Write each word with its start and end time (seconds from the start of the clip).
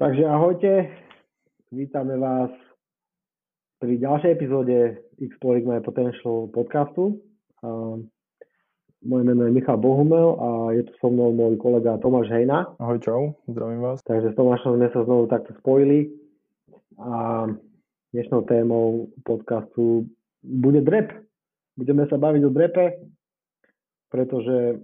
Takže 0.00 0.24
ahojte, 0.24 0.88
vítame 1.68 2.16
vás 2.16 2.48
pri 3.84 4.00
ďalšej 4.00 4.32
epizóde 4.32 4.96
Exploring 5.20 5.68
My 5.68 5.84
Potential 5.84 6.48
podcastu. 6.48 7.20
moje 9.04 9.22
meno 9.28 9.44
je 9.44 9.52
Michal 9.52 9.76
Bohumel 9.76 10.40
a 10.40 10.48
je 10.72 10.88
tu 10.88 10.92
so 11.04 11.12
mnou 11.12 11.36
môj 11.36 11.60
kolega 11.60 12.00
Tomáš 12.00 12.32
Hejna. 12.32 12.80
Ahoj, 12.80 12.96
čau, 13.04 13.36
zdravím 13.44 13.84
vás. 13.84 14.00
Takže 14.08 14.32
s 14.32 14.38
Tomášom 14.40 14.80
sme 14.80 14.88
sa 14.88 15.04
znovu 15.04 15.28
takto 15.28 15.52
spojili 15.60 16.08
a 16.96 17.44
dnešnou 18.16 18.48
témou 18.48 19.12
podcastu 19.28 20.08
bude 20.40 20.80
drep. 20.80 21.12
Budeme 21.76 22.08
sa 22.08 22.16
baviť 22.16 22.42
o 22.48 22.50
drepe, 22.56 23.04
pretože 24.08 24.80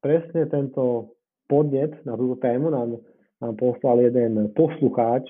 presne 0.00 0.48
tento 0.48 1.12
podnet 1.52 2.00
na 2.08 2.16
túto 2.16 2.40
tému 2.40 2.72
nám 2.72 2.96
nám 3.38 3.54
poslal 3.56 4.02
jeden 4.02 4.50
poslucháč 4.54 5.26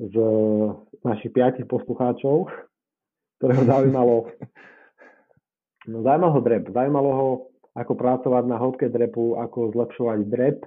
z 0.00 0.14
našich 1.04 1.30
piatich 1.30 1.68
poslucháčov, 1.68 2.48
ktorého 3.38 3.62
zaujímalo, 3.68 4.16
no, 5.90 5.96
zaujímalo 6.02 6.32
ho 6.32 6.40
drep, 6.40 6.64
zaujímalo 6.72 7.10
ho, 7.12 7.28
ako 7.72 7.92
pracovať 7.96 8.44
na 8.44 8.56
hĺbke 8.60 8.86
drepu, 8.92 9.40
ako 9.40 9.72
zlepšovať 9.72 10.18
drep 10.28 10.58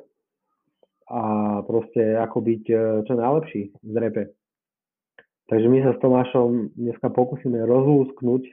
a 1.06 1.22
proste 1.62 2.18
ako 2.18 2.38
byť 2.42 2.64
e, 2.66 2.76
čo 3.06 3.14
najlepší 3.14 3.62
v 3.78 3.92
drepe. 3.94 4.24
Takže 5.46 5.68
my 5.70 5.78
sa 5.86 5.92
s 5.94 6.02
Tomášom 6.02 6.74
dneska 6.74 7.14
pokúsime 7.14 7.62
rozlúsknuť 7.62 8.44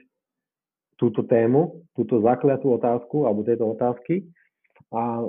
túto 1.01 1.25
tému, 1.25 1.81
túto 1.97 2.21
zakliatú 2.21 2.77
otázku 2.77 3.25
alebo 3.25 3.41
tieto 3.41 3.65
otázky 3.73 4.29
a 4.93 5.25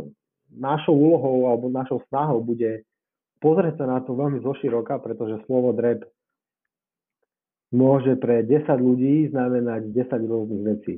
našou 0.56 0.94
úlohou 0.94 1.50
alebo 1.50 1.72
našou 1.72 2.02
snahou 2.08 2.40
bude 2.40 2.86
pozrieť 3.44 3.82
sa 3.82 3.86
na 3.86 3.98
to 4.00 4.16
veľmi 4.16 4.40
zoširoka, 4.40 4.98
pretože 5.04 5.44
slovo 5.44 5.76
drep 5.76 6.06
môže 7.74 8.14
pre 8.16 8.46
10 8.46 8.64
ľudí 8.78 9.28
znamenať 9.34 9.90
10 9.90 10.30
rôznych 10.30 10.62
vecí. 10.62 10.94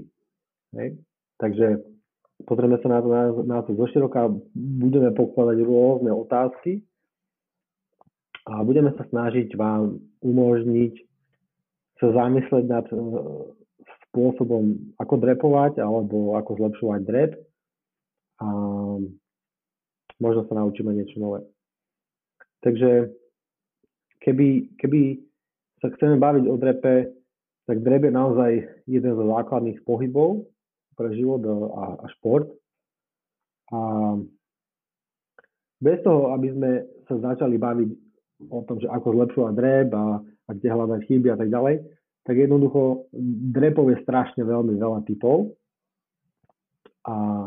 Hej? 0.76 1.00
Takže 1.40 1.82
pozrieme 2.44 2.76
sa 2.84 2.88
na 2.92 3.00
to, 3.00 3.08
na, 3.08 3.24
na 3.48 3.58
to 3.64 3.72
zoširoka, 3.74 4.28
budeme 4.54 5.10
pokladať 5.16 5.56
rôzne 5.64 6.12
otázky 6.12 6.84
a 8.46 8.62
budeme 8.62 8.92
sa 8.94 9.08
snažiť 9.08 9.56
vám 9.56 9.98
umožniť 10.20 10.94
sa 11.96 12.12
zamysleť 12.12 12.64
nad 12.68 12.86
e, 12.92 12.96
spôsobom, 14.06 14.94
ako 15.00 15.14
drepovať 15.16 15.80
alebo 15.80 16.36
ako 16.36 16.60
zlepšovať 16.60 17.00
drep. 17.08 17.32
A 18.36 18.48
možno 20.22 20.48
sa 20.48 20.54
naučíme 20.56 20.92
niečo 20.92 21.20
nové. 21.20 21.44
Takže 22.64 23.12
keby, 24.24 24.74
keby 24.80 25.00
sa 25.80 25.92
chceme 25.92 26.16
baviť 26.18 26.44
o 26.48 26.56
drepe, 26.56 26.94
tak 27.66 27.82
drep 27.82 28.06
je 28.06 28.12
naozaj 28.14 28.50
jeden 28.86 29.12
zo 29.14 29.24
základných 29.26 29.82
pohybov 29.82 30.46
pre 30.94 31.12
život 31.12 31.42
a, 31.44 31.98
a 32.00 32.06
šport. 32.16 32.48
A 33.74 33.80
bez 35.82 35.98
toho, 36.06 36.32
aby 36.32 36.48
sme 36.54 36.70
sa 37.04 37.14
začali 37.20 37.58
baviť 37.58 37.88
o 38.48 38.60
tom, 38.64 38.80
že 38.80 38.88
ako 38.88 39.12
zlepšovať 39.12 39.52
drep 39.52 39.88
a, 39.92 40.22
a 40.22 40.50
kde 40.54 40.68
hľadať 40.72 41.00
chyby 41.04 41.28
a 41.34 41.38
tak 41.38 41.48
ďalej, 41.50 41.74
tak 42.26 42.34
jednoducho 42.34 43.06
drepov 43.54 43.94
je 43.94 44.02
strašne 44.02 44.42
veľmi 44.42 44.74
veľa 44.78 45.06
typov. 45.06 45.54
A 47.06 47.46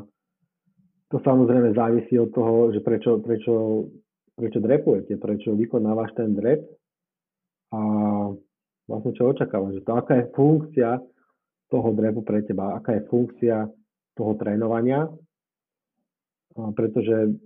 to 1.09 1.17
samozrejme 1.25 1.73
závisí 1.73 2.15
od 2.21 2.29
toho, 2.29 2.69
že 2.69 2.85
prečo, 2.85 3.17
prečo, 3.17 3.85
prečo 4.37 4.59
drepujete, 4.61 5.17
prečo 5.17 5.57
vykonávaš 5.57 6.13
ten 6.13 6.37
drep. 6.37 6.61
A 7.73 7.81
vlastne 8.89 9.11
čo 9.13 9.33
očakávať, 9.33 9.81
že 9.81 9.85
to 9.85 9.91
aká 9.93 10.13
je 10.21 10.25
funkcia 10.33 10.89
toho 11.69 11.89
drepu 11.93 12.25
pre 12.25 12.41
teba, 12.45 12.77
aká 12.77 12.97
je 12.97 13.05
funkcia 13.09 13.69
toho 14.17 14.33
trénovania, 14.41 15.05
pretože 16.53 17.37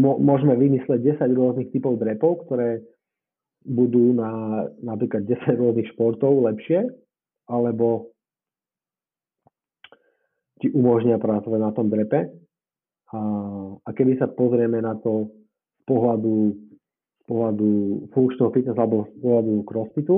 môžeme 0.00 0.56
vymysleť 0.56 1.20
10 1.20 1.36
rôznych 1.36 1.68
typov 1.72 2.00
drepov, 2.00 2.48
ktoré 2.48 2.80
budú 3.64 4.16
na 4.16 4.64
napríklad 4.80 5.24
10 5.28 5.60
rôznych 5.60 5.92
športov 5.92 6.44
lepšie, 6.48 6.88
alebo 7.48 8.09
ti 10.60 10.68
umožnia 10.70 11.16
pracovať 11.16 11.60
na 11.60 11.72
tom 11.72 11.88
drepe. 11.88 12.30
A, 13.10 13.20
a 13.82 13.88
keby 13.90 14.20
sa 14.20 14.30
pozrieme 14.30 14.78
na 14.78 14.94
to 15.00 15.32
z 15.82 15.82
pohľadu, 15.88 16.54
z 16.54 17.24
pohľadu 17.26 17.68
funkčného 18.14 18.50
fitness 18.54 18.78
alebo 18.78 19.10
z 19.10 19.18
pohľadu 19.18 19.52
crossfitu, 19.66 20.16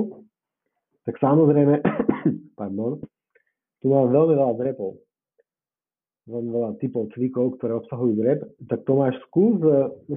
tak 1.07 1.17
samozrejme, 1.17 1.81
pardon, 2.59 3.01
tu 3.81 3.85
máme 3.89 4.13
veľmi 4.13 4.33
veľa 4.37 4.55
drepov. 4.59 5.01
Veľmi 6.23 6.49
veľa 6.55 6.71
typov 6.79 7.11
cvikov, 7.11 7.59
ktoré 7.59 7.75
obsahujú 7.75 8.13
drep. 8.15 8.39
Tak 8.71 8.87
to 8.87 8.93
máš 8.95 9.19
skús, 9.27 9.59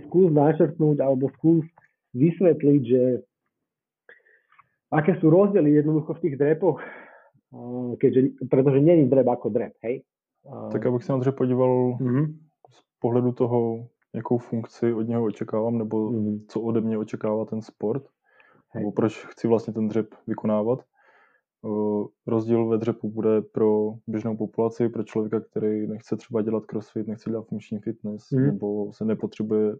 skús 0.06 0.31
načrtnúť 0.31 1.03
alebo 1.03 1.32
skús 1.34 1.66
vysvetliť, 2.14 2.82
že 2.87 3.03
aké 4.94 5.19
sú 5.19 5.26
rozdiely 5.32 5.82
jednoducho 5.82 6.14
v 6.14 6.22
tých 6.22 6.37
drepoch, 6.38 6.78
keďže, 7.98 8.47
pretože 8.47 8.78
není 8.78 9.10
drep 9.10 9.26
ako 9.26 9.50
drep, 9.50 9.75
hej? 9.82 10.06
Tak 10.72 10.86
abych 10.86 11.04
se 11.04 11.12
na 11.12 11.32
podíval 11.32 11.68
mm-hmm. 11.68 12.36
z 12.70 12.80
pohledu 12.98 13.32
toho, 13.32 13.88
jakou 14.14 14.38
funkci 14.38 14.92
od 14.92 15.02
něho 15.02 15.24
očekávám, 15.24 15.78
nebo 15.78 16.10
mm-hmm. 16.10 16.44
co 16.48 16.60
ode 16.60 16.80
mě 16.80 16.98
očekává 16.98 17.44
ten 17.44 17.62
sport, 17.62 18.02
Hej. 18.70 18.82
nebo 18.82 18.92
proč 18.92 19.26
chci 19.26 19.48
vlastně 19.48 19.72
ten 19.72 19.88
dřep 19.88 20.14
vykonávat. 20.26 20.84
Uh, 21.62 22.06
rozdíl 22.26 22.68
ve 22.68 22.78
dřepu 22.78 23.10
bude 23.10 23.42
pro 23.42 23.94
běžnou 24.06 24.36
populaci, 24.36 24.88
pro 24.88 25.02
člověka, 25.02 25.40
který 25.40 25.86
nechce 25.86 26.16
třeba 26.16 26.42
dělat 26.42 26.64
crossfit, 26.66 27.06
nechce 27.06 27.30
dělat 27.30 27.46
funkční 27.46 27.78
fitness, 27.78 28.30
mm. 28.30 28.46
nebo 28.46 28.92
se 28.92 29.04
nepotřebuje 29.04 29.76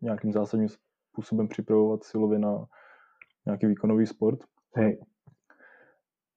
nějakým 0.00 0.32
zásadním 0.32 0.68
způsobem 1.12 1.48
připravovat 1.48 2.04
silově 2.04 2.38
na 2.38 2.66
nějaký 3.46 3.66
výkonový 3.66 4.06
sport. 4.06 4.38
Hej. 4.74 5.00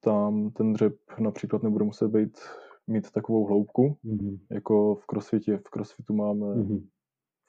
Tam 0.04 0.52
ten 0.52 0.74
dřep 0.74 0.96
například 1.20 1.64
nebude 1.64 1.86
muset 1.86 2.08
být 2.08 2.40
mít 2.88 3.12
takovou 3.12 3.46
hloubku, 3.46 3.98
mm-hmm. 4.06 4.40
jako 4.50 4.96
v 4.96 5.06
crossfitě. 5.06 5.58
V 5.58 5.70
crossfitu 5.70 6.14
máme 6.14 6.46
mm-hmm. 6.46 6.88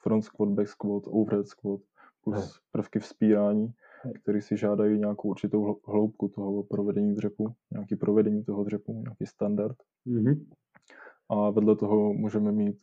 front 0.01 0.23
squat, 0.23 0.49
back 0.49 0.67
squat, 0.67 1.03
overhead 1.07 1.47
squat, 1.47 1.81
plus 2.23 2.35
hey. 2.35 2.49
prvky 2.71 2.99
vzpírání, 2.99 3.73
které 4.21 4.41
si 4.41 4.57
žádají 4.57 4.99
nějakou 4.99 5.29
určitou 5.29 5.79
hloubku 5.87 6.27
toho 6.27 6.63
provedení 6.63 7.15
dřepu, 7.15 7.55
nějaký 7.71 7.95
provedení 7.95 8.43
toho 8.43 8.63
dřepu, 8.63 8.93
nějaký 8.93 9.25
standard. 9.25 9.77
Mm-hmm. 10.07 10.45
A 11.29 11.49
vedle 11.49 11.75
toho 11.75 12.13
můžeme 12.13 12.51
mít 12.51 12.77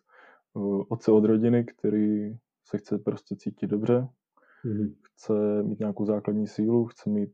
uh, 0.55 0.85
otce 0.89 1.13
od 1.13 1.25
rodiny, 1.25 1.65
který 1.65 2.37
se 2.65 2.79
chce 2.79 2.99
prostě 2.99 3.37
cítit 3.37 3.67
dobře, 3.67 4.09
mm-hmm. 4.65 4.95
chce 5.03 5.63
mít 5.63 5.79
nějakou 5.79 6.05
základní 6.05 6.47
sílu, 6.47 6.87
chce 6.87 7.11
mít 7.11 7.33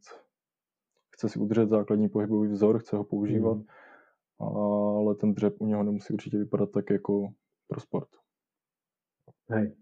chce 1.11 1.29
si 1.29 1.39
udržet 1.39 1.69
základní 1.69 2.09
pohybový 2.09 2.49
vzor, 2.49 2.79
chce 2.79 2.97
ho 2.97 3.05
používat, 3.05 3.57
mm 3.57 3.65
ale 4.41 5.15
ten 5.15 5.35
dřep 5.35 5.55
u 5.59 5.67
něho 5.67 5.83
nemusí 5.83 6.13
určitě 6.13 6.39
vypadat 6.39 6.71
tak 6.71 6.91
jako 6.91 7.29
pro 7.69 7.81
sport. 7.81 8.09
Hej. 9.49 9.77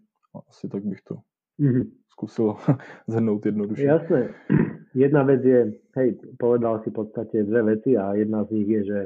Asi 0.49 0.67
tak 0.67 0.83
bych 0.83 1.01
to 1.01 1.15
mm-hmm. 1.59 1.91
skúsil 2.07 2.55
zhrnout 3.07 3.45
jednoduše. 3.45 3.83
Jasné. 3.83 4.33
Jedna 4.95 5.23
vec 5.23 5.43
je, 5.43 5.75
hej, 5.95 6.15
povedal 6.39 6.79
si 6.83 6.89
v 6.89 6.93
podstate 6.93 7.43
dve 7.43 7.75
veci 7.75 7.99
a 7.99 8.15
jedna 8.15 8.47
z 8.47 8.51
nich 8.51 8.67
je, 8.67 8.81
že 8.87 8.99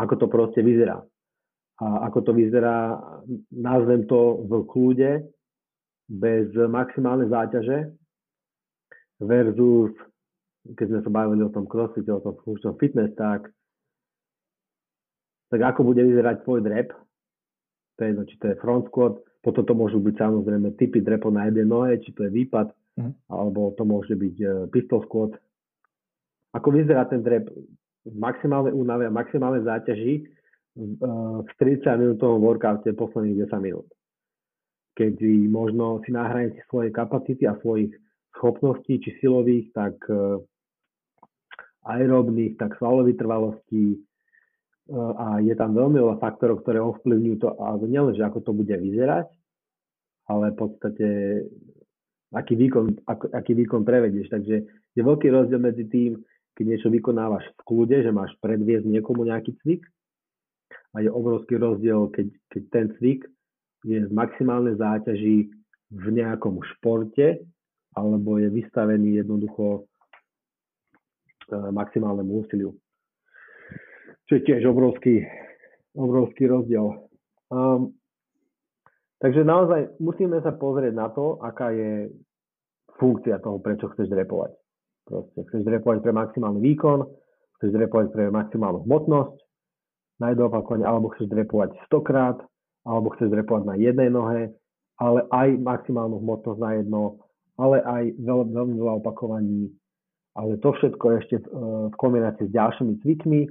ako 0.00 0.16
to 0.16 0.26
proste 0.32 0.64
vyzerá. 0.64 1.04
A 1.76 2.08
ako 2.08 2.20
to 2.20 2.32
vyzerá, 2.32 2.96
nazvem 3.52 4.08
to 4.08 4.40
v 4.48 4.64
kľude, 4.64 5.28
bez 6.08 6.56
maximálnej 6.56 7.28
záťaže 7.28 7.92
versus, 9.20 9.92
keď 10.72 10.86
sme 10.88 11.00
sa 11.04 11.10
bavili 11.12 11.44
o 11.44 11.52
tom 11.52 11.68
crossfite, 11.68 12.08
o 12.08 12.24
tom 12.24 12.40
funkčnom 12.48 12.80
fitness, 12.80 13.12
tak 13.20 13.52
tak 15.54 15.62
ako 15.70 15.94
bude 15.94 16.02
vyzerať 16.02 16.42
tvoj 16.42 16.66
drep, 16.66 16.90
to 17.94 17.98
je 18.02 18.08
jedno, 18.10 18.22
či 18.26 18.34
to 18.42 18.50
je 18.50 18.58
front 18.58 18.90
squat, 18.90 19.14
potom 19.38 19.62
to 19.62 19.74
môžu 19.78 20.02
byť 20.02 20.18
samozrejme 20.18 20.74
typy 20.74 20.98
drepov 20.98 21.30
na 21.30 21.46
jednej 21.46 21.70
nohe, 21.70 21.94
či 22.02 22.10
to 22.10 22.26
je 22.26 22.34
výpad, 22.34 22.74
mm. 22.98 23.30
alebo 23.30 23.70
to 23.78 23.86
môže 23.86 24.18
byť 24.18 24.36
uh, 24.42 24.66
pistol 24.74 25.06
squat. 25.06 25.38
Ako 26.58 26.74
vyzerá 26.74 27.06
ten 27.06 27.22
drep 27.22 27.46
v 28.02 28.16
maximálnej 28.18 28.74
únave 28.74 29.06
a 29.06 29.14
maximálnej 29.14 29.62
záťaži 29.62 30.26
v 30.74 31.50
30 31.54 31.86
minútovom 32.02 32.42
workoute 32.42 32.90
posledných 32.98 33.46
10 33.46 33.62
minút. 33.62 33.86
Keď 34.98 35.22
možno 35.46 36.02
si 36.02 36.10
na 36.10 36.26
hranici 36.26 36.58
svojej 36.66 36.90
kapacity 36.90 37.46
a 37.46 37.58
svojich 37.62 37.94
schopností, 38.34 38.98
či 38.98 39.18
silových, 39.22 39.70
tak 39.70 39.94
uh, 40.10 40.42
aerobných, 41.86 42.58
tak 42.58 42.74
svalových 42.78 43.22
trvalostí, 43.22 44.02
a 44.92 45.40
je 45.40 45.54
tam 45.56 45.72
veľmi 45.72 45.96
veľa 45.96 46.16
faktorov, 46.20 46.60
ktoré 46.60 46.76
ovplyvňujú 46.76 47.36
to, 47.40 47.48
a 47.56 47.80
nielen, 47.80 48.12
že 48.12 48.20
ako 48.20 48.44
to 48.44 48.52
bude 48.52 48.72
vyzerať, 48.72 49.32
ale 50.28 50.52
v 50.52 50.56
podstate 50.60 51.06
aký 52.34 52.54
výkon, 52.58 53.06
ak, 53.08 53.32
aký 53.32 53.56
výkon 53.56 53.86
prevedieš. 53.86 54.28
Takže 54.28 54.56
je 54.68 55.02
veľký 55.02 55.30
rozdiel 55.30 55.60
medzi 55.62 55.88
tým, 55.88 56.20
keď 56.54 56.64
niečo 56.68 56.88
vykonávaš 56.92 57.48
v 57.48 57.62
kľude, 57.64 57.96
že 58.04 58.12
máš 58.12 58.34
predviesť 58.44 58.86
niekomu 58.86 59.24
nejaký 59.24 59.56
cvik 59.64 59.82
a 60.94 61.02
je 61.02 61.10
obrovský 61.10 61.58
rozdiel, 61.58 62.10
keď, 62.12 62.26
keď 62.50 62.62
ten 62.70 62.86
cvik 62.98 63.20
je 63.88 63.98
z 64.04 64.10
maximálnej 64.12 64.76
záťaži 64.78 65.50
v 65.90 66.06
nejakom 66.12 66.60
športe 66.76 67.42
alebo 67.94 68.42
je 68.42 68.50
vystavený 68.50 69.22
jednoducho 69.22 69.64
e, 69.78 69.82
maximálnemu 71.70 72.30
úsiliu. 72.42 72.70
Čo 74.34 74.42
je 74.42 74.50
tiež 74.50 74.66
obrovský, 74.66 75.22
obrovský 75.94 76.50
rozdiel. 76.50 77.06
Um, 77.54 77.94
takže 79.22 79.46
naozaj 79.46 79.94
musíme 80.02 80.42
sa 80.42 80.50
pozrieť 80.50 80.90
na 80.90 81.06
to, 81.06 81.38
aká 81.38 81.70
je 81.70 82.10
funkcia 82.98 83.38
toho, 83.38 83.62
prečo 83.62 83.94
chceš 83.94 84.10
drepovať. 84.10 84.58
Proste 85.06 85.38
chceš 85.38 85.62
drepovať 85.62 86.02
pre 86.02 86.10
maximálny 86.18 86.66
výkon, 86.66 87.06
chceš 87.62 87.78
drepovať 87.78 88.10
pre 88.10 88.34
maximálnu 88.34 88.82
hmotnosť, 88.82 89.38
najdopakovane, 90.18 90.82
alebo 90.82 91.14
chceš 91.14 91.30
drepovať 91.30 91.70
100 91.86 92.02
krát, 92.02 92.42
alebo 92.82 93.14
chceš 93.14 93.30
drepovať 93.30 93.70
na 93.70 93.78
jednej 93.78 94.10
nohe, 94.10 94.50
ale 94.98 95.30
aj 95.30 95.62
maximálnu 95.62 96.18
hmotnosť 96.18 96.58
na 96.58 96.82
jedno, 96.82 97.22
ale 97.54 97.86
aj 97.86 98.18
veľmi, 98.18 98.50
veľmi 98.50 98.74
veľa 98.82 98.98
opakovaní. 98.98 99.70
Ale 100.34 100.58
to 100.58 100.74
všetko 100.74 101.22
ešte 101.22 101.38
v, 101.38 101.46
v 101.86 101.94
kombinácii 102.02 102.50
s 102.50 102.56
ďalšími 102.58 102.98
cvikmi, 102.98 103.46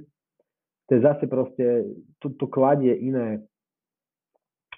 to 0.88 0.94
je 0.94 1.00
zase 1.00 1.24
proste, 1.26 1.66
to, 2.20 2.28
to 2.36 2.46
kladie 2.46 2.92
iné, 2.92 3.40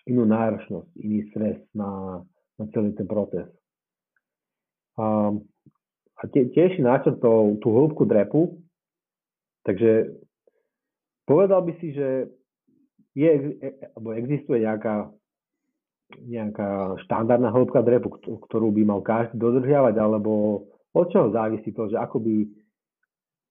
inú 0.07 0.23
náročnosť, 0.23 0.89
iný 1.03 1.27
stres 1.35 1.59
na, 1.75 2.23
na 2.63 2.65
celý 2.71 2.95
ten 2.95 3.11
proces. 3.11 3.51
A, 4.97 5.35
a 6.17 6.23
tie, 6.31 6.47
tiež 6.55 6.79
načrtol 6.79 7.59
tú 7.59 7.69
hĺbku 7.75 8.07
drepu, 8.07 8.55
takže 9.67 10.15
povedal 11.27 11.67
by 11.67 11.73
si, 11.83 11.91
že 11.91 12.31
je, 13.19 13.59
e, 13.59 13.71
alebo 13.99 14.15
existuje 14.15 14.63
nejaká, 14.63 15.11
nejaká 16.23 17.03
štandardná 17.03 17.51
hĺbka 17.51 17.83
drepu, 17.83 18.15
ktorú 18.47 18.71
by 18.71 18.83
mal 18.87 19.01
každý 19.03 19.43
dodržiavať, 19.43 19.95
alebo 19.99 20.65
od 20.95 21.07
čoho 21.11 21.35
závisí 21.35 21.75
to, 21.75 21.91
že 21.91 21.99
ako 21.99 22.23
by, 22.23 22.47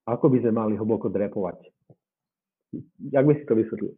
ako 0.08 0.26
by 0.32 0.38
sme 0.40 0.52
mali 0.56 0.74
hlboko 0.80 1.12
drepovať? 1.12 1.75
Jak 3.14 3.26
by 3.26 3.36
si 3.36 3.46
to 3.46 3.56
vysvětlil? 3.56 3.96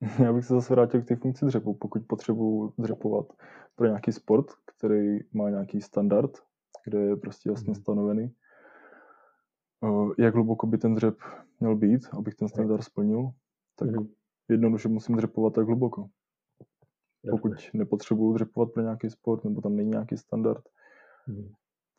Já 0.24 0.32
bych 0.32 0.44
se 0.44 0.54
zase 0.54 0.74
vrátil 0.74 1.02
k 1.02 1.06
té 1.06 1.16
funkci 1.16 1.46
dřepu. 1.46 1.74
Pokud 1.74 2.02
potřebuji 2.06 2.72
dřepovat 2.78 3.26
pro 3.74 3.86
nějaký 3.86 4.12
sport, 4.12 4.46
který 4.76 5.18
má 5.32 5.50
nějaký 5.50 5.80
standard, 5.80 6.30
kde 6.84 6.98
je 6.98 7.16
prostě 7.16 7.48
jasně 7.48 7.70
mhm. 7.70 7.80
stanovený, 7.80 8.34
jak 10.18 10.34
hluboko 10.34 10.66
by 10.66 10.78
ten 10.78 10.94
dřep 10.94 11.18
měl 11.60 11.76
být, 11.76 12.00
abych 12.12 12.34
ten 12.34 12.48
standard 12.48 12.82
splnil, 12.82 13.30
tak 13.76 13.90
mm. 13.90 14.08
jednoduše 14.48 14.88
musím 14.88 15.16
dřepovat 15.16 15.54
tak 15.54 15.66
hluboko. 15.66 16.08
Pokud 17.30 17.52
nepotřebuju 17.74 18.34
dřepovat 18.34 18.72
pro 18.72 18.82
nějaký 18.82 19.10
sport, 19.10 19.44
nebo 19.44 19.60
tam 19.60 19.76
není 19.76 19.90
nějaký 19.90 20.16
standard, 20.16 20.62
mm 21.26 21.52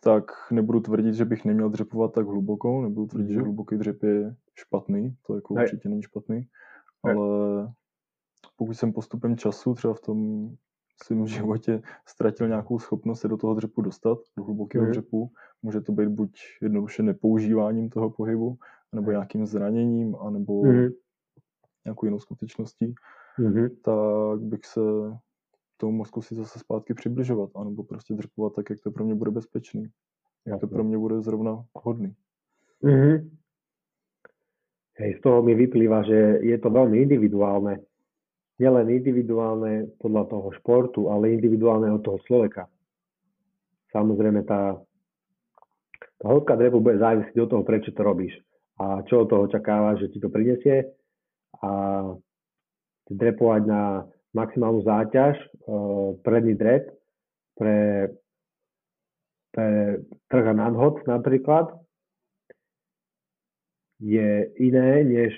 tak 0.04 0.32
nebudu 0.52 0.80
tvrdit, 0.80 1.16
že 1.16 1.26
bych 1.26 1.46
neměl 1.46 1.70
dřepovat 1.70 2.14
tak 2.14 2.26
hluboko, 2.26 2.82
nebudu 2.82 3.08
tvrdit, 3.08 3.26
mm-hmm. 3.26 3.34
že 3.34 3.38
mhm. 3.38 3.46
hluboký 3.46 3.78
dřep 3.78 4.04
je 4.04 4.36
špatný, 4.56 5.16
to 5.28 5.36
jako 5.36 5.54
ne. 5.54 5.64
určitě 5.64 5.90
není 5.90 6.02
špatný, 6.02 6.48
ne. 7.06 7.14
ale 7.14 7.28
pokud 8.56 8.74
jsem 8.74 8.94
postupem 8.94 9.38
času 9.38 9.74
třeba 9.74 9.94
v 9.94 10.00
tom 10.00 10.50
svém 11.04 11.28
životě 11.28 11.82
ztratil 12.08 12.48
nějakou 12.48 12.80
schopnost 12.80 13.20
se 13.20 13.28
do 13.28 13.38
toho 13.38 13.54
dřepu 13.54 13.82
dostat, 13.82 14.18
do 14.38 14.44
hlubokého 14.44 14.86
mm-hmm. 14.86 14.90
dřepu, 14.90 15.32
může 15.62 15.82
to 15.82 15.92
být 15.92 16.10
buď 16.10 16.40
jednoduše 16.62 17.04
nepoužíváním 17.04 17.90
toho 17.90 18.10
pohybu, 18.10 18.58
nebo 18.94 19.12
nějakým 19.12 19.46
zraněním, 19.46 20.16
anebo 20.16 20.62
mm-hmm. 20.62 20.94
nějakou 21.86 22.06
jinou 22.06 22.20
skutečností, 22.20 22.96
mm-hmm. 23.40 23.70
tak 23.82 24.42
bych 24.42 24.66
se 24.66 24.82
tomu 25.78 25.92
mozku 25.92 26.22
si 26.22 26.36
zase 26.36 26.60
zpátky 26.60 26.94
přibližovat, 26.94 27.50
anebo 27.56 27.84
prostě 27.84 28.14
dřepovat 28.14 28.54
tak, 28.56 28.70
jak 28.70 28.80
to 28.80 28.92
pro 28.92 29.06
mě 29.06 29.16
bude 29.16 29.32
bezpečný. 29.32 29.88
Jak 30.46 30.62
to 30.62 30.68
pro 30.68 30.84
mě 30.84 30.98
bude 30.98 31.22
zrovna 31.22 31.64
hodný. 31.74 32.16
Mm-hmm. 32.84 33.30
Hej, 34.96 35.16
z 35.18 35.22
toho 35.22 35.42
mi 35.42 35.56
vyplýva, 35.56 36.04
že 36.04 36.46
je 36.46 36.58
to 36.62 36.70
veľmi 36.70 37.02
individuálne. 37.02 37.82
Nielen 38.62 38.94
individuálne 38.94 39.90
podľa 39.98 40.24
toho 40.30 40.48
športu, 40.62 41.10
ale 41.10 41.34
individuálne 41.34 41.90
od 41.90 42.06
toho 42.06 42.22
človeka. 42.30 42.70
Samozrejme, 43.90 44.46
tá, 44.46 44.78
tá 46.22 46.26
hĺbka 46.30 46.54
drevu 46.60 46.78
bude 46.78 47.02
závisieť 47.02 47.34
od 47.42 47.50
toho, 47.50 47.64
prečo 47.66 47.90
to 47.90 48.06
robíš 48.06 48.38
a 48.80 49.06
čo 49.06 49.24
od 49.24 49.30
toho 49.30 49.46
očakávaš, 49.46 50.06
že 50.06 50.18
ti 50.18 50.20
to 50.20 50.30
prinesie 50.34 50.90
a 51.62 51.72
drepovať 53.10 53.62
na 53.70 54.08
maximálnu 54.34 54.82
záťaž, 54.82 55.38
predný 56.24 56.54
drep 56.60 56.92
pre, 57.56 58.10
pre 59.56 59.68
trh 60.28 60.46
a 60.50 60.54
nadhod 60.54 61.04
napríklad 61.08 61.72
je 64.04 64.52
iné, 64.60 65.08
než 65.08 65.32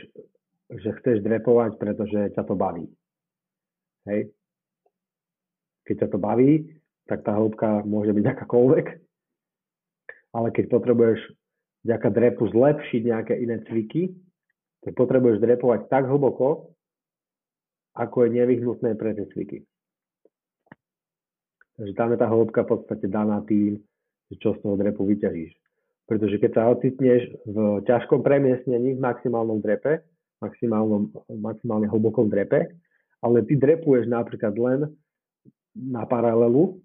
že 0.65 0.97
chceš 0.97 1.21
drepovať, 1.21 1.77
pretože 1.77 2.33
ťa 2.33 2.43
to 2.49 2.57
baví. 2.57 2.89
Hej. 4.09 4.33
Keď 5.85 5.95
ťa 6.01 6.09
to 6.09 6.17
baví, 6.17 6.73
tak 7.05 7.21
tá 7.21 7.37
hĺbka 7.37 7.85
môže 7.85 8.09
byť 8.09 8.25
akákoľvek, 8.25 8.87
ale 10.33 10.47
keď 10.49 10.65
potrebuješ 10.73 11.21
vďaka 11.85 12.09
drepu 12.09 12.49
zlepšiť 12.49 13.01
nejaké 13.05 13.33
iné 13.37 13.61
cviky, 13.69 14.09
tak 14.81 14.97
potrebuješ 14.97 15.37
drepovať 15.37 15.85
tak 15.85 16.09
hlboko, 16.09 16.73
ako 17.93 18.17
je 18.25 18.29
nevyhnutné 18.41 18.97
pre 18.97 19.13
tie 19.13 19.29
cviky. 19.29 19.61
Takže 21.75 21.93
tam 21.93 22.11
je 22.11 22.17
tá 22.17 22.27
hĺbka 22.31 22.63
v 22.63 22.69
podstate 22.71 23.05
daná 23.11 23.43
tým, 23.43 23.79
že 24.31 24.35
čo 24.39 24.55
z 24.55 24.63
toho 24.63 24.75
drepu 24.79 25.03
vyťažíš. 25.03 25.51
Pretože 26.05 26.37
keď 26.37 26.51
sa 26.53 26.69
ocitneš 26.71 27.21
v 27.43 27.83
ťažkom 27.83 28.21
premiestnení 28.21 28.95
v 28.95 29.03
maximálnom 29.03 29.59
drepe, 29.59 30.05
maximálnom, 30.39 31.11
maximálne 31.41 31.89
hlbokom 31.89 32.29
drepe, 32.29 32.77
ale 33.19 33.41
ty 33.43 33.57
drepuješ 33.57 34.07
napríklad 34.07 34.53
len 34.55 34.79
na 35.75 36.05
paralelu, 36.05 36.79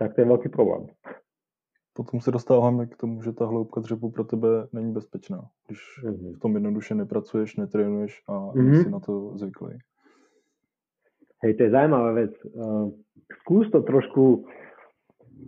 tak 0.00 0.16
to 0.16 0.24
je 0.24 0.26
veľký 0.26 0.48
problém 0.48 0.88
potom 2.04 2.20
se 2.20 2.30
dostáváme 2.30 2.86
k 2.86 2.96
tomu, 2.96 3.22
že 3.22 3.32
ta 3.32 3.46
hloubka 3.46 3.80
dřepu 3.80 4.10
pro 4.10 4.24
tebe 4.24 4.48
není 4.72 4.92
bezpečná, 4.92 5.48
když 5.66 5.78
mm-hmm. 6.04 6.36
v 6.36 6.38
tom 6.38 6.54
jednoduše 6.54 6.94
nepracuješ, 6.94 7.56
netrénuješ 7.56 8.22
a 8.28 8.32
mm-hmm. 8.32 8.82
si 8.82 8.90
na 8.90 9.00
to 9.00 9.32
zvyklý. 9.36 9.78
Hej, 11.40 11.54
to 11.56 11.62
je 11.62 11.70
zaujímavá 11.70 12.10
vec. 12.12 12.32
Uh, 12.52 12.92
skús 13.42 13.70
to 13.72 13.80
trošku 13.80 14.44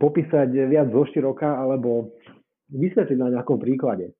popísať 0.01 0.49
viac 0.69 0.89
zo 0.89 1.05
široka, 1.05 1.45
alebo 1.45 2.13
vysvetliť 2.73 3.17
na 3.21 3.29
nejakom 3.29 3.61
príklade. 3.61 4.11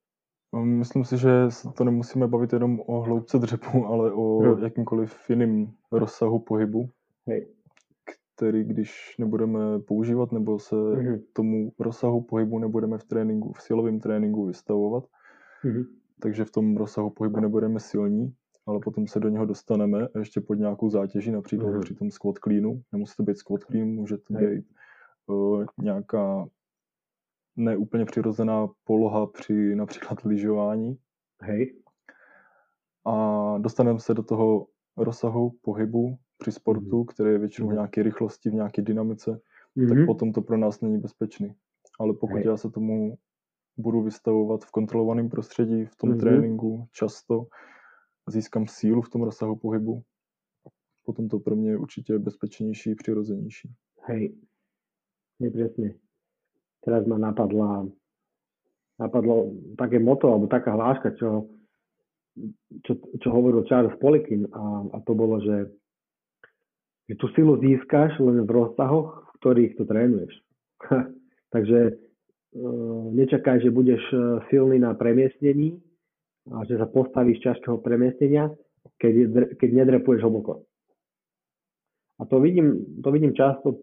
Um, 0.54 0.86
myslím 0.86 1.02
si, 1.02 1.18
že 1.18 1.50
to 1.74 1.82
nemusíme 1.82 2.30
bavit 2.30 2.54
jenom 2.54 2.80
o 2.86 3.02
hloubce 3.02 3.40
dřepu, 3.40 3.86
ale 3.86 4.14
o 4.14 4.40
hmm. 4.40 4.64
jakýmkoliv 4.64 5.30
jiným 5.30 5.74
rozsahu 5.92 6.40
pohybu. 6.40 6.90
Hej 7.28 7.48
který 8.36 8.64
když 8.64 9.16
nebudeme 9.20 9.80
používat 9.80 10.32
nebo 10.32 10.60
se 10.60 10.76
mm-hmm. 10.76 11.22
tomu 11.34 11.72
rozsahu 11.80 12.22
pohybu 12.22 12.60
nebudeme 12.60 12.98
v 12.98 13.04
tréninku, 13.04 13.54
v 13.54 13.62
silovém 13.62 14.00
tréninku 14.00 14.46
vystavovat, 14.46 15.04
mm-hmm. 15.66 15.86
takže 16.22 16.46
v 16.46 16.52
tom 16.52 16.78
rozsahu 16.78 17.10
pohybu 17.10 17.40
nebudeme 17.40 17.80
silní, 17.80 18.34
ale 18.66 18.80
potom 18.80 19.08
se 19.08 19.20
do 19.20 19.30
něho 19.30 19.46
dostaneme 19.46 20.08
ještě 20.20 20.42
pod 20.42 20.54
nějakou 20.54 20.90
zátěží, 20.90 21.32
například 21.32 21.70
mm-hmm. 21.70 21.82
při 21.82 21.96
tom 21.96 22.12
squat 22.12 22.36
cleanu. 22.38 22.82
Nemusí 22.92 23.14
to 23.18 23.24
být 23.24 23.38
squat 23.38 23.62
clean, 23.62 23.88
může 23.88 24.18
to 24.18 24.34
být 24.34 24.66
uh, 25.28 25.66
nějaká 25.82 26.48
neúplně 27.56 28.06
přirozená 28.06 28.68
poloha 28.84 29.28
při 29.28 29.76
například 29.76 30.24
lyžování. 30.24 30.98
Hej. 31.42 31.76
A 33.06 33.58
dostaneme 33.58 34.00
se 34.00 34.14
do 34.14 34.24
toho 34.24 34.68
rozsahu 34.98 35.52
pohybu, 35.62 36.18
při 36.38 36.52
sportu, 36.52 36.98
mm. 36.98 37.06
který 37.06 37.30
je 37.30 37.38
většinou 37.38 37.68
v 37.68 37.70
mhm. 37.70 37.78
nějaké 37.78 38.04
rychlosti, 38.04 38.50
v 38.50 38.54
nějaké 38.54 38.82
dynamice, 38.82 39.40
mm. 39.76 39.88
tak 39.88 39.98
mhm. 39.98 40.06
potom 40.06 40.32
to 40.34 40.42
pro 40.42 40.58
nás 40.58 40.82
není 40.82 40.98
bezpečný. 40.98 41.56
Ale 42.00 42.14
pokud 42.14 42.36
Hej. 42.36 42.46
já 42.46 42.58
se 42.58 42.70
tomu 42.70 43.18
budu 43.78 44.02
vystavovat 44.02 44.64
v 44.64 44.72
kontrolovaném 44.72 45.30
prostředí, 45.30 45.86
v 45.86 45.96
tom 45.96 46.10
mm. 46.10 46.20
tréninku 46.20 46.88
často, 46.92 47.46
získám 48.28 48.68
sílu 48.68 49.02
v 49.02 49.10
tom 49.10 49.22
rozsahu 49.24 49.56
pohybu, 49.56 50.04
potom 51.06 51.30
to 51.30 51.40
pro 51.40 51.56
mě 51.56 51.70
je 51.70 51.78
určitě 51.78 52.20
bezpečnější, 52.20 52.96
přirozenější. 52.96 53.70
Hej, 54.04 54.36
je. 55.40 55.96
Teraz 56.86 57.06
ma 57.06 57.18
napadla, 57.18 57.88
napadlo 59.00 59.52
také 59.78 60.00
moto, 60.00 60.28
alebo 60.28 60.48
taká 60.48 60.72
hláška, 60.72 61.12
čo 61.12 61.48
čo, 62.84 62.98
čo 63.22 63.30
hovoril 63.30 63.66
Charles 63.70 63.94
Polikin 64.02 64.50
a, 64.50 64.90
a 64.94 64.98
to 65.06 65.14
bolo, 65.14 65.38
že, 65.42 65.70
že 67.10 67.14
tú 67.22 67.30
silu 67.38 67.62
získaš 67.62 68.18
len 68.20 68.44
v 68.44 68.50
rozsahoch, 68.50 69.30
v 69.30 69.34
ktorých 69.42 69.72
to 69.78 69.84
trénuješ. 69.86 70.34
Takže 71.54 71.80
uh, 71.94 73.04
nečakaj, 73.14 73.62
že 73.62 73.70
budeš 73.70 74.02
e, 74.10 74.18
silný 74.50 74.82
na 74.82 74.98
premiestnení 74.98 75.78
že 76.44 76.76
sa 76.76 76.88
postavíš 76.88 77.40
ťažkého 77.40 77.80
premiestnenia, 77.80 78.52
keď, 79.00 79.14
keď 79.56 79.70
nedrepuješ 79.72 80.28
hlboko. 80.28 80.68
A 82.20 82.28
to 82.28 82.40
vidím, 82.44 83.00
to 83.02 83.10
vidím 83.12 83.34
často, 83.34 83.80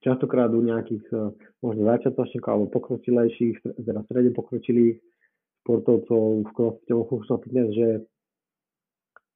častokrát 0.00 0.50
u 0.50 0.64
nejakých 0.64 1.04
uh, 1.12 1.30
možno 1.60 1.84
začiatočníkov 1.86 2.48
alebo 2.48 2.74
pokročilejších, 2.74 3.80
teda 3.80 4.00
stredne 4.08 4.32
pokročilých 4.32 4.98
športovcov 5.62 6.48
v 6.48 6.50
crossfitovom 6.56 7.06
funkčnom 7.06 7.38
fitness, 7.44 7.68
že, 7.76 7.90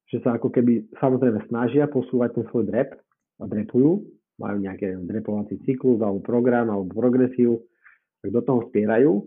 že 0.08 0.18
sa 0.24 0.40
ako 0.40 0.48
keby 0.48 0.88
samozrejme 0.96 1.44
snažia 1.52 1.84
posúvať 1.86 2.40
ten 2.40 2.44
svoj 2.48 2.64
drep 2.66 2.96
a 3.38 3.44
drepujú, 3.44 4.00
majú 4.40 4.56
nejaký 4.58 5.04
drepovací 5.04 5.60
cyklus 5.68 6.00
alebo 6.00 6.24
program 6.24 6.72
alebo 6.72 6.90
progresiu, 6.96 7.62
tak 8.24 8.32
do 8.32 8.40
toho 8.40 8.60
spierajú, 8.72 9.20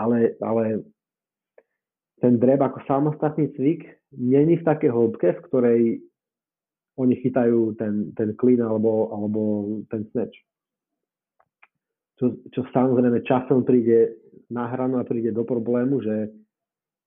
ale, 0.00 0.34
ale 0.40 0.82
ten 2.20 2.40
drep 2.40 2.60
ako 2.60 2.80
samostatný 2.88 3.52
cvik 3.52 3.84
není 4.16 4.56
v 4.56 4.66
takej 4.66 4.90
hĺbke, 4.90 5.28
v 5.36 5.44
ktorej 5.50 5.80
oni 6.96 7.14
chytajú 7.20 7.76
ten, 7.76 8.16
ten 8.16 8.32
clean 8.40 8.64
alebo, 8.64 9.12
alebo 9.12 9.40
ten 9.92 10.08
snatch. 10.12 10.36
Čo, 12.16 12.32
čo 12.48 12.64
samozrejme 12.72 13.20
časom 13.28 13.68
príde 13.68 14.16
na 14.48 14.72
hranu 14.72 14.96
a 14.96 15.04
príde 15.04 15.36
do 15.36 15.44
problému, 15.44 16.00
že 16.00 16.32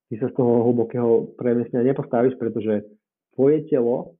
ty 0.06 0.14
sa 0.22 0.30
z 0.30 0.34
toho 0.38 0.70
hlbokého 0.70 1.34
premiesňa 1.34 1.82
nepostavíš, 1.82 2.38
pretože 2.38 2.86
tvoje 3.34 3.66
telo 3.66 4.14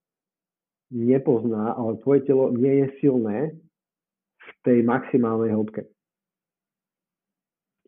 nepozná, 0.90 1.78
ale 1.78 2.02
tvoje 2.02 2.26
telo 2.26 2.50
nie 2.50 2.82
je 2.82 2.86
silné 2.98 3.54
v 4.42 4.48
tej 4.66 4.82
maximálnej 4.82 5.54
hĺbke. 5.54 5.86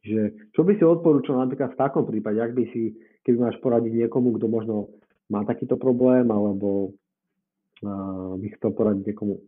Že, 0.02 0.50
čo 0.50 0.60
by 0.66 0.72
si 0.78 0.84
odporúčal 0.84 1.38
napríklad 1.38 1.72
v 1.74 1.80
takom 1.80 2.04
prípade, 2.06 2.42
ak 2.42 2.58
by 2.58 2.64
si, 2.74 2.98
keď 3.22 3.34
máš 3.38 3.56
poradiť 3.62 3.92
niekomu, 4.06 4.34
kto 4.34 4.46
možno 4.50 4.74
má 5.30 5.46
takýto 5.46 5.78
problém, 5.78 6.26
alebo 6.26 6.90
uh, 7.86 8.34
by 8.34 8.46
chcel 8.58 8.74
poradiť 8.74 9.14
niekomu 9.14 9.38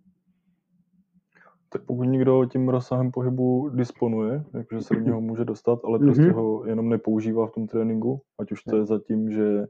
tak 1.74 1.82
pokud 1.84 2.04
někdo 2.04 2.44
tím 2.44 2.68
rozsahem 2.68 3.10
pohybu 3.10 3.68
disponuje, 3.68 4.44
takže 4.52 4.80
se 4.80 4.94
do 4.94 5.00
něho 5.00 5.20
může 5.20 5.44
dostat, 5.44 5.78
ale 5.84 5.98
prostě 5.98 6.22
mm-hmm. 6.22 6.34
ho 6.34 6.66
jenom 6.66 6.88
nepoužívá 6.88 7.46
v 7.46 7.52
tom 7.52 7.66
tréninku, 7.66 8.20
ať 8.38 8.52
už 8.52 8.62
to 8.62 8.76
je 8.76 8.86
za 8.86 8.98
tím, 8.98 9.32
že 9.32 9.66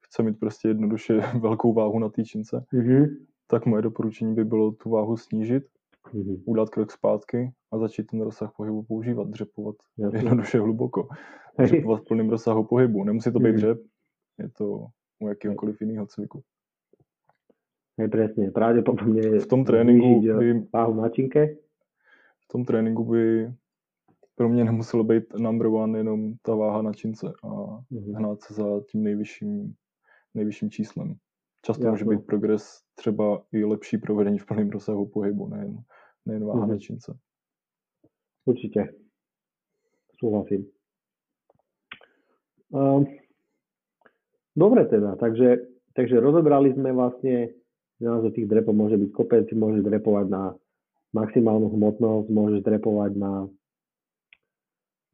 chce 0.00 0.22
mít 0.22 0.40
prostě 0.40 0.68
jednoduše 0.68 1.20
velkou 1.40 1.72
váhu 1.72 1.98
na 1.98 2.08
týčince, 2.08 2.64
mm-hmm. 2.74 3.06
tak 3.46 3.66
moje 3.66 3.82
doporučení 3.82 4.34
by 4.34 4.44
bylo 4.44 4.72
tu 4.72 4.90
váhu 4.90 5.16
snížit, 5.16 5.62
mm-hmm. 6.14 6.42
udělat 6.44 6.70
krok 6.70 6.90
zpátky 6.90 7.52
a 7.72 7.78
začít 7.78 8.06
ten 8.06 8.20
rozsah 8.20 8.52
pohybu 8.56 8.82
používat, 8.82 9.28
dřepovat 9.28 9.76
Jasně. 9.98 10.18
jednoduše 10.18 10.60
hluboko. 10.60 11.08
Dřepovat 11.58 12.00
v 12.00 12.04
plném 12.04 12.30
rozsahu 12.30 12.64
pohybu. 12.64 13.04
Nemusí 13.04 13.32
to 13.32 13.38
být 13.38 13.48
mm-hmm. 13.48 13.56
dřep, 13.56 13.78
je 14.38 14.48
to 14.48 14.86
u 15.20 15.28
jakéhokoliv 15.28 15.80
jiného 15.80 16.06
cviku. 16.06 16.42
Hej, 17.98 18.08
presne. 18.08 18.50
Pravdepodobne 18.50 19.40
v 19.40 19.46
tom 19.46 19.64
tréninku 19.64 20.20
by, 20.20 20.68
váhu 20.72 20.94
mačinke. 20.94 21.56
V 22.44 22.46
tom 22.48 22.64
tréninku 22.64 23.04
by 23.04 23.52
pro 24.36 24.48
mě 24.48 24.64
nemuselo 24.64 25.04
být 25.04 25.34
number 25.38 25.66
one 25.66 25.98
jenom 25.98 26.34
ta 26.42 26.54
váha 26.54 26.82
na 26.82 26.92
čince 26.92 27.32
a 27.42 27.48
mm-hmm. 27.48 28.16
hnát 28.16 28.42
se 28.42 28.54
za 28.54 28.80
tím 28.90 29.02
nejvyšším, 29.02 29.74
nejvyšším 30.34 30.70
číslem. 30.70 31.16
Často 31.66 31.82
Jasno. 31.82 31.90
může 31.90 32.04
být 32.04 32.26
progres 32.26 32.82
třeba 32.94 33.42
i 33.52 33.64
lepší 33.64 33.98
provedení 33.98 34.38
v 34.38 34.46
plném 34.46 34.70
rozsahu 34.70 35.06
pohybu, 35.06 35.48
nejen, 35.48 35.78
nejen 36.26 36.44
váha 36.44 36.66
mm-hmm. 36.66 36.70
na 36.70 36.78
čince. 36.78 37.18
Určitě. 38.44 38.94
Súhlasím. 40.20 40.66
Um, 42.70 43.06
dobre 44.56 44.84
teda, 44.86 45.16
takže, 45.16 45.56
takže 45.94 46.20
rozobrali 46.20 46.74
sme 46.74 46.92
vlastne 46.92 47.48
Naozaj 47.96 48.36
tých 48.36 48.48
drepov 48.48 48.76
môže 48.76 49.00
byť 49.00 49.10
kopec, 49.16 49.48
môžeš 49.56 49.80
drepovať 49.80 50.26
na 50.28 50.52
maximálnu 51.16 51.72
hmotnosť, 51.72 52.28
môžeš 52.28 52.60
drepovať 52.60 53.12
na 53.16 53.48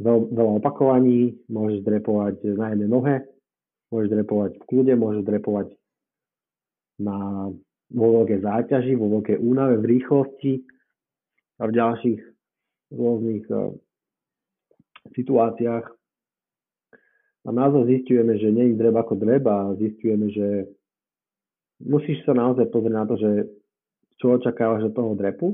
veľ, 0.03 0.19
veľa 0.35 0.53
opakovaní, 0.59 1.39
môžeš 1.47 1.87
drepovať 1.87 2.43
na 2.59 2.75
jednej 2.75 2.91
nohe, 2.91 3.23
môžeš 3.95 4.09
drepovať 4.11 4.51
v 4.59 4.65
kľude, 4.67 4.93
môžeš 4.99 5.23
drepovať 5.23 5.69
na, 7.03 7.51
vo 7.93 8.07
veľkej 8.23 8.41
záťaži, 8.41 8.95
vo 8.97 9.19
veľkej 9.19 9.37
únave, 9.43 9.83
v 9.83 9.99
rýchlosti 9.99 10.63
a 11.61 11.69
v 11.69 11.73
ďalších 11.77 12.21
rôznych 12.95 13.45
uh, 13.51 13.75
situáciách. 15.13 15.87
A 17.43 17.49
názor 17.51 17.91
zistujeme, 17.91 18.39
že 18.39 18.55
nie 18.55 18.71
je 18.71 18.79
dreb 18.79 18.95
ako 18.95 19.19
dreb 19.19 19.43
a 19.51 19.75
zistujeme, 19.75 20.31
že 20.31 20.71
musíš 21.83 22.23
sa 22.23 22.39
naozaj 22.39 22.71
pozrieť 22.71 22.95
na 22.95 23.05
to, 23.11 23.19
že 23.19 23.31
čo 24.23 24.39
očakávaš 24.39 24.87
od 24.87 24.95
toho 24.95 25.13
drepu 25.19 25.49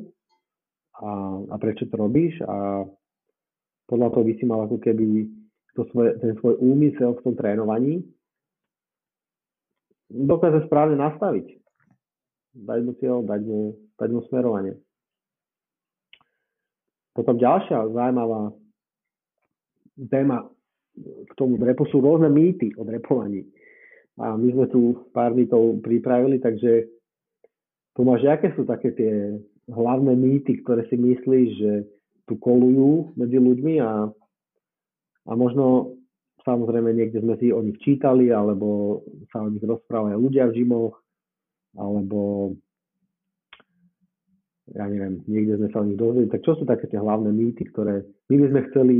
a, 1.00 1.40
a 1.48 1.54
prečo 1.56 1.88
to 1.88 1.96
robíš 1.96 2.36
a 2.44 2.84
podľa 3.88 4.08
toho 4.12 4.24
by 4.28 4.32
si 4.36 4.44
mal 4.44 4.68
ako 4.68 4.76
keby 4.76 5.24
to 5.72 5.88
svoje, 5.88 6.12
ten 6.20 6.36
svoj 6.36 6.60
úmysel 6.60 7.16
v 7.16 7.24
tom 7.24 7.34
trénovaní 7.40 8.04
dokáže 10.08 10.66
správne 10.66 10.96
nastaviť. 10.96 11.46
Dať 12.58 12.80
mu 12.84 12.92
cieľ, 12.98 13.22
dať 13.22 13.40
mu, 13.44 13.76
dať 14.00 14.08
mu 14.10 14.20
smerovanie. 14.26 14.74
Potom 17.12 17.34
ďalšia 17.36 17.92
zaujímavá 17.92 18.54
téma 20.06 20.46
k 21.02 21.32
tomu 21.38 21.58
drepu 21.58 21.86
sú 21.90 22.02
rôzne 22.02 22.30
mýty 22.30 22.74
o 22.78 22.82
drepovaní. 22.82 23.46
A 24.18 24.34
my 24.34 24.50
sme 24.50 24.66
tu 24.66 25.10
pár 25.14 25.34
mýtov 25.34 25.78
pripravili, 25.82 26.42
takže 26.42 26.90
Tomáš, 27.94 28.26
aké 28.26 28.54
sú 28.54 28.66
také 28.66 28.94
tie 28.94 29.38
hlavné 29.70 30.14
mýty, 30.14 30.62
ktoré 30.62 30.86
si 30.90 30.98
myslíš, 30.98 31.48
že 31.58 31.72
tu 32.26 32.38
kolujú 32.38 33.14
medzi 33.14 33.38
ľuďmi 33.38 33.82
a, 33.82 34.10
a 35.26 35.32
možno 35.34 35.97
samozrejme 36.48 36.96
niekde 36.96 37.20
sme 37.20 37.36
si 37.36 37.52
o 37.52 37.60
nich 37.60 37.76
čítali, 37.84 38.32
alebo 38.32 39.00
sa 39.28 39.44
o 39.44 39.52
nich 39.52 39.60
rozprávajú 39.60 40.16
ľudia 40.16 40.48
v 40.48 40.64
žimoch, 40.64 40.96
alebo 41.76 42.52
ja 44.72 44.88
neviem, 44.88 45.20
niekde 45.28 45.60
sme 45.60 45.68
sa 45.68 45.84
o 45.84 45.88
nich 45.88 46.00
dozvedeli. 46.00 46.32
Tak 46.32 46.40
čo 46.44 46.56
sú 46.56 46.64
také 46.64 46.88
tie 46.88 46.96
hlavné 46.96 47.28
mýty, 47.28 47.68
ktoré 47.68 48.08
my 48.32 48.36
by 48.40 48.46
sme 48.48 48.60
chceli 48.72 48.96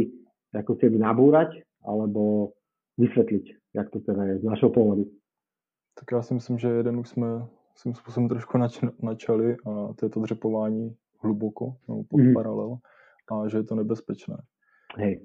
ako 0.52 0.76
keby 0.76 1.00
nabúrať, 1.00 1.64
alebo 1.84 2.52
vysvetliť, 3.00 3.44
jak 3.72 3.88
to 3.88 4.04
teda 4.04 4.22
je 4.24 4.34
z 4.38 4.44
našeho 4.44 4.70
pohľadu. 4.72 5.08
Tak 5.94 6.12
já 6.12 6.22
si 6.22 6.34
myslím, 6.34 6.58
že 6.58 6.68
jeden 6.68 6.98
už 6.98 7.08
jsme 7.08 7.26
svým 7.74 7.94
způsobem 7.94 8.28
trošku 8.28 8.58
nač- 8.58 9.02
načali 9.02 9.56
a 9.66 9.92
to 9.94 10.06
je 10.06 10.10
to 10.10 10.20
dřepování 10.20 10.96
hluboko 11.20 11.76
nebo 11.88 12.04
pod 12.04 12.20
mm. 12.20 12.34
paralel 12.34 12.78
a 13.32 13.48
že 13.48 13.56
je 13.56 13.64
to 13.64 13.74
nebezpečné. 13.74 14.36
Hej. 14.96 15.24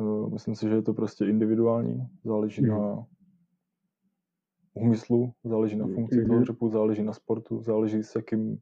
Uh, 0.00 0.32
myslím 0.32 0.54
si, 0.54 0.68
že 0.68 0.74
je 0.74 0.82
to 0.82 0.94
prostě 0.94 1.24
individuální, 1.24 2.08
záleží 2.24 2.62
mm. 2.62 2.68
na 2.68 3.06
úmyslu, 4.74 5.32
záleží 5.44 5.76
na 5.76 5.86
funkci 5.86 6.20
mm. 6.20 6.26
toho 6.26 6.40
dřepu, 6.40 6.68
záleží 6.68 7.02
na 7.02 7.12
sportu, 7.12 7.60
záleží 7.62 8.02
s 8.02 8.14
jakým, 8.16 8.58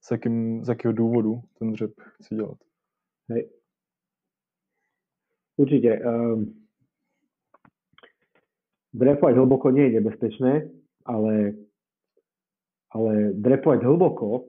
s 0.00 0.10
jakým, 0.10 0.64
z 0.64 0.68
jakého 0.68 0.92
důvodu 0.92 1.40
ten 1.58 1.72
dřep 1.72 1.92
chci 2.00 2.34
dělat. 2.34 2.58
Hej. 3.28 3.50
Určite. 5.56 6.00
Um, 6.00 6.54
drepovať 8.94 9.34
hlboko 9.36 9.70
nie 9.70 9.90
je 9.90 10.00
nebezpečné, 10.00 10.70
ale, 11.04 11.54
ale 12.90 13.12
drepovať 13.36 13.84
hlboko, 13.84 14.48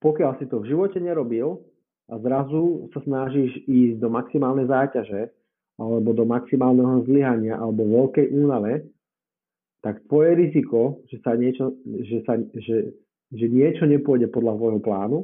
pokiaľ 0.00 0.38
si 0.38 0.46
to 0.48 0.64
v 0.64 0.74
živote 0.74 0.98
nerobil 0.98 1.69
a 2.10 2.14
zrazu 2.18 2.90
sa 2.90 3.00
snažíš 3.06 3.62
ísť 3.70 4.02
do 4.02 4.10
maximálnej 4.10 4.66
záťaže 4.66 5.30
alebo 5.78 6.12
do 6.12 6.26
maximálneho 6.26 7.06
zlyhania 7.06 7.56
alebo 7.56 7.86
veľkej 7.86 8.34
únave, 8.34 8.84
tak 9.80 10.04
tvoje 10.10 10.36
riziko, 10.36 11.00
že, 11.08 11.22
sa 11.24 11.38
niečo, 11.38 11.72
že, 12.04 12.20
sa, 12.28 12.36
že, 12.36 12.92
že 13.32 13.46
niečo 13.48 13.88
nepôjde 13.88 14.28
podľa 14.28 14.60
tvojho 14.60 14.80
plánu, 14.84 15.18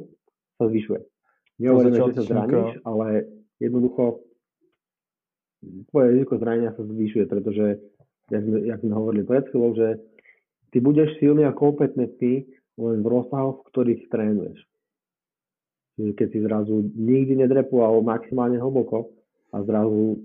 sa 0.57 0.65
zvyšuje. 0.65 1.01
Nehovoríme, 1.61 1.97
že 2.01 2.13
sa 2.17 2.23
zraníš, 2.25 2.81
ale 2.81 3.29
jednoducho 3.61 4.25
tvoje 5.93 6.07
riziko 6.17 6.41
zranenia 6.41 6.73
sa 6.73 6.81
zvyšuje, 6.81 7.25
pretože 7.29 7.65
jak 8.33 8.43
sme, 8.43 8.57
jak 8.65 8.79
sme 8.81 8.93
hovorili 8.97 9.23
pred 9.25 9.45
chvíľou, 9.49 9.71
že 9.77 9.87
ty 10.73 10.77
budeš 10.81 11.21
silný 11.21 11.45
a 11.45 11.53
kompetentný 11.53 12.49
len 12.77 13.01
v 13.01 13.07
rozsahoch, 13.07 13.61
v 13.61 13.69
ktorých 13.73 14.01
trénuješ. 14.09 14.57
Keď 15.97 16.27
si 16.29 16.39
zrazu 16.45 16.93
nikdy 16.93 17.41
nedrepoval 17.41 18.05
maximálne 18.05 18.61
hlboko 18.61 19.09
a 19.49 19.65
zrazu 19.65 20.21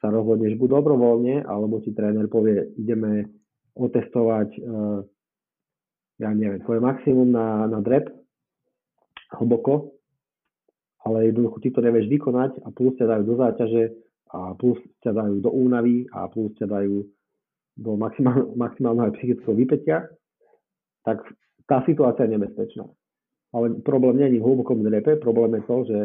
sa 0.00 0.08
rozhodneš 0.08 0.56
buď 0.56 0.80
dobrovoľne, 0.80 1.44
alebo 1.44 1.84
ti 1.84 1.92
tréner 1.92 2.24
povie, 2.24 2.72
ideme 2.80 3.28
otestovať, 3.76 4.48
uh, 4.64 5.04
ja 6.16 6.30
neviem, 6.32 6.64
tvoje 6.64 6.80
maximum 6.80 7.28
na, 7.28 7.68
na 7.68 7.84
drep, 7.84 8.08
hlboko, 9.36 9.92
ale 11.04 11.28
jednoducho 11.28 11.60
ty 11.60 11.68
to 11.68 11.80
nevieš 11.84 12.08
vykonať 12.08 12.64
a 12.64 12.68
plus 12.72 12.96
ťa 12.96 13.06
dajú 13.08 13.22
do 13.24 13.34
záťaže 13.36 13.84
a 14.32 14.56
plus 14.56 14.80
ťa 15.04 15.12
dajú 15.16 15.36
do 15.40 15.50
únavy 15.52 16.08
a 16.12 16.28
plus 16.28 16.52
ťa 16.56 16.66
dajú 16.68 17.04
do 17.80 17.90
maximál, 17.96 18.52
maximálneho 18.56 19.12
psychického 19.16 19.54
vypetia, 19.56 19.98
tak 21.04 21.24
tá 21.64 21.80
situácia 21.88 22.28
je 22.28 22.36
nebezpečná. 22.36 22.84
Ale 23.52 23.74
problém 23.82 24.18
je 24.18 24.40
v 24.40 24.42
hlbokom 24.42 24.82
drepe, 24.82 25.16
problém 25.16 25.54
je 25.54 25.62
to, 25.62 25.84
že 25.84 25.98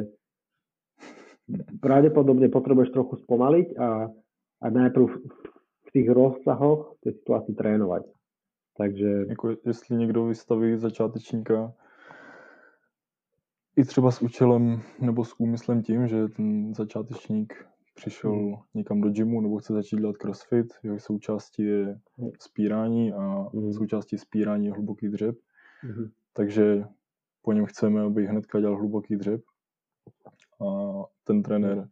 pravdepodobne 1.82 2.50
potrebuješ 2.50 2.90
trochu 2.90 3.16
spomaliť 3.22 3.78
a, 3.78 4.10
a 4.62 4.66
najprv 4.70 5.06
v 5.86 5.90
tých 5.94 6.10
rozsahoch 6.10 6.98
tej 7.06 7.14
situácii 7.14 7.56
trénovať. 7.56 8.04
Takže... 8.78 9.10
Jako 9.30 9.56
jestli 9.66 9.98
někdo 9.98 10.26
vystaví 10.26 10.78
začátečníka 10.78 11.74
i 13.76 13.84
třeba 13.84 14.12
s 14.12 14.22
účelem 14.22 14.82
nebo 15.00 15.26
s 15.26 15.40
úmyslem 15.40 15.84
tím, 15.84 16.08
že 16.08 16.28
ten 16.28 16.74
začátečník 16.74 17.66
přišel 17.96 18.32
hmm. 18.32 18.56
někam 18.74 19.02
do 19.02 19.10
gymu 19.10 19.42
nebo 19.42 19.58
chce 19.58 19.74
začít 19.74 20.00
dělat 20.00 20.18
crossfit, 20.18 20.68
jeho 20.84 21.00
součástí 21.00 21.64
je 21.64 22.00
spírání 22.40 23.14
a 23.14 23.50
hmm. 23.54 23.74
součástí 23.74 24.18
spírání 24.18 24.66
je 24.66 24.72
hluboký 24.72 25.10
dřep. 25.10 25.36
Hmm. 25.82 26.10
Takže 26.34 26.84
po 27.46 27.54
něm 27.54 27.66
chceme, 27.66 28.02
aby 28.02 28.28
hnedka 28.28 28.60
dělal 28.60 28.78
hluboký 28.78 29.16
dřep 29.16 29.42
a 30.62 30.66
ten 31.24 31.44
trenér 31.44 31.88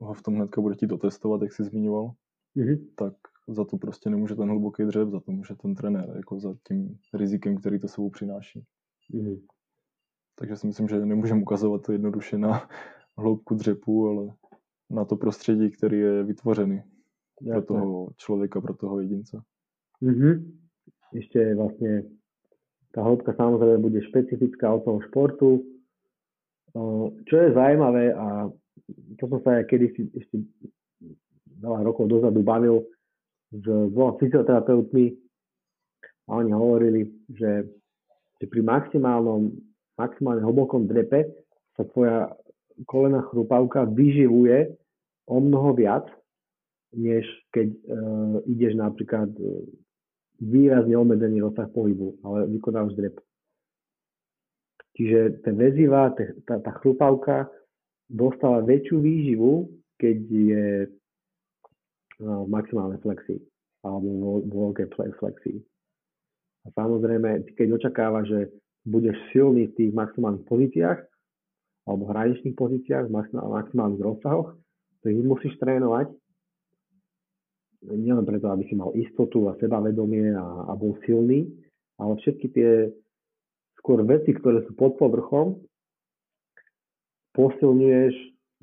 ho 0.00 0.14
v 0.14 0.22
tom 0.22 0.34
hnedka 0.34 0.60
bude 0.60 0.74
chtít 0.74 0.92
otestovat, 0.92 1.42
jak 1.42 1.52
jsi 1.52 1.64
zmiňoval, 1.64 2.12
mm-hmm. 2.56 2.86
tak 2.94 3.14
za 3.48 3.64
to 3.64 3.76
prostě 3.76 4.10
nemůže 4.10 4.34
ten 4.34 4.48
hluboký 4.48 4.84
dřep, 4.84 5.10
za 5.10 5.20
to 5.20 5.32
může 5.32 5.54
ten 5.54 5.74
trenér, 5.74 6.12
jako 6.16 6.40
za 6.40 6.54
tím 6.68 6.98
rizikem, 7.14 7.56
který 7.56 7.78
to 7.78 7.88
sebou 7.88 8.10
přináší. 8.10 8.64
Mm-hmm. 9.14 9.40
Takže 10.38 10.56
si 10.56 10.66
myslím, 10.66 10.88
že 10.88 11.06
nemůžeme 11.06 11.42
ukazovat 11.42 11.82
to 11.82 11.92
jednoduše 11.92 12.38
na 12.38 12.68
hloubku 13.18 13.54
dřepu, 13.54 14.08
ale 14.08 14.34
na 14.90 15.04
to 15.04 15.16
prostředí, 15.16 15.70
který 15.70 15.98
je 15.98 16.22
vytvořený 16.22 16.82
Jasne. 17.42 17.62
pro 17.62 17.62
toho 17.62 18.10
člověka, 18.16 18.60
pro 18.60 18.74
toho 18.74 19.00
jedince. 19.00 19.42
Mm-hmm. 20.02 20.52
Ešte 21.14 21.54
vlastne 21.54 22.10
tá 22.94 23.02
hĺbka 23.02 23.34
samozrejme 23.34 23.82
bude 23.82 24.00
špecifická 24.06 24.70
od 24.70 24.86
toho 24.86 24.98
športu. 25.10 25.66
Čo 27.26 27.34
je 27.34 27.54
zaujímavé 27.54 28.14
a 28.14 28.46
to 29.18 29.24
som 29.26 29.38
sa 29.42 29.58
aj 29.58 29.66
kedysi 29.66 30.10
ešte 30.14 30.46
veľa 31.58 31.82
rokov 31.86 32.06
dozadu 32.10 32.42
bavil 32.46 32.86
s 33.50 33.64
dvoma 33.66 34.18
fyzioterapeutmi 34.18 35.14
a 36.28 36.30
oni 36.40 36.50
hovorili, 36.50 37.06
že, 37.30 37.68
že 38.40 38.46
pri 38.50 38.60
maximálnom, 38.64 39.54
maximálne 39.94 40.42
hlbokom 40.42 40.90
drepe 40.90 41.30
sa 41.78 41.86
tvoja 41.94 42.32
kolena 42.90 43.22
chrupavka 43.30 43.86
vyživuje 43.86 44.74
o 45.30 45.36
mnoho 45.38 45.78
viac, 45.78 46.06
než 46.94 47.26
keď 47.54 47.68
e, 47.70 47.78
ideš 48.50 48.72
napríklad 48.78 49.30
e, 49.38 49.62
výrazne 50.40 50.96
obmedzený 50.98 51.44
rozsah 51.44 51.70
pohybu, 51.70 52.18
ale 52.26 52.50
vykonávaš 52.50 52.94
drep. 52.98 53.16
Čiže 54.94 55.42
ten 55.42 55.54
väziva, 55.58 56.14
tá, 56.46 56.62
tá 56.62 56.72
chrupavka 56.78 57.50
dostáva 58.06 58.62
väčšiu 58.62 59.02
výživu, 59.02 59.66
keď 59.98 60.18
je 60.30 60.66
e, 60.86 60.88
v 62.22 62.46
maximálnej 62.46 63.02
flexii 63.02 63.42
alebo 63.84 64.40
vo 64.48 64.72
veľkej 64.72 64.88
flexii. 64.96 65.58
A 66.64 66.66
samozrejme, 66.72 67.52
keď 67.52 67.76
očakáva, 67.76 68.24
že 68.24 68.48
budeš 68.88 69.16
silný 69.34 69.68
v 69.68 69.76
tých 69.76 69.92
maximálnych 69.92 70.48
pozíciách 70.48 70.98
alebo 71.84 72.08
hraničných 72.08 72.56
pozíciách, 72.56 73.12
v 73.12 73.16
maximálnych 73.52 74.00
rozsahoch, 74.00 74.56
to 75.04 75.12
ich 75.12 75.20
musíš 75.20 75.52
trénovať 75.60 76.08
nielen 77.88 78.24
preto, 78.24 78.48
aby 78.48 78.64
si 78.68 78.74
mal 78.74 78.92
istotu 78.96 79.48
a 79.48 79.56
sebavedomie 79.60 80.32
a, 80.32 80.70
a 80.70 80.72
bol 80.76 80.96
silný, 81.04 81.48
ale 82.00 82.16
všetky 82.18 82.46
tie 82.52 82.70
skôr 83.80 84.00
veci, 84.08 84.32
ktoré 84.32 84.64
sú 84.64 84.72
pod 84.72 84.96
povrchom, 84.96 85.60
posilňuješ, 87.36 88.14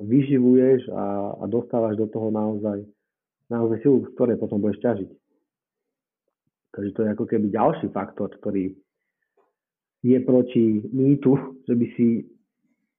vyživuješ 0.02 0.90
a, 0.90 1.38
a 1.38 1.44
dostávaš 1.46 2.00
do 2.02 2.10
toho 2.10 2.34
naozaj, 2.34 2.82
naozaj 3.52 3.78
silu, 3.86 4.02
z 4.08 4.14
ktorej 4.18 4.42
potom 4.42 4.58
budeš 4.58 4.82
ťažiť. 4.82 5.10
Takže 6.72 6.92
to 6.96 7.00
je 7.04 7.10
ako 7.14 7.26
keby 7.28 7.46
ďalší 7.52 7.88
faktor, 7.92 8.32
ktorý 8.40 8.74
je 10.02 10.18
proti 10.26 10.82
mýtu, 10.90 11.62
že 11.68 11.76
by 11.78 11.86
si 11.94 12.26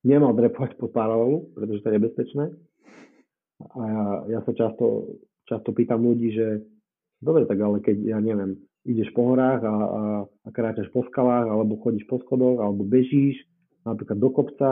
nemal 0.07 0.37
drepovať 0.37 0.79
pod 0.79 0.95
paralelu, 0.95 1.51
pretože 1.57 1.83
to 1.83 1.89
je 1.91 1.97
nebezpečné. 1.99 2.45
A 3.63 3.81
ja, 3.83 4.07
ja 4.39 4.41
sa 4.47 4.53
často, 4.55 5.17
často 5.53 5.77
pýtam 5.77 6.01
ľudí, 6.01 6.33
že 6.33 6.65
dobre, 7.21 7.45
tak 7.45 7.61
ale 7.61 7.85
keď, 7.85 7.97
ja 8.01 8.19
neviem, 8.25 8.57
ideš 8.89 9.13
po 9.13 9.29
horách 9.29 9.61
a, 9.63 9.77
a, 9.77 10.03
a 10.25 10.49
kráčaš 10.49 10.89
po 10.91 11.05
skalách, 11.13 11.53
alebo 11.53 11.77
chodíš 11.85 12.09
po 12.09 12.19
schodoch, 12.25 12.59
alebo 12.65 12.83
bežíš 12.83 13.37
napríklad 13.85 14.17
do 14.17 14.31
kopca, 14.33 14.71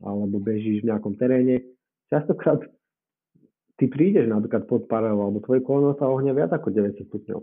alebo 0.00 0.40
bežíš 0.40 0.80
v 0.80 0.88
nejakom 0.94 1.18
teréne, 1.18 1.60
častokrát 2.08 2.62
ty 3.76 3.88
prídeš 3.88 4.28
napríklad 4.28 4.64
pod 4.70 4.88
paralelu, 4.88 5.18
alebo 5.18 5.44
tvoje 5.44 5.60
koleno 5.64 5.92
sa 5.96 6.08
ohňa 6.08 6.32
viac 6.36 6.50
ako 6.52 6.72
90 6.72 7.08
stupňov. 7.08 7.40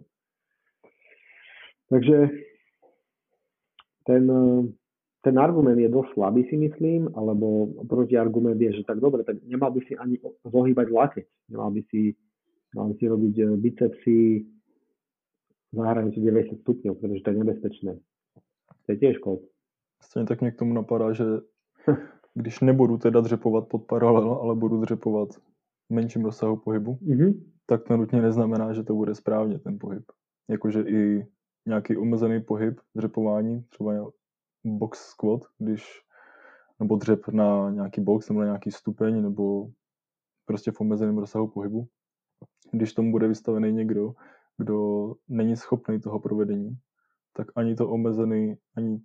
Takže 1.88 2.18
ten, 4.06 4.24
ten 5.24 5.36
argument 5.40 5.80
je 5.80 5.90
dosť 5.90 6.14
slabý, 6.14 6.46
si 6.46 6.56
myslím, 6.60 7.10
alebo 7.16 7.74
protiargument 7.88 8.60
je, 8.60 8.82
že 8.82 8.84
tak 8.88 9.02
dobre, 9.02 9.24
tak 9.24 9.42
nemal 9.44 9.72
by 9.72 9.82
si 9.88 9.94
ani 9.98 10.22
zohýbať 10.46 10.88
lakeť, 10.94 11.26
nemal 11.52 11.74
by 11.74 11.82
si, 11.90 12.14
mal 12.76 12.88
by 12.88 12.94
si 12.94 13.08
robiť 13.08 13.40
eh, 13.40 13.58
bicepsy 13.58 14.46
za 15.74 15.84
hranici 15.84 16.20
90 16.20 16.60
stupňov, 16.60 16.98
pretože 17.00 17.22
to 17.24 17.30
je 17.30 17.38
nebezpečné. 17.38 17.94
To 18.86 18.88
je 18.92 18.98
tiež 18.98 19.18
kol. 19.18 19.40
Stejně 20.02 20.28
tak 20.28 20.42
mě 20.42 20.52
k 20.52 20.60
tomu 20.60 20.74
napadá, 20.74 21.14
že 21.14 21.26
když 22.34 22.60
nebudu 22.60 22.98
teda 22.98 23.22
dřepovat 23.22 23.68
pod 23.68 23.86
paralel, 23.86 24.32
ale 24.32 24.56
budu 24.56 24.82
dřepovat 24.82 25.30
v 25.90 25.94
menším 25.94 26.26
rozsahu 26.26 26.58
pohybu, 26.58 26.96
mm-hmm. 26.96 27.44
tak 27.66 27.84
to 27.84 27.98
nutně 27.98 28.22
neznamená, 28.22 28.74
že 28.74 28.84
to 28.84 28.96
bude 28.96 29.16
správně 29.16 29.60
ten 29.60 29.80
pohyb. 29.80 30.04
Jakože 30.50 30.82
i 30.82 31.28
nějaký 31.66 31.98
omezený 31.98 32.42
pohyb 32.42 32.80
dřepování, 32.96 33.64
třeba 33.64 34.12
box 34.66 35.00
squat, 35.00 35.42
když 35.58 36.02
nebo 36.80 36.96
dřep 36.96 37.28
na 37.28 37.70
nějaký 37.72 38.02
box 38.02 38.30
nebo 38.30 38.40
na 38.40 38.46
nějaký 38.46 38.72
stupeň, 38.72 39.22
nebo 39.22 39.68
prostě 40.46 40.72
v 40.72 40.82
omezeném 40.82 41.18
rozsahu 41.18 41.48
pohybu. 41.48 41.88
Když 42.72 42.94
tomu 42.94 43.12
bude 43.12 43.28
vystavený 43.28 43.72
někdo, 43.74 44.14
kdo 44.58 45.14
není 45.30 45.56
schopný 45.56 46.02
toho 46.02 46.20
provedení, 46.20 46.78
tak 47.34 47.48
ani 47.56 47.76
to 47.76 47.90
omezený, 47.90 48.58
ani 48.76 49.00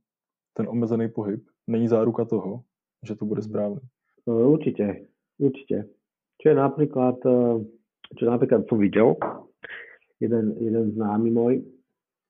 ten 0.52 0.68
omezený 0.68 1.08
pohyb 1.08 1.44
není 1.66 1.88
záruka 1.88 2.24
toho, 2.24 2.62
že 3.02 3.16
to 3.16 3.24
bude 3.24 3.40
mhm. 3.40 3.48
správne. 3.48 3.80
Určite, 4.26 5.10
určite. 5.38 5.90
Čo 6.38 6.48
je 6.48 6.54
napríklad, 6.54 7.18
eh, 7.26 7.54
čo 8.18 8.22
napríklad 8.26 8.70
som 8.70 8.78
videl, 8.78 9.18
jeden, 10.22 10.54
jeden 10.62 10.94
známy 10.94 11.28
môj, 11.30 11.54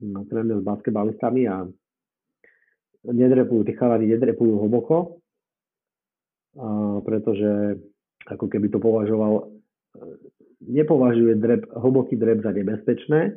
tréner 0.03 0.59
s 0.59 0.65
basketbalistami 0.65 1.47
a 1.47 1.69
nedrepujú, 3.07 3.63
tí 3.69 3.73
chalani 3.77 4.09
nedrepujú 4.09 4.59
hlboko, 4.59 5.23
a 6.57 7.01
pretože 7.05 7.81
ako 8.29 8.47
keby 8.49 8.69
to 8.69 8.79
považoval, 8.81 9.53
nepovažuje 10.69 11.35
drep, 11.39 11.67
hlboký 11.75 12.17
drep 12.17 12.43
za 12.43 12.53
nebezpečné, 12.53 13.37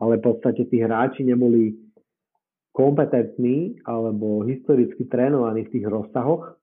ale 0.00 0.12
v 0.18 0.22
podstate 0.22 0.66
tí 0.66 0.82
hráči 0.82 1.22
neboli 1.22 1.76
kompetentní 2.72 3.78
alebo 3.84 4.42
historicky 4.48 5.04
trénovaní 5.06 5.68
v 5.68 5.72
tých 5.78 5.86
rozsahoch, 5.86 6.56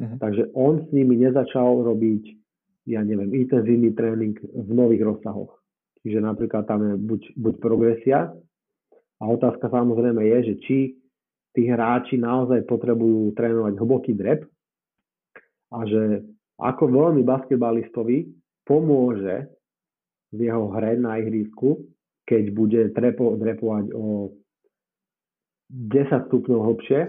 uh-huh. 0.00 0.16
takže 0.18 0.50
on 0.56 0.82
s 0.82 0.88
nimi 0.90 1.20
nezačal 1.20 1.84
robiť, 1.84 2.24
ja 2.88 3.04
neviem, 3.04 3.30
intenzívny 3.36 3.92
tréning 3.92 4.34
v 4.40 4.70
nových 4.72 5.04
rozsahoch. 5.04 5.60
Čiže 6.00 6.24
napríklad 6.24 6.64
tam 6.64 6.80
je 6.88 6.94
buď, 6.96 7.20
buď 7.36 7.54
progresia 7.60 8.32
a 9.20 9.24
otázka 9.28 9.68
samozrejme 9.68 10.24
je, 10.24 10.38
že 10.48 10.54
či 10.64 10.78
tí 11.52 11.68
hráči 11.68 12.16
naozaj 12.16 12.64
potrebujú 12.64 13.36
trénovať 13.36 13.74
hlboký 13.76 14.16
drep 14.16 14.46
a 15.74 15.84
že 15.84 16.24
ako 16.56 16.88
veľmi 16.88 17.22
basketbalistovi 17.22 18.37
pomôže 18.68 19.48
v 20.36 20.52
jeho 20.52 20.68
hre 20.76 21.00
na 21.00 21.16
ihrisku, 21.16 21.88
keď 22.28 22.44
bude 22.52 22.80
trepo, 22.92 23.32
drepovať 23.40 23.96
o 23.96 24.36
10 25.72 26.28
stupňov 26.28 26.60
hlbšie, 26.60 27.00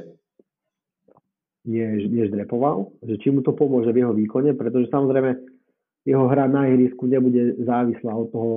než, 1.67 2.07
než 2.07 2.31
drepoval, 2.31 2.95
že 3.03 3.19
či 3.19 3.27
mu 3.35 3.43
to 3.43 3.51
pomôže 3.51 3.91
v 3.91 4.07
jeho 4.07 4.15
výkone, 4.15 4.55
pretože 4.55 4.87
samozrejme 4.87 5.35
jeho 6.07 6.25
hra 6.31 6.47
na 6.47 6.71
ihrisku 6.71 7.03
nebude 7.11 7.59
závislá 7.59 8.15
od 8.15 8.31
toho, 8.31 8.55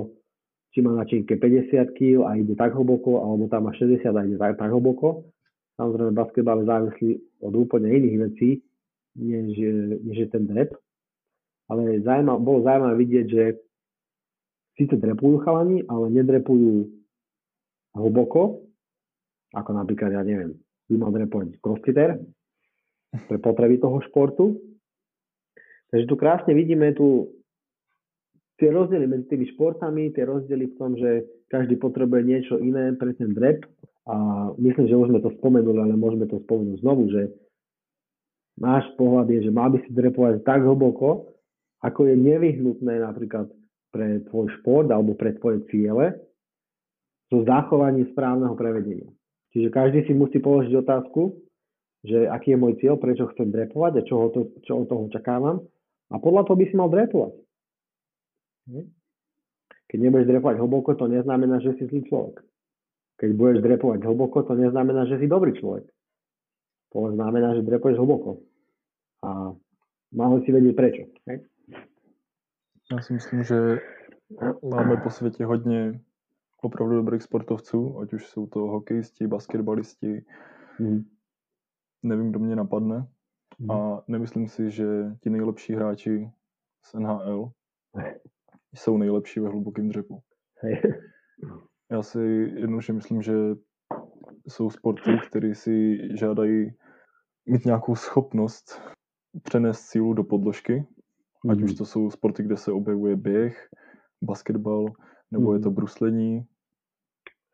či 0.71 0.79
má 0.81 0.95
na 0.95 1.03
činke 1.03 1.35
50 1.35 1.91
kg 1.93 2.23
a 2.25 2.39
ide 2.39 2.55
tak 2.55 2.73
hlboko, 2.73 3.21
alebo 3.21 3.51
tam 3.51 3.67
má 3.67 3.71
60 3.75 4.07
a 4.07 4.21
ide 4.23 4.39
tak, 4.39 4.55
tak 4.57 4.71
hlboko. 4.71 5.27
Samozrejme, 5.75 6.11
basketbal 6.15 6.63
je 6.63 6.71
závislý 6.71 7.09
od 7.43 7.53
úplne 7.53 7.91
iných 7.91 8.17
vecí, 8.29 8.49
než, 9.19 9.53
než 10.01 10.17
je 10.17 10.27
ten 10.31 10.47
drep. 10.47 10.73
Ale 11.71 12.03
zaujímavé, 12.03 12.39
bolo 12.43 12.59
zaujímavé 12.65 12.95
vidieť, 12.99 13.25
že 13.29 13.43
síce 14.75 14.95
drepujú 14.97 15.45
chalani, 15.45 15.85
ale 15.87 16.11
nedrepujú 16.11 16.89
hlboko, 17.93 18.65
ako 19.53 19.69
napríklad, 19.71 20.17
ja 20.17 20.23
neviem, 20.25 20.57
by 20.89 20.95
mal 20.97 21.11
drepovať 21.13 21.61
crossfitter 21.61 22.17
pre 23.29 23.37
potreby 23.37 23.77
toho 23.77 24.01
športu. 24.09 24.57
Takže 25.93 26.09
tu 26.09 26.15
krásne 26.17 26.57
vidíme 26.57 26.89
tu 26.97 27.29
tie 28.57 28.73
rozdiely 28.73 29.05
medzi 29.05 29.29
tými 29.29 29.45
športami, 29.53 30.09
tie 30.09 30.25
rozdiely 30.25 30.73
v 30.73 30.77
tom, 30.81 30.97
že 30.97 31.25
každý 31.53 31.77
potrebuje 31.77 32.21
niečo 32.25 32.55
iné 32.57 32.97
pre 32.97 33.13
ten 33.13 33.29
drep 33.33 33.61
a 34.09 34.49
myslím, 34.57 34.89
že 34.89 34.97
už 34.97 35.13
sme 35.13 35.21
to 35.21 35.29
spomenuli, 35.37 35.77
ale 35.77 35.93
môžeme 35.93 36.25
to 36.25 36.41
spomenúť 36.41 36.81
znovu, 36.81 37.13
že 37.13 37.29
náš 38.57 38.89
pohľad 38.97 39.29
je, 39.29 39.39
že 39.49 39.51
mal 39.53 39.69
by 39.69 39.85
si 39.85 39.89
drepovať 39.93 40.41
tak 40.41 40.65
hlboko, 40.65 41.32
ako 41.83 42.07
je 42.07 42.15
nevyhnutné 42.15 43.03
napríklad 43.03 43.51
pre 43.91 44.23
tvoj 44.31 44.49
šport 44.59 44.87
alebo 44.89 45.13
pre 45.13 45.35
tvoje 45.37 45.67
ciele 45.69 46.15
so 47.27 47.43
zachovaním 47.43 48.09
správneho 48.15 48.55
prevedenia. 48.55 49.11
Čiže 49.53 49.69
každý 49.69 49.99
si 50.09 50.17
musí 50.17 50.41
položiť 50.41 50.73
otázku, 50.81 51.37
že 52.03 52.25
aký 52.25 52.55
je 52.55 52.61
môj 52.61 52.73
cieľ, 52.81 52.97
prečo 52.97 53.29
chcem 53.31 53.53
drepovať 53.53 54.01
a 54.01 54.05
čo, 54.07 54.33
to, 54.33 54.49
čo 54.65 54.81
od 54.81 54.87
toho 54.89 55.07
očakávam. 55.07 55.61
A 56.09 56.17
podľa 56.17 56.49
toho 56.49 56.57
by 56.57 56.65
si 56.67 56.75
mal 56.75 56.89
drepovať. 56.89 57.33
Hm? 58.73 58.87
Keď 59.87 59.97
nebudeš 60.01 60.27
drepovať 60.27 60.55
hlboko, 60.57 60.89
to 60.97 61.05
neznamená, 61.05 61.61
že 61.61 61.77
si 61.77 61.85
zlý 61.85 62.01
človek. 62.09 62.41
Keď 63.21 63.29
budeš 63.37 63.57
drepovať 63.61 63.99
hlboko, 64.09 64.41
to 64.41 64.53
neznamená, 64.57 65.05
že 65.05 65.21
si 65.21 65.29
dobrý 65.29 65.53
človek. 65.53 65.85
To 66.97 67.13
znamená, 67.13 67.53
že 67.53 67.65
drepuješ 67.65 68.01
hlboko. 68.01 68.41
A 69.21 69.53
máme 70.11 70.41
si 70.43 70.49
vedieť 70.49 70.73
prečo. 70.73 71.03
Hej? 71.29 71.45
Já 72.91 73.01
si 73.01 73.13
myslím, 73.13 73.43
že 73.43 73.79
máme 74.71 74.97
po 74.97 75.09
světě 75.09 75.45
hodně 75.45 76.01
opravdu 76.61 76.95
dobrých 76.95 77.23
sportovců, 77.23 77.99
ať 77.99 78.13
už 78.13 78.27
jsou 78.27 78.47
to 78.47 78.59
hokejisti, 78.59 79.27
basketbalisti, 79.27 80.25
mm. 80.79 81.03
nevím, 82.03 82.29
kdo 82.29 82.39
mě 82.39 82.55
napadne. 82.55 83.07
Mm. 83.59 83.71
A 83.71 84.03
nemyslím 84.07 84.47
si, 84.47 84.71
že 84.71 84.85
ti 85.21 85.29
nejlepší 85.29 85.73
hráči 85.73 86.31
z 86.85 86.93
NHL 86.93 87.51
jsou 88.75 88.97
nejlepší 88.97 89.39
ve 89.39 89.49
hlubokém 89.49 89.89
dřepu. 89.89 90.21
Já 91.91 92.03
si 92.03 92.19
jednoduše 92.55 92.93
myslím, 92.93 93.21
že 93.21 93.33
jsou 94.47 94.69
sporty, 94.69 95.19
které 95.27 95.55
si 95.55 95.97
žádají 96.17 96.73
mít 97.45 97.65
nějakou 97.65 97.95
schopnost 97.95 98.81
přenést 99.43 99.79
sílu 99.79 100.13
do 100.13 100.23
podložky 100.23 100.87
Mm-hmm. 101.45 101.51
Ať 101.51 101.61
už 101.61 101.71
mhm. 101.71 101.77
to 101.77 101.85
jsou 101.85 102.09
sporty, 102.09 102.43
kde 102.43 102.57
se 102.57 102.71
objevuje 102.71 103.15
běh, 103.15 103.69
basketbal, 104.21 104.85
nebo 105.31 105.49
mm-hmm. 105.49 105.53
je 105.53 105.59
to 105.59 105.69
mhm. 105.69 105.75
bruslení, 105.75 106.45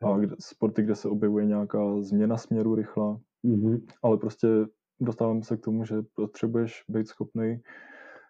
a 0.02 0.18
kde, 0.18 0.36
sporty, 0.38 0.82
kde 0.82 0.94
se 0.94 1.08
objevuje 1.08 1.46
nějaká 1.46 2.02
změna 2.02 2.36
směru 2.36 2.74
rychlá. 2.74 3.20
Mm-hmm. 3.44 3.86
Ale 4.02 4.16
prostě 4.16 4.48
dostáváme 5.00 5.42
se 5.42 5.56
k 5.56 5.60
tomu, 5.60 5.84
že 5.84 5.96
potřebuješ 6.14 6.84
být 6.88 7.08
schopný 7.08 7.62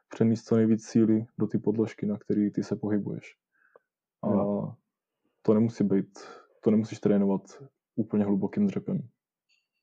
přenést 0.08 0.44
co 0.44 0.56
nejvíc 0.56 0.84
síly 0.84 1.26
do 1.38 1.46
ty 1.46 1.58
podložky, 1.58 2.06
na 2.06 2.18
který 2.18 2.50
ty 2.50 2.62
se 2.62 2.76
pohybuješ. 2.76 3.36
A 4.22 4.28
no. 4.30 4.76
to 5.42 5.54
nemusí 5.54 5.84
být, 5.84 6.18
to 6.62 6.70
nemusíš 6.70 7.00
trénovat 7.00 7.42
úplně 7.96 8.24
hlubokým 8.24 8.66
dřepem. 8.66 9.08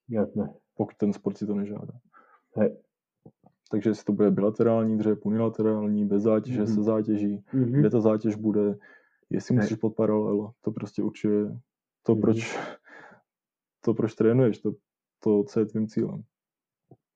Jasné. 0.09 0.53
Pokud 0.75 0.95
ten 0.97 1.13
sport 1.13 1.37
si 1.37 1.47
to 1.47 1.55
nežádá. 1.55 1.93
Hej. 2.55 2.77
Takže 3.71 3.89
jestli 3.89 4.03
to 4.03 4.13
bude 4.13 4.31
bilaterální 4.31 4.97
dřep, 4.97 5.25
unilaterální, 5.25 6.05
bez 6.05 6.23
zátěže, 6.23 6.63
mm-hmm. 6.63 6.75
se 6.75 6.83
zátěží, 6.83 7.43
mm-hmm. 7.53 7.79
kde 7.79 7.89
ta 7.89 7.99
zátěž 7.99 8.35
bude, 8.35 8.77
jestli 9.29 9.55
musíš 9.55 9.77
pod 9.77 9.95
paralel, 9.95 10.51
to 10.61 10.71
prostě 10.71 11.03
určuje 11.03 11.51
to, 12.03 12.15
mm-hmm. 12.15 12.21
proč, 12.21 12.59
to, 13.85 13.93
proč 13.93 14.15
trénuješ, 14.15 14.59
to, 14.59 14.71
to, 15.23 15.43
co 15.43 15.59
je 15.59 15.65
tvým 15.65 15.87
cílem. 15.87 16.23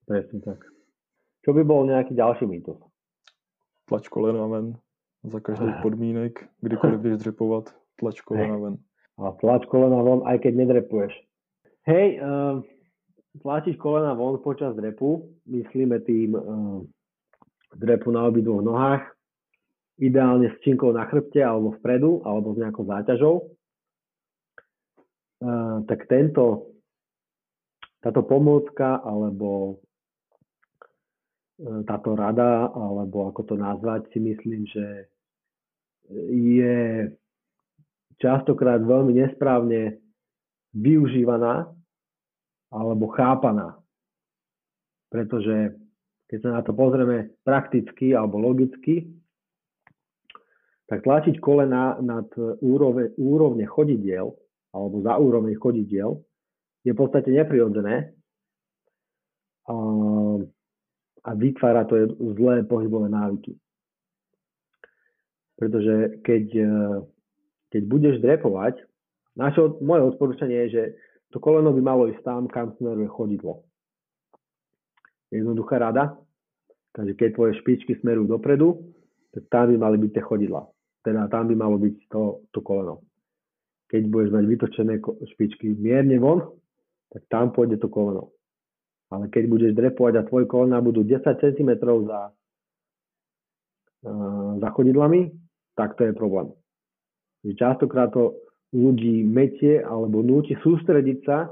Presne 0.08 0.42
tak. 0.44 0.60
Čo 1.42 1.56
by 1.56 1.64
bol 1.64 1.88
nejaký 1.88 2.12
ďalší 2.14 2.46
mýtus? 2.46 2.78
Tlač 3.88 4.12
kolena 4.12 4.46
ven 4.50 4.76
za 5.24 5.40
každých 5.40 5.82
podmínek, 5.82 6.50
kdykoliv 6.62 7.00
jdeš 7.02 7.18
dřepovat, 7.18 7.76
tlač 7.96 8.22
kolena 8.22 8.58
ven. 8.58 8.76
A 9.18 9.32
tlač 9.32 9.66
kolena 9.66 10.02
von, 10.04 10.28
aj 10.28 10.42
keď 10.42 10.54
nedrepuješ. 10.56 11.14
Hej, 11.88 12.20
uh, 12.20 12.66
tlačiť 13.40 13.80
kolena 13.80 14.12
von 14.12 14.44
počas 14.44 14.76
drepu, 14.76 15.24
myslíme 15.48 16.04
tým 16.04 16.36
uh, 16.36 16.84
drepu 17.72 18.12
na 18.12 18.28
obidvoch 18.28 18.60
nohách, 18.60 19.08
ideálne 20.04 20.52
s 20.52 20.60
činkou 20.68 20.92
na 20.92 21.08
chrbte 21.08 21.40
alebo 21.40 21.72
vpredu, 21.80 22.20
alebo 22.28 22.52
s 22.52 22.60
nejakou 22.60 22.84
záťažou, 22.84 23.36
uh, 25.48 25.80
tak 25.88 26.12
tento, 26.12 26.76
táto 28.04 28.28
pomôcka 28.28 29.00
alebo 29.00 29.80
uh, 31.64 31.88
táto 31.88 32.20
rada, 32.20 32.68
alebo 32.68 33.32
ako 33.32 33.42
to 33.48 33.56
nazvať, 33.56 34.12
si 34.12 34.20
myslím, 34.20 34.68
že 34.68 35.08
je 36.36 37.08
častokrát 38.20 38.84
veľmi 38.84 39.16
nesprávne 39.16 40.04
využívaná 40.76 41.72
alebo 42.72 43.12
chápaná. 43.12 43.78
Pretože 45.12 45.76
keď 46.32 46.38
sa 46.40 46.50
na 46.56 46.62
to 46.64 46.72
pozrieme 46.72 47.36
prakticky 47.44 48.16
alebo 48.16 48.40
logicky, 48.40 49.12
tak 50.88 51.04
tlačiť 51.04 51.40
kolena 51.40 52.00
nad 52.00 52.28
úrove, 52.64 53.16
úrovne 53.20 53.68
chodidiel 53.68 54.32
alebo 54.72 55.04
za 55.04 55.20
úroveň 55.20 55.56
chodidiel 55.60 56.24
je 56.88 56.92
v 56.96 57.00
podstate 57.00 57.32
neprirodzené 57.32 58.16
a, 59.68 59.76
a 61.28 61.30
vytvára 61.36 61.84
to 61.88 62.16
zlé 62.40 62.64
pohybové 62.64 63.12
návyky. 63.12 63.56
Pretože 65.60 66.24
keď, 66.26 66.46
keď 67.70 67.82
budeš 67.86 68.16
drepovať, 68.24 68.82
naše, 69.38 69.62
moje 69.80 70.02
odporúčanie 70.12 70.66
je, 70.66 70.70
že 70.74 70.84
to 71.32 71.40
koleno 71.40 71.72
by 71.72 71.82
malo 71.82 72.12
ísť 72.12 72.24
tam, 72.28 72.48
kam 72.52 72.76
smeruje 72.76 73.08
chodidlo. 73.08 73.64
Jednoduchá 75.32 75.80
rada. 75.80 76.20
Takže 76.92 77.16
keď 77.16 77.30
tvoje 77.40 77.54
špičky 77.64 77.96
smerujú 78.04 78.36
dopredu, 78.36 78.92
tak 79.32 79.48
tam 79.48 79.72
by 79.72 79.76
mali 79.80 79.98
byť 80.04 80.12
tie 80.12 80.24
chodidla. 80.28 80.68
Teda 81.08 81.32
tam 81.32 81.48
by 81.48 81.56
malo 81.56 81.80
byť 81.80 81.96
to, 82.12 82.44
to 82.52 82.60
koleno. 82.60 83.00
Keď 83.88 84.12
budeš 84.12 84.30
mať 84.36 84.46
vytočené 84.48 84.94
špičky 85.36 85.72
mierne 85.80 86.20
von, 86.20 86.52
tak 87.16 87.24
tam 87.32 87.56
pôjde 87.56 87.80
to 87.80 87.88
koleno. 87.88 88.36
Ale 89.12 89.32
keď 89.32 89.44
budeš 89.48 89.72
drepovať 89.76 90.14
a 90.20 90.28
tvoje 90.28 90.46
kolena 90.52 90.84
budú 90.84 91.04
10 91.04 91.24
cm 91.24 91.72
za, 92.08 92.22
uh, 94.08 94.52
za 94.60 94.70
chodidlami, 94.72 95.32
tak 95.76 95.96
to 95.96 96.08
je 96.08 96.14
problém. 96.16 96.52
Častokrát 97.56 98.12
to 98.12 98.36
ľudí 98.72 99.28
metie 99.28 99.84
alebo 99.84 100.24
núti 100.24 100.56
sústrediť 100.60 101.18
sa 101.28 101.52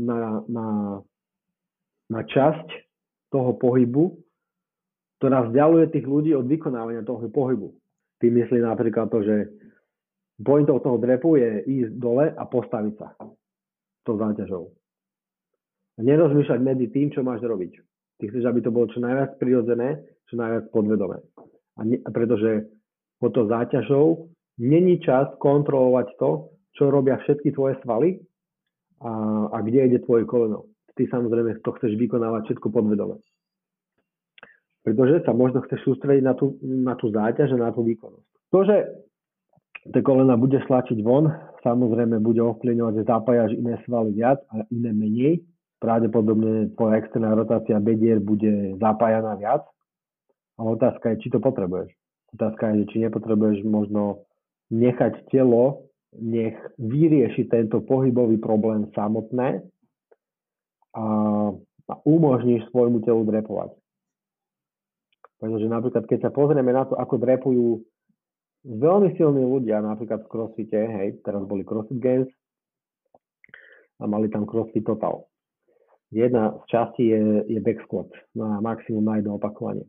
na, 0.00 0.44
na, 0.48 0.68
na 2.12 2.20
časť 2.24 2.68
toho 3.32 3.56
pohybu, 3.56 4.12
ktorá 5.18 5.48
vzdialuje 5.48 5.88
tých 5.92 6.06
ľudí 6.06 6.36
od 6.36 6.44
vykonávania 6.44 7.06
toho 7.06 7.24
pohybu. 7.32 7.72
Ty 8.20 8.28
myslí 8.28 8.60
napríklad 8.60 9.08
to, 9.08 9.24
že 9.24 9.36
pointou 10.42 10.78
toho 10.82 11.00
drepu 11.00 11.40
je 11.40 11.50
ísť 11.64 11.92
dole 11.96 12.28
a 12.28 12.42
postaviť 12.44 12.94
sa 12.98 13.14
tou 14.02 14.18
záťažou. 14.18 14.68
Nerozmýšľať 16.02 16.60
medzi 16.60 16.86
tým, 16.90 17.14
čo 17.14 17.22
máš 17.22 17.44
robiť. 17.46 17.72
Ty 18.18 18.24
chceš, 18.30 18.44
aby 18.50 18.60
to 18.60 18.74
bolo 18.74 18.90
čo 18.90 18.98
najviac 18.98 19.38
prirodzené, 19.38 20.02
čo 20.26 20.34
najviac 20.38 20.74
podvedomé. 20.74 21.22
A 21.78 21.80
ne, 21.86 21.98
pretože 22.10 22.66
pod 23.22 23.32
to 23.34 23.46
záťažou 23.46 24.26
není 24.58 25.00
čas 25.00 25.28
kontrolovať 25.38 26.16
to, 26.18 26.30
čo 26.76 26.88
robia 26.88 27.20
všetky 27.20 27.52
tvoje 27.52 27.76
svaly 27.84 28.20
a, 29.00 29.12
a 29.52 29.56
kde 29.60 29.92
ide 29.92 29.98
tvoje 30.04 30.24
koleno. 30.24 30.68
Ty 30.96 31.08
samozrejme 31.08 31.60
to 31.64 31.70
chceš 31.80 31.96
vykonávať 31.96 32.52
všetko 32.52 32.68
podvedome. 32.68 33.16
Pretože 34.82 35.22
sa 35.22 35.32
možno 35.32 35.62
chceš 35.64 35.80
sústrediť 35.86 36.22
na 36.26 36.34
tú, 36.34 36.58
na 36.62 36.94
tú 36.98 37.08
záťaž 37.14 37.54
a 37.54 37.62
na 37.68 37.70
tú 37.70 37.86
výkonnosť. 37.86 38.28
To, 38.50 38.58
že 38.66 38.76
tie 39.94 40.02
kolena 40.02 40.34
bude 40.34 40.58
slačiť 40.58 40.98
von, 41.00 41.30
samozrejme 41.62 42.18
bude 42.18 42.42
ovplyvňovať, 42.42 42.94
že 42.98 43.08
zapájaš 43.08 43.50
iné 43.54 43.78
svaly 43.86 44.10
viac 44.12 44.42
a 44.50 44.66
iné 44.74 44.90
menej. 44.90 45.34
Pravdepodobne 45.78 46.70
tvoja 46.78 47.02
externá 47.02 47.34
rotácia 47.34 47.78
bedier 47.82 48.22
bude 48.22 48.78
zapájaná 48.78 49.34
viac. 49.38 49.66
Ale 50.58 50.78
otázka 50.78 51.14
je, 51.14 51.26
či 51.26 51.28
to 51.32 51.38
potrebuješ. 51.42 51.90
Otázka 52.38 52.70
je, 52.74 52.86
či 52.90 53.02
nepotrebuješ 53.02 53.66
možno 53.66 54.26
nechať 54.72 55.28
telo, 55.28 55.92
nech 56.16 56.56
vyrieši 56.80 57.48
tento 57.52 57.84
pohybový 57.84 58.40
problém 58.40 58.88
samotné 58.96 59.60
a, 60.96 61.06
a 61.88 61.94
umožníš 62.08 62.68
svojmu 62.72 63.04
telu 63.04 63.24
drepovať. 63.28 63.76
Pretože 65.40 65.66
napríklad, 65.68 66.04
keď 66.08 66.18
sa 66.28 66.30
pozrieme 66.30 66.72
na 66.72 66.88
to, 66.88 66.96
ako 66.96 67.14
drepujú 67.20 67.66
veľmi 68.64 69.18
silní 69.18 69.42
ľudia, 69.42 69.82
napríklad 69.82 70.24
v 70.24 70.30
crossfite, 70.30 70.78
hej, 70.78 71.18
teraz 71.26 71.42
boli 71.44 71.66
CrossFit 71.66 71.98
Games 71.98 72.30
a 73.98 74.06
mali 74.06 74.30
tam 74.30 74.46
CrossFit 74.46 74.86
Total. 74.86 75.26
Jedna 76.12 76.52
z 76.52 76.64
častí 76.68 77.08
je, 77.08 77.48
je 77.48 77.58
back 77.64 77.80
squat 77.88 78.12
na 78.36 78.60
maximum 78.60 79.02
na 79.02 79.16
jedno 79.18 79.40
opakovanie. 79.40 79.88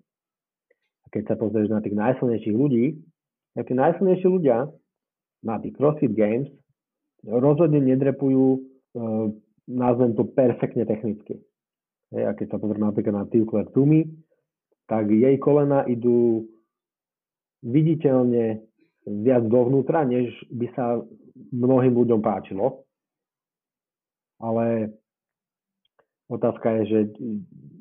A 1.04 1.08
keď 1.12 1.24
sa 1.30 1.36
pozrieš 1.36 1.67
na 1.67 1.84
tých 1.84 2.00
najsilnejších 2.00 2.56
ľudí, 2.56 2.98
tak 3.54 3.70
tí 3.70 3.74
najsilnejší 3.78 4.28
ľudia 4.28 4.66
na 5.46 5.56
tých 5.62 5.78
CrossFit 5.78 6.13
Games 6.13 6.50
rozhodne 7.24 7.80
nedrepujú, 7.80 8.46
e, 8.58 8.60
nazvem 9.70 10.12
to 10.18 10.28
perfektne 10.28 10.84
technicky. 10.84 11.39
Hej, 12.12 12.24
a 12.30 12.32
keď 12.36 12.48
sa 12.54 12.58
pozrieme 12.60 12.89
napríklad 12.89 13.16
na 13.16 13.26
Tiu 13.30 13.48
Tumi, 13.48 14.06
tak 14.86 15.08
jej 15.10 15.36
kolena 15.39 15.88
idú 15.88 16.46
viditeľne 17.63 18.60
viac 19.08 19.44
dovnútra, 19.48 20.04
než 20.04 20.30
by 20.52 20.68
sa 20.76 20.86
mnohým 21.56 21.96
ľuďom 21.96 22.20
páčilo. 22.20 22.84
Ale 24.44 24.92
otázka 26.28 26.82
je, 26.82 26.84
že 26.86 27.00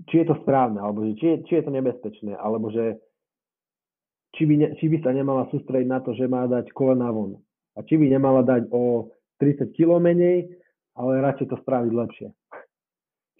či 0.07 0.23
je 0.23 0.27
to 0.31 0.39
správne, 0.47 0.79
alebo 0.79 1.03
že 1.11 1.19
či 1.19 1.27
je, 1.27 1.37
či 1.51 1.53
je 1.59 1.65
to 1.67 1.73
nebezpečné, 1.75 2.33
alebo 2.39 2.71
že 2.71 3.03
či 4.33 4.49
by, 4.49 4.55
ne, 4.57 4.68
či 4.81 4.88
by 4.88 4.99
sa 5.05 5.12
nemala 5.12 5.49
sústrediť 5.53 5.88
na 5.88 6.01
to, 6.01 6.16
že 6.16 6.29
má 6.29 6.49
dať 6.49 6.73
kolena 6.73 7.12
von. 7.12 7.37
A 7.77 7.85
či 7.85 7.97
by 8.01 8.09
nemala 8.09 8.45
dať 8.45 8.68
o 8.73 9.12
30 9.40 9.73
kg 9.77 10.01
menej, 10.01 10.49
ale 10.97 11.25
radšej 11.25 11.49
to 11.53 11.57
spraviť 11.61 11.92
lepšie. 11.92 12.29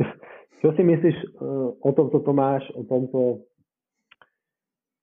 Čo 0.62 0.68
si 0.78 0.83
myslíš 0.85 1.16
e, 1.16 1.26
o 1.83 1.90
tomto 1.90 2.22
Tomáš, 2.22 2.64
o 2.76 2.87
tomto 2.87 3.44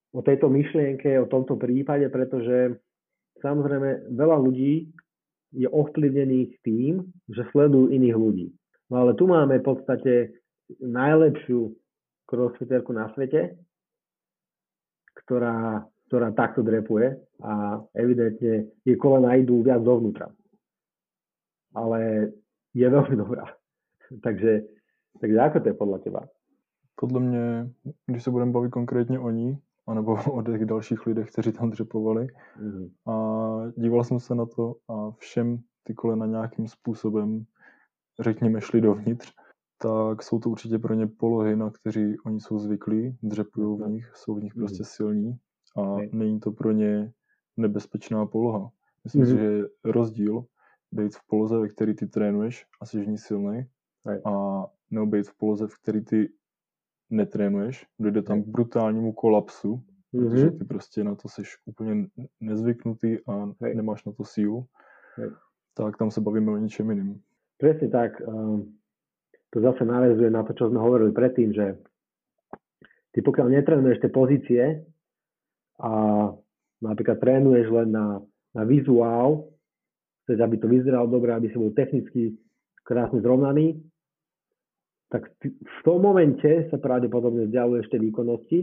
o 0.10 0.22
tejto 0.26 0.50
myšlienke, 0.50 1.22
o 1.22 1.30
tomto 1.30 1.54
prípade, 1.54 2.10
pretože 2.10 2.82
samozrejme 3.46 4.10
veľa 4.18 4.38
ľudí 4.42 4.90
je 5.54 5.68
ovplyvnených 5.70 6.62
tým, 6.66 7.06
že 7.30 7.46
sledujú 7.54 7.94
iných 7.94 8.18
ľudí. 8.18 8.48
No 8.90 9.06
ale 9.06 9.14
tu 9.14 9.30
máme 9.30 9.62
v 9.62 9.66
podstate 9.66 10.14
najlepšiu 10.82 11.74
crossfiterku 12.30 12.94
na 12.94 13.10
svete, 13.14 13.58
ktorá, 15.30 15.86
ktorá 16.10 16.34
takto 16.34 16.66
drepuje 16.66 17.14
a 17.46 17.78
evidentne 17.94 18.66
jej 18.82 18.98
kolena 18.98 19.38
idú 19.38 19.62
viac 19.62 19.86
dovnútra. 19.86 20.34
Ale 21.78 22.34
je 22.74 22.88
veľmi 22.90 23.14
dobrá. 23.14 23.46
takže, 24.26 24.66
takže 25.22 25.38
ako 25.38 25.58
to 25.62 25.68
je 25.70 25.76
podľa 25.78 26.00
teba? 26.02 26.22
Podle 26.96 27.20
mě, 27.20 27.70
když 28.06 28.24
se 28.24 28.32
budeme 28.32 28.52
bavit 28.52 28.72
konkrétně 28.72 29.20
o 29.20 29.30
ní, 29.30 29.58
anebo 29.88 30.18
o 30.34 30.42
těch 30.42 30.66
dalších 30.66 31.06
lidech, 31.06 31.32
kteří 31.32 31.52
tam 31.52 31.70
dřepovali. 31.70 32.28
Mm. 32.60 32.90
A 33.08 33.14
díval 33.78 34.04
jsem 34.04 34.20
se 34.20 34.36
na 34.36 34.46
to 34.46 34.76
a 34.90 35.12
všem 35.12 35.58
ty 35.84 35.94
kolena 35.94 36.26
nějakým 36.26 36.68
způsobem, 36.68 37.46
řekněme, 38.20 38.62
šli 38.62 38.82
dovnitř, 38.82 39.34
tak 39.82 40.24
jsou 40.24 40.40
to 40.40 40.50
určitě 40.50 40.80
pro 40.80 40.94
ně 40.94 41.08
polohy, 41.08 41.56
na 41.56 41.72
kteří 41.72 42.16
oni 42.26 42.40
jsou 42.40 42.60
zvyklí, 42.60 43.18
dřepují 43.24 43.80
v 43.80 43.90
nich, 43.90 44.12
jsou 44.16 44.36
v 44.36 44.44
nich 44.44 44.56
mm. 44.56 44.62
prostě 44.62 44.84
silní 44.84 45.40
a 45.78 45.96
není 46.12 46.40
to 46.40 46.52
pro 46.52 46.72
ně 46.72 47.14
nebezpečná 47.58 48.26
poloha. 48.26 48.72
Myslím 49.04 49.22
mm. 49.22 49.28
si, 49.28 49.36
že 49.38 49.44
je 49.44 49.64
rozdíl 49.84 50.46
být 50.92 51.16
v 51.16 51.28
poloze, 51.28 51.58
ve 51.58 51.68
který 51.68 51.96
ty 51.96 52.08
trénuješ 52.08 52.66
a 52.82 52.86
jsi 52.86 53.02
v 53.02 53.08
ní 53.08 53.18
silný, 53.18 53.66
a 54.26 54.66
nebo 54.92 55.06
být 55.06 55.28
v 55.28 55.38
poloze, 55.38 55.68
v 55.68 55.78
který 55.82 56.06
ty 56.06 56.30
netrénuješ, 57.10 57.88
dojde 58.00 58.22
tam 58.22 58.44
k 58.44 58.48
brutálnímu 58.48 59.14
kolapsu, 59.14 59.84
protože 60.12 60.52
ty 60.52 60.66
prostě 60.66 61.04
na 61.04 61.16
to 61.16 61.30
jsi 61.30 61.42
úplně 61.66 62.08
nezvyknutý 62.40 63.18
a 63.28 63.54
nemáš 63.74 64.06
na 64.06 64.12
to 64.12 64.26
sílu, 64.26 64.66
tak 65.74 65.98
tam 65.98 66.12
se 66.12 66.22
bavíme 66.22 66.52
o 66.52 66.58
ničem 66.58 66.90
jiným. 66.90 67.22
Presne 67.58 67.88
tak. 67.88 68.22
Ehm, 68.22 68.79
to 69.50 69.58
zase 69.62 69.82
navezuje 69.82 70.30
na 70.30 70.46
to, 70.46 70.54
čo 70.54 70.70
sme 70.70 70.78
hovorili 70.78 71.10
predtým, 71.14 71.50
že 71.54 71.78
ty 73.14 73.20
pokiaľ 73.26 73.48
netrenuješ 73.50 74.06
tie 74.06 74.12
pozície 74.14 74.64
a 75.82 75.92
napríklad 76.84 77.18
trénuješ 77.18 77.68
len 77.74 77.90
na, 77.90 78.22
na 78.54 78.64
vizuál, 78.64 79.50
chceš, 80.24 80.38
aby 80.40 80.56
to 80.62 80.68
vyzeralo 80.70 81.10
dobre, 81.10 81.34
aby 81.34 81.50
si 81.50 81.58
bol 81.58 81.74
technicky 81.74 82.38
krásne 82.86 83.22
zrovnaný, 83.26 83.82
tak 85.10 85.26
v 85.42 85.80
tom 85.82 86.06
momente 86.06 86.70
sa 86.70 86.78
pravdepodobne 86.78 87.50
vzdialuješ 87.50 87.90
tej 87.90 88.02
výkonnosti 88.14 88.60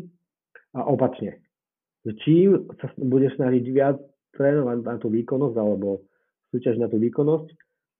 a 0.78 0.86
opačne. 0.86 1.42
Čím 2.06 2.70
sa 2.78 2.86
budeš 3.02 3.34
snažiť 3.34 3.64
viac 3.74 3.98
trénovať 4.38 4.78
na 4.86 4.94
tú 5.02 5.10
výkonnosť 5.10 5.56
alebo 5.58 6.06
súťaž 6.54 6.78
na 6.78 6.86
tú 6.86 7.02
výkonnosť, 7.02 7.50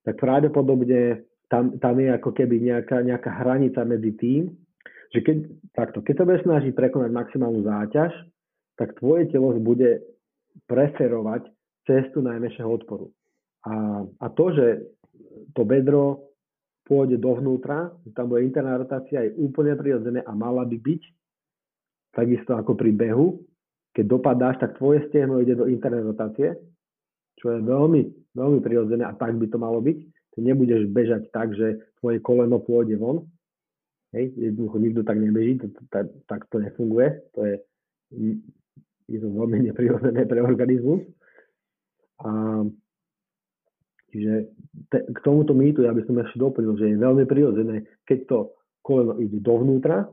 tak 0.06 0.14
pravdepodobne 0.22 1.26
tam, 1.46 1.78
tam 1.78 1.94
je 1.98 2.10
ako 2.10 2.30
keby 2.34 2.58
nejaká, 2.58 3.02
nejaká 3.06 3.30
hranica 3.42 3.86
medzi 3.86 4.12
tým, 4.18 4.50
že 5.14 5.22
keď, 5.22 5.36
takto, 5.72 5.98
keď 6.02 6.14
sa 6.18 6.24
budeš 6.26 6.42
snažiť 6.44 6.72
prekonať 6.74 7.10
maximálnu 7.14 7.62
záťaž, 7.62 8.12
tak 8.76 8.98
tvoje 8.98 9.30
telo 9.30 9.54
bude 9.56 10.02
preferovať 10.66 11.46
cestu 11.86 12.20
najmenšieho 12.20 12.66
odporu. 12.66 13.08
A, 13.64 14.02
a 14.02 14.26
to, 14.34 14.52
že 14.52 14.66
to 15.54 15.62
bedro 15.62 16.26
pôjde 16.86 17.18
dovnútra, 17.18 17.90
že 18.06 18.14
tam 18.14 18.30
bude 18.30 18.46
interná 18.46 18.78
rotácia, 18.78 19.26
je 19.26 19.34
úplne 19.42 19.74
prirodzené 19.74 20.22
a 20.22 20.32
mala 20.34 20.62
by 20.62 20.78
byť, 20.78 21.02
takisto 22.14 22.54
ako 22.54 22.78
pri 22.78 22.94
behu, 22.94 23.42
keď 23.96 24.04
dopadáš, 24.06 24.56
tak 24.62 24.78
tvoje 24.78 25.08
stehno 25.08 25.42
ide 25.42 25.58
do 25.58 25.66
internej 25.66 26.04
rotácie, 26.04 26.54
čo 27.40 27.52
je 27.52 27.60
veľmi, 27.64 28.32
veľmi 28.36 28.60
prirodzené 28.60 29.04
a 29.08 29.16
tak 29.16 29.34
by 29.34 29.46
to 29.48 29.58
malo 29.58 29.80
byť. 29.82 29.98
Ty 30.36 30.38
nebudeš 30.44 30.92
bežať 30.92 31.32
tak, 31.32 31.56
že 31.56 31.80
tvoje 31.98 32.20
koleno 32.20 32.60
pôjde 32.60 33.00
von. 33.00 33.24
Hej, 34.12 34.36
jednoducho 34.36 34.76
nikto 34.78 35.00
tak 35.02 35.16
nebeží, 35.16 35.58
to, 35.58 35.72
tak 36.28 36.44
to 36.52 36.60
nefunguje. 36.60 37.08
To 37.34 37.40
je, 37.48 37.54
je 39.08 39.18
to 39.18 39.28
veľmi 39.32 39.72
neprirodzené 39.72 40.28
pre 40.28 40.44
organizmus. 40.44 41.02
A 42.20 42.62
Čiže 44.16 44.48
te, 44.88 44.98
k 45.12 45.18
tomuto 45.20 45.52
mýtu 45.52 45.84
ja 45.84 45.92
by 45.92 46.00
som 46.08 46.16
ešte 46.16 46.40
doplnil, 46.40 46.72
že 46.80 46.88
je 46.88 47.04
veľmi 47.04 47.28
prirodzené, 47.28 47.84
keď 48.08 48.18
to 48.30 48.38
koleno 48.80 49.20
ide 49.20 49.42
dovnútra 49.44 50.08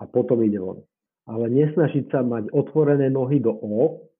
a 0.00 0.04
potom 0.10 0.42
ide 0.42 0.58
von. 0.58 0.82
Ale 1.30 1.46
nesnažiť 1.52 2.10
sa 2.10 2.26
mať 2.26 2.50
otvorené 2.50 3.12
nohy 3.12 3.38
do 3.38 3.54
O 3.54 4.10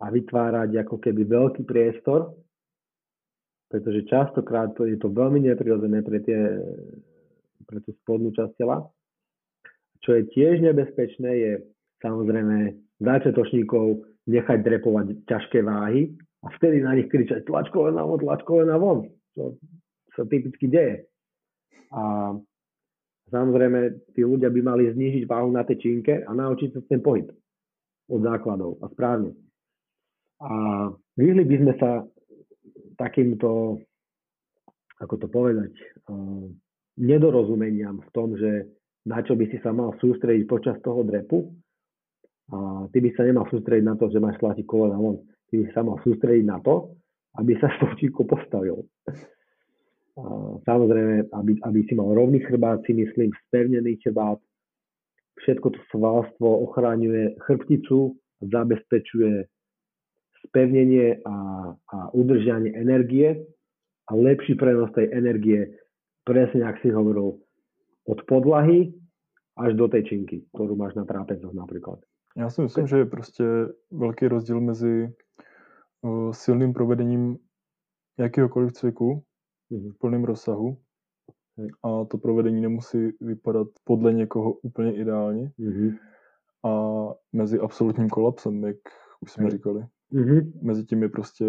a 0.00 0.08
vytvárať 0.08 0.88
ako 0.88 0.96
keby 1.04 1.28
veľký 1.28 1.62
priestor, 1.68 2.32
pretože 3.72 4.04
častokrát 4.04 4.76
to 4.76 4.84
je 4.84 5.00
to 5.00 5.08
veľmi 5.08 5.48
neprirodzené 5.48 6.04
pre, 6.04 6.20
tie, 6.20 6.60
pre 7.64 7.80
tú 7.80 7.96
spodnú 8.04 8.28
časť 8.36 8.52
tela. 8.60 8.84
Čo 10.04 10.20
je 10.20 10.28
tiež 10.28 10.60
nebezpečné, 10.60 11.30
je 11.32 11.52
samozrejme 12.04 12.76
začiatočníkov 13.00 14.04
nechať 14.28 14.58
drepovať 14.60 15.06
ťažké 15.24 15.64
váhy, 15.64 16.12
a 16.42 16.46
vtedy 16.58 16.82
na 16.82 16.98
nich 16.98 17.06
kričať 17.06 17.46
tlač 17.46 17.70
kolena 17.70 18.02
von, 18.02 18.18
tlač 18.18 18.42
kolena 18.42 18.74
von. 18.74 19.06
To 19.38 19.54
sa 20.18 20.26
typicky 20.26 20.66
deje. 20.66 21.06
A 21.94 22.34
samozrejme, 23.30 24.10
tí 24.10 24.26
ľudia 24.26 24.50
by 24.50 24.60
mali 24.60 24.90
znížiť 24.90 25.24
váhu 25.30 25.54
na 25.54 25.62
tej 25.62 25.78
činke 25.78 26.26
a 26.26 26.30
naučiť 26.34 26.68
sa 26.74 26.80
ten 26.90 26.98
pohyb 26.98 27.30
od 28.10 28.20
základov 28.26 28.82
a 28.82 28.90
správne. 28.90 29.38
A 30.42 30.50
vyhli 31.14 31.46
by 31.46 31.56
sme 31.62 31.72
sa 31.78 31.90
takýmto, 33.02 33.82
ako 35.02 35.14
to 35.18 35.26
povedať, 35.26 35.74
nedorozumeniam 37.02 37.98
v 37.98 38.10
tom, 38.14 38.38
že 38.38 38.70
na 39.10 39.18
čo 39.26 39.34
by 39.34 39.50
si 39.50 39.58
sa 39.58 39.74
mal 39.74 39.98
sústrediť 39.98 40.46
počas 40.46 40.78
toho 40.78 41.02
drepu 41.02 41.50
a 42.54 42.86
ty 42.94 43.02
by 43.02 43.10
sa 43.18 43.26
nemal 43.26 43.50
sústrediť 43.50 43.82
na 43.82 43.98
to, 43.98 44.06
že 44.06 44.22
máš 44.22 44.38
tlačiť 44.38 44.62
kolena 44.62 44.94
von 44.94 45.18
by 45.52 45.68
sa 45.76 45.84
mal 45.84 46.00
sústrediť 46.00 46.44
na 46.48 46.58
to, 46.64 46.96
aby 47.36 47.52
sa 47.60 47.68
stočíku 47.76 48.24
postavil. 48.24 48.88
A 50.12 50.24
samozrejme, 50.68 51.32
aby, 51.32 51.52
aby 51.64 51.80
si 51.88 51.96
mal 51.96 52.12
rovný 52.12 52.44
chrbát, 52.44 52.84
si 52.84 52.92
myslím, 52.92 53.32
spevnený 53.48 53.96
chrbát. 54.04 54.36
Všetko 55.40 55.72
to 55.72 55.80
svalstvo 55.88 56.68
ochráňuje 56.68 57.40
chrbticu, 57.40 58.12
zabezpečuje 58.44 59.48
spevnenie 60.52 61.24
a, 61.24 61.36
a 61.72 61.98
udržanie 62.12 62.76
energie 62.76 63.40
a 64.10 64.12
lepší 64.12 64.54
prenos 64.54 64.92
tej 64.92 65.08
energie, 65.08 65.80
presne 66.28 66.68
ak 66.68 66.84
si 66.84 66.92
hovoril, 66.92 67.40
od 68.04 68.18
podlahy 68.28 68.92
až 69.56 69.72
do 69.80 69.88
tej 69.88 70.04
činky, 70.04 70.44
ktorú 70.52 70.76
máš 70.76 70.92
na 70.92 71.08
trápezoch 71.08 71.56
napríklad. 71.56 72.04
Já 72.36 72.50
si 72.50 72.62
myslím, 72.62 72.86
že 72.86 72.96
je 72.96 73.04
prostě 73.04 73.44
velký 73.90 74.26
rozdíl 74.28 74.60
mezi 74.60 75.12
silným 76.30 76.72
provedením 76.72 77.38
jakéhokoliv 78.18 78.72
cviku 78.72 79.24
mm-hmm. 79.72 79.92
v 79.92 79.98
plném 79.98 80.24
rozsahu 80.24 80.76
a 81.84 82.04
to 82.04 82.18
provedení 82.18 82.60
nemusí 82.60 83.12
vypadat 83.20 83.68
podle 83.84 84.12
někoho 84.12 84.52
úplně 84.52 84.94
ideálně 84.96 85.52
mm-hmm. 85.58 85.98
a 86.64 86.72
mezi 87.32 87.58
absolutním 87.58 88.08
kolapsem, 88.08 88.64
jak 88.64 88.76
už 89.20 89.32
jsme 89.32 89.50
říkali. 89.50 89.86
Mm-hmm. 90.12 90.52
Mezi 90.62 90.84
tím 90.84 91.02
je 91.02 91.08
prostě 91.08 91.44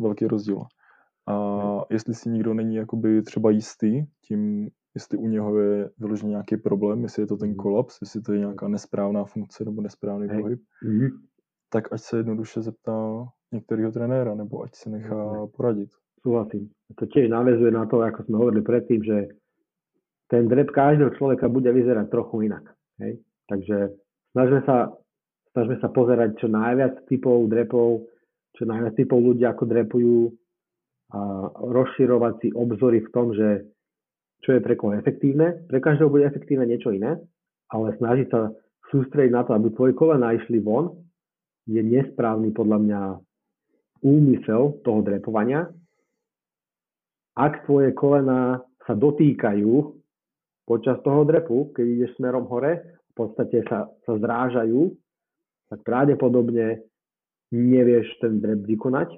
velký 0.00 0.26
rozdíl. 0.26 0.62
A 1.26 1.32
mm-hmm. 1.32 1.84
jestli 1.90 2.14
si 2.14 2.28
nikdo 2.28 2.54
není 2.54 2.76
jakoby 2.76 3.22
třeba 3.22 3.50
jistý 3.50 4.04
tím, 4.24 4.68
jestli 4.94 5.18
u 5.18 5.28
něho 5.28 5.58
je 5.58 5.90
vyložený 5.98 6.30
nějaký 6.30 6.56
problém, 6.56 7.02
jestli 7.02 7.22
je 7.22 7.26
to 7.26 7.36
ten 7.36 7.48
mhm. 7.48 7.56
kolaps, 7.56 7.98
jestli 8.00 8.20
to 8.22 8.32
je 8.32 8.38
nějaká 8.38 8.68
nesprávná 8.68 9.24
funkce 9.24 9.64
nebo 9.64 9.82
nesprávný 9.82 10.28
pohyb, 10.28 10.60
mm-hmm. 10.86 11.08
tak 11.72 11.92
ať 11.92 12.00
se 12.00 12.16
jednoduše 12.16 12.62
zeptá 12.62 13.24
některého 13.52 13.92
trenéra, 13.92 14.34
nebo 14.34 14.62
ať 14.62 14.74
se 14.74 14.90
nechá 14.90 15.46
poradit. 15.56 15.90
Súhlasím. 16.22 16.68
To 17.00 17.06
tiež 17.08 17.32
navezuje 17.32 17.72
na 17.72 17.88
to, 17.88 18.04
ako 18.04 18.28
sme 18.28 18.36
hovorili 18.36 18.60
predtým, 18.60 19.00
že 19.00 19.32
ten 20.28 20.44
drep 20.46 20.68
každého 20.68 21.16
človeka 21.16 21.48
bude 21.48 21.72
vyzerať 21.72 22.12
trochu 22.12 22.44
inak. 22.44 22.76
Hej? 23.00 23.24
Takže 23.48 23.96
snažme 24.36 24.60
sa, 24.68 24.92
snažme 25.52 25.76
sa 25.82 25.88
pozerať 25.90 26.38
čo 26.38 26.46
najviac 26.46 27.06
typov 27.10 27.50
drepov, 27.50 28.06
čo 28.54 28.66
najviac 28.66 28.94
typov 28.98 29.18
ľudí, 29.22 29.44
ako 29.46 29.64
drepujú 29.66 30.18
a 31.10 31.50
rozširovať 31.74 32.34
si 32.38 32.48
obzory 32.54 33.02
v 33.02 33.10
tom, 33.10 33.34
že 33.34 33.66
čo 34.46 34.54
je 34.54 34.60
pre 34.62 34.78
koho 34.78 34.94
efektívne. 34.94 35.66
Pre 35.66 35.82
každého 35.82 36.06
bude 36.06 36.22
efektívne 36.22 36.70
niečo 36.70 36.94
iné, 36.94 37.18
ale 37.66 37.98
snažiť 37.98 38.28
sa 38.30 38.54
sústrediť 38.94 39.32
na 39.34 39.42
to, 39.42 39.58
aby 39.58 39.74
tvoje 39.74 39.92
kolena 39.98 40.34
išli 40.38 40.62
von, 40.62 40.94
je 41.66 41.82
nesprávny 41.82 42.54
podľa 42.54 42.78
mňa 42.78 43.02
úmysel 44.06 44.80
toho 44.86 45.00
drepovania. 45.02 45.66
Ak 47.36 47.66
tvoje 47.66 47.90
kolena 47.94 48.62
sa 48.86 48.94
dotýkajú 48.94 49.70
počas 50.66 50.98
toho 51.02 51.26
drepu, 51.26 51.74
keď 51.74 51.84
ideš 51.84 52.14
smerom 52.18 52.46
hore, 52.46 53.02
v 53.10 53.12
podstate 53.18 53.66
sa, 53.66 53.90
sa 54.06 54.12
zrážajú, 54.14 54.94
tak 55.70 55.86
pravdepodobne 55.86 56.82
nevieš 57.54 58.10
ten 58.18 58.42
drep 58.42 58.66
vykonať 58.66 59.10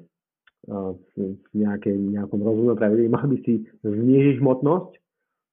v 0.69 1.15
nejakej, 1.57 1.97
nejakom 1.97 2.39
rozumnom 2.39 2.79
pravidle. 2.79 3.11
Mal 3.11 3.27
by 3.27 3.39
si 3.43 3.67
znižiť 3.83 4.39
hmotnosť 4.39 4.93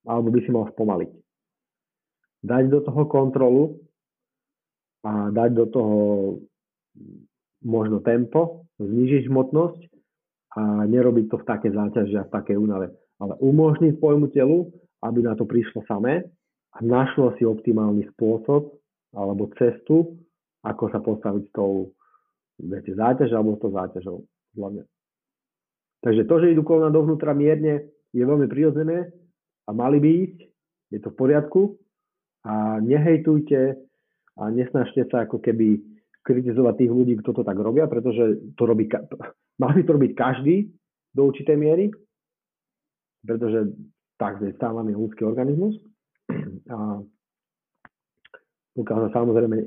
alebo 0.06 0.28
by 0.30 0.40
si 0.46 0.50
mal 0.54 0.70
spomaliť. 0.76 1.12
Dať 2.46 2.64
do 2.72 2.80
toho 2.86 3.04
kontrolu 3.10 3.64
a 5.04 5.34
dať 5.34 5.50
do 5.56 5.66
toho 5.68 5.98
možno 7.64 8.00
tempo, 8.00 8.70
znižiť 8.80 9.28
hmotnosť 9.28 9.82
a 10.56 10.88
nerobiť 10.88 11.26
to 11.32 11.36
v 11.40 11.48
také 11.48 11.68
záťaži 11.72 12.16
a 12.20 12.28
v 12.28 12.34
takej 12.36 12.58
únave. 12.60 12.96
Ale 13.20 13.36
umožniť 13.44 14.00
svojmu 14.00 14.32
telu, 14.32 14.72
aby 15.04 15.20
na 15.24 15.36
to 15.36 15.44
prišlo 15.44 15.84
samé 15.88 16.24
a 16.76 16.78
našlo 16.80 17.36
si 17.36 17.44
optimálny 17.44 18.08
spôsob 18.16 18.72
alebo 19.12 19.52
cestu, 19.60 20.16
ako 20.64 20.84
sa 20.92 21.00
postaviť 21.00 21.44
s 21.48 21.52
tou 21.56 21.94
viete, 22.60 22.92
záťaž 22.92 23.32
alebo 23.36 23.56
s 23.56 23.62
tou 23.64 23.72
záťažou. 23.72 24.18
Hlavne. 24.60 24.84
Takže 26.04 26.24
to, 26.28 26.36
že 26.40 26.52
idú 26.56 26.64
kolena 26.64 26.92
dovnútra 26.92 27.36
mierne, 27.36 27.92
je 28.16 28.24
veľmi 28.24 28.48
prirodzené, 28.48 29.12
a 29.68 29.72
mali 29.72 30.02
by 30.02 30.10
ísť, 30.10 30.40
je 30.90 31.00
to 31.00 31.14
v 31.14 31.20
poriadku 31.20 31.62
a 32.42 32.82
nehejtujte 32.82 33.78
a 34.40 34.44
nesnažte 34.50 35.06
sa 35.14 35.30
ako 35.30 35.38
keby 35.38 35.78
kritizovať 36.26 36.74
tých 36.82 36.92
ľudí, 36.92 37.14
kto 37.22 37.38
to 37.38 37.44
tak 37.46 37.60
robia, 37.62 37.86
pretože 37.86 38.42
to 38.58 38.64
robí, 38.66 38.90
mal 39.62 39.72
by 39.76 39.82
to 39.86 39.92
robiť 39.94 40.12
každý 40.18 40.74
do 41.14 41.30
určitej 41.30 41.58
miery, 41.60 41.86
pretože 43.22 43.70
tak 44.18 44.42
je 44.42 44.52
stávaný 44.58 44.98
ľudský 44.98 45.24
organizmus. 45.24 45.78
A 46.74 47.02
pokiaľ 48.74 48.98
sa 49.06 49.22
samozrejme, 49.22 49.58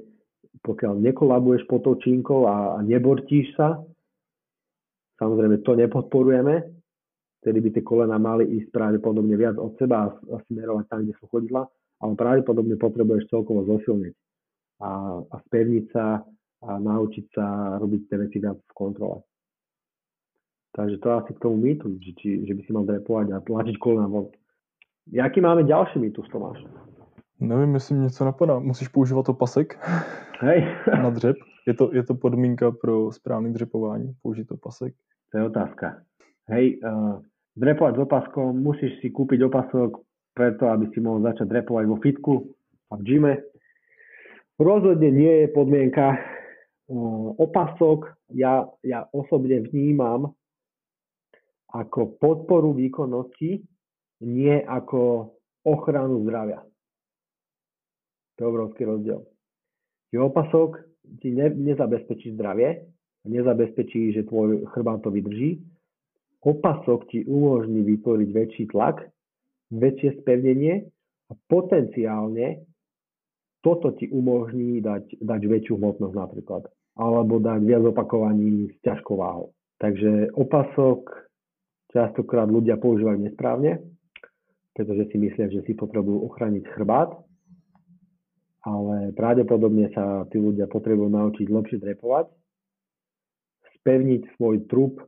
pokiaľ 0.60 1.00
nekolabuješ 1.00 1.64
pod 1.64 1.80
tou 1.88 1.96
čínkou 1.96 2.44
a, 2.44 2.76
a 2.76 2.78
nebortíš 2.84 3.56
sa, 3.56 3.80
samozrejme 5.16 5.64
to 5.64 5.72
nepodporujeme, 5.72 6.54
vtedy 7.40 7.58
by 7.64 7.68
tie 7.72 7.82
kolena 7.82 8.20
mali 8.20 8.44
ísť 8.60 8.68
pravdepodobne 8.68 9.34
viac 9.40 9.56
od 9.56 9.72
seba 9.80 10.12
a, 10.12 10.36
smerovať 10.50 10.84
tam, 10.92 11.00
kde 11.08 11.16
sú 11.16 11.24
chodidla, 11.32 11.64
ale 12.04 12.12
pravdepodobne 12.18 12.76
potrebuješ 12.76 13.32
celkovo 13.32 13.64
zosilniť 13.64 14.14
a, 14.84 14.90
a 15.24 15.36
spevniť 15.48 15.84
sa 15.90 16.20
a 16.62 16.78
naučiť 16.78 17.26
sa 17.34 17.76
robiť 17.82 18.00
tie 18.06 18.16
veci 18.22 18.38
viac 18.38 18.54
v 18.54 18.74
kontrole. 18.76 19.26
Takže 20.72 20.96
to 21.02 21.08
asi 21.10 21.30
k 21.34 21.42
tomu 21.42 21.58
mýtu, 21.60 22.00
že, 22.00 22.12
či, 22.16 22.28
že 22.48 22.52
by 22.54 22.60
si 22.64 22.70
mal 22.72 22.86
drepovať 22.88 23.26
a 23.34 23.44
tlačiť 23.44 23.76
kolena 23.76 24.08
von. 24.08 24.30
Jaký 25.10 25.42
máme 25.42 25.66
ďalší 25.66 25.98
mýtus, 25.98 26.30
Tomáš? 26.30 26.62
Nevím, 27.42 27.74
jestli 27.74 27.94
mě 27.94 28.04
něco 28.04 28.24
napadá. 28.24 28.58
Musíš 28.58 28.88
používat 28.88 29.28
opasek 29.28 29.78
Hej. 30.40 30.66
na 31.02 31.10
dřep. 31.10 31.36
Je 31.66 31.74
to, 31.74 31.94
je 31.94 32.02
to 32.02 32.14
podmínka 32.14 32.70
pro 32.70 33.12
správný 33.12 33.52
dřepování, 33.52 34.12
použít 34.22 34.52
opasek? 34.52 34.94
To 35.32 35.38
je 35.38 35.44
otázka. 35.44 36.02
Hej, 36.48 36.78
uh, 36.84 37.22
drepovať 37.56 37.96
s 37.96 37.98
opaskom, 37.98 38.62
musíš 38.62 38.98
si 39.00 39.10
kúpiť 39.10 39.42
opasok 39.46 40.02
preto, 40.34 40.66
aby 40.68 40.90
si 40.90 40.98
mohol 41.00 41.22
začať 41.22 41.46
drepovať 41.48 41.84
vo 41.86 41.96
fitku 42.02 42.32
a 42.90 42.96
v 42.96 43.02
gyme. 43.02 43.34
Rozhodne 44.58 45.10
nie 45.10 45.46
je 45.46 45.48
podmienka 45.48 46.18
opasok. 47.38 48.12
Ja, 48.32 48.68
ja 48.82 49.08
osobne 49.12 49.60
vnímam 49.64 50.34
ako 51.72 52.16
podporu 52.20 52.76
výkonnosti, 52.76 53.64
nie 54.24 54.56
ako 54.60 55.32
ochranu 55.64 56.20
zdravia. 56.26 56.64
To 58.36 58.44
je 58.44 58.48
obrovský 58.48 58.82
rozdiel. 58.84 59.20
Že 60.12 60.18
opasok 60.20 60.70
ti 61.20 61.32
ne, 61.34 61.50
nezabezpečí 61.50 62.32
zdravie, 62.36 62.86
nezabezpečí, 63.26 64.12
že 64.12 64.28
tvoj 64.28 64.66
chrbát 64.72 65.02
to 65.02 65.10
vydrží, 65.10 65.62
Opasok 66.42 67.06
ti 67.06 67.22
umožní 67.22 67.86
vytvoriť 67.86 68.28
väčší 68.34 68.64
tlak, 68.74 69.06
väčšie 69.70 70.26
spevnenie 70.26 70.90
a 71.30 71.32
potenciálne 71.46 72.66
toto 73.62 73.94
ti 73.94 74.10
umožní 74.10 74.82
dať, 74.82 75.22
dať 75.22 75.40
väčšiu 75.46 75.78
hmotnosť 75.78 76.16
napríklad. 76.18 76.66
Alebo 76.98 77.38
dať 77.38 77.62
viac 77.62 77.86
opakovaní 77.86 78.74
s 78.74 78.76
ťažkou 78.82 79.22
váhou. 79.22 79.54
Takže 79.78 80.34
opasok 80.34 81.30
častokrát 81.94 82.50
ľudia 82.50 82.74
používajú 82.74 83.22
nesprávne, 83.22 83.78
pretože 84.74 85.14
si 85.14 85.16
myslia, 85.22 85.46
že 85.46 85.62
si 85.62 85.78
potrebujú 85.78 86.26
ochrániť 86.26 86.66
chrbát, 86.74 87.14
ale 88.62 89.10
pravdepodobne 89.18 89.90
sa 89.90 90.22
tí 90.30 90.38
ľudia 90.38 90.70
potrebujú 90.70 91.10
naučiť 91.10 91.46
lepšie 91.50 91.78
drepovať, 91.82 92.30
spevniť 93.82 94.22
svoj 94.38 94.62
trup 94.70 95.02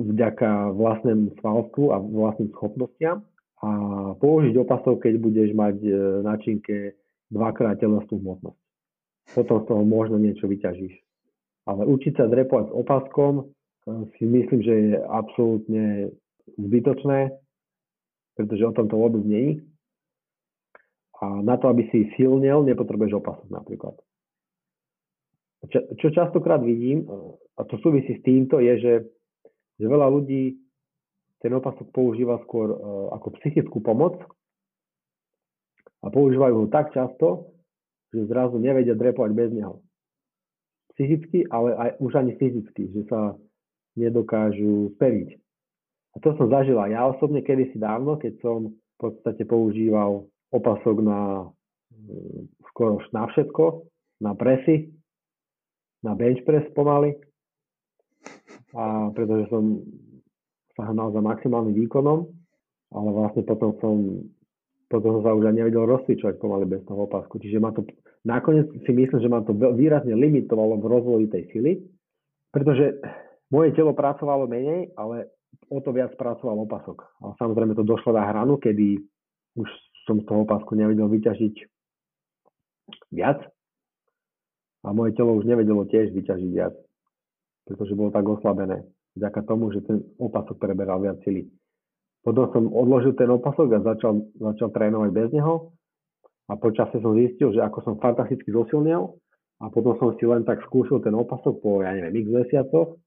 vďaka 0.00 0.72
vlastnému 0.72 1.36
svalstvu 1.44 1.92
a 1.92 2.00
vlastným 2.00 2.48
schopnostiam 2.56 3.20
a 3.60 3.70
použiť 4.16 4.54
opasov, 4.56 5.00
keď 5.04 5.14
budeš 5.20 5.50
mať 5.52 5.76
e, 5.84 5.92
na 6.24 6.40
činke 6.40 6.96
dvakrát 7.28 7.76
telesnú 7.80 8.20
hmotnosť. 8.20 8.60
Potom 9.36 9.56
z 9.60 9.66
toho 9.68 9.82
možno 9.84 10.16
niečo 10.16 10.48
vyťažíš. 10.48 10.94
Ale 11.68 11.84
učiť 11.84 12.16
sa 12.16 12.30
drepovať 12.30 12.72
s 12.72 12.76
opaskom 12.76 13.32
e, 13.40 13.44
si 14.16 14.24
myslím, 14.24 14.60
že 14.64 14.74
je 14.76 14.92
absolútne 15.04 15.84
zbytočné, 16.56 17.32
pretože 18.36 18.64
o 18.64 18.72
tom 18.76 18.88
to 18.88 18.96
vôbec 18.96 19.24
nie 19.24 19.60
A 21.20 21.40
na 21.40 21.56
to, 21.56 21.72
aby 21.72 21.88
si 21.88 22.12
silnil, 22.14 22.64
nepotrebuješ 22.68 23.18
opasok 23.18 23.48
napríklad. 23.48 23.96
Čo, 25.66 25.80
čo 25.96 26.06
častokrát 26.12 26.60
vidím, 26.60 27.02
e, 27.02 27.34
a 27.56 27.64
to 27.64 27.80
súvisí 27.80 28.20
s 28.20 28.22
týmto, 28.22 28.60
je, 28.60 28.74
že 28.76 28.92
že 29.76 29.86
veľa 29.86 30.08
ľudí 30.08 30.56
ten 31.44 31.52
opasok 31.52 31.92
používa 31.92 32.40
skôr 32.48 32.72
uh, 32.72 33.12
ako 33.12 33.36
psychickú 33.40 33.84
pomoc 33.84 34.16
a 36.00 36.08
používajú 36.08 36.64
ho 36.64 36.66
tak 36.72 36.96
často, 36.96 37.52
že 38.12 38.28
zrazu 38.28 38.56
nevedia 38.56 38.96
drepovať 38.96 39.30
bez 39.36 39.50
neho. 39.52 39.84
Psychicky, 40.96 41.44
ale 41.52 41.76
aj 41.76 41.90
už 42.00 42.12
ani 42.16 42.32
fyzicky, 42.40 42.88
že 42.88 43.02
sa 43.12 43.36
nedokážu 44.00 44.96
speriť. 44.96 45.28
A 46.16 46.24
to 46.24 46.32
som 46.40 46.48
zažila 46.48 46.88
ja 46.88 47.04
osobne 47.04 47.44
kedysi 47.44 47.76
dávno, 47.76 48.16
keď 48.16 48.40
som 48.40 48.72
v 48.72 48.96
podstate 48.96 49.44
používal 49.44 50.24
opasok 50.52 50.96
na 51.02 51.48
skoro 52.70 53.00
na 53.10 53.24
všetko, 53.26 53.64
na 54.20 54.32
presy, 54.36 54.92
na 56.04 56.12
bench 56.12 56.44
press 56.44 56.66
pomaly, 56.76 57.16
a 58.76 59.08
pretože 59.16 59.48
som 59.48 59.80
sa 60.76 60.92
hnal 60.92 61.08
za 61.16 61.24
maximálnym 61.24 61.72
výkonom, 61.72 62.28
ale 62.92 63.08
vlastne 63.10 63.42
potom 63.48 63.72
som, 63.80 63.96
potom 64.92 65.18
som 65.18 65.22
sa 65.24 65.32
už 65.32 65.48
aj 65.48 65.56
nevedel 65.56 65.88
rozcvičovať 65.88 66.36
pomaly 66.36 66.68
bez 66.68 66.84
toho 66.84 67.08
opasku. 67.08 67.40
Čiže 67.40 67.58
ma 67.58 67.72
to, 67.72 67.88
nakoniec 68.28 68.68
si 68.84 68.92
myslím, 68.92 69.18
že 69.24 69.32
ma 69.32 69.40
to 69.40 69.56
výrazne 69.56 70.12
limitovalo 70.12 70.76
v 70.76 70.86
rozvoji 70.86 71.26
tej 71.32 71.42
sily, 71.56 71.72
pretože 72.52 73.00
moje 73.48 73.72
telo 73.72 73.96
pracovalo 73.96 74.44
menej, 74.44 74.92
ale 75.00 75.32
o 75.72 75.80
to 75.80 75.90
viac 75.96 76.12
pracoval 76.20 76.68
opasok. 76.68 77.00
A 77.24 77.32
samozrejme 77.40 77.72
to 77.72 77.86
došlo 77.86 78.12
na 78.12 78.28
hranu, 78.28 78.60
kedy 78.60 79.00
už 79.56 79.68
som 80.06 80.22
z 80.22 80.24
toho 80.24 80.46
opasku 80.46 80.78
nevedel 80.78 81.10
vyťažiť 81.10 81.54
viac 83.10 83.42
a 84.86 84.88
moje 84.94 85.18
telo 85.18 85.34
už 85.34 85.44
nevedelo 85.50 85.82
tiež 85.90 86.14
vyťažiť 86.14 86.50
viac, 86.54 86.74
pretože 87.66 87.98
bolo 87.98 88.14
tak 88.14 88.22
oslabené 88.22 88.86
vďaka 89.18 89.40
tomu, 89.42 89.74
že 89.74 89.82
ten 89.82 89.98
opasok 90.22 90.56
preberal 90.62 91.02
viac 91.02 91.18
sily. 91.26 91.50
Potom 92.22 92.50
som 92.54 92.64
odložil 92.70 93.14
ten 93.18 93.30
opasok 93.30 93.78
a 93.78 93.78
začal, 93.82 94.30
začal 94.38 94.70
trénovať 94.70 95.10
bez 95.10 95.28
neho 95.34 95.74
a 96.46 96.54
počasie 96.54 97.02
som 97.02 97.14
zistil, 97.18 97.50
že 97.54 97.62
ako 97.62 97.78
som 97.82 97.94
fantasticky 98.02 98.50
zosilnil 98.50 99.14
a 99.62 99.64
potom 99.70 99.94
som 99.98 100.14
si 100.18 100.26
len 100.26 100.46
tak 100.46 100.62
skúšal 100.66 101.02
ten 101.02 101.14
opasok 101.14 101.58
po, 101.62 101.82
ja 101.82 101.94
neviem, 101.94 102.22
x 102.22 102.26
mesiacoch 102.30 102.98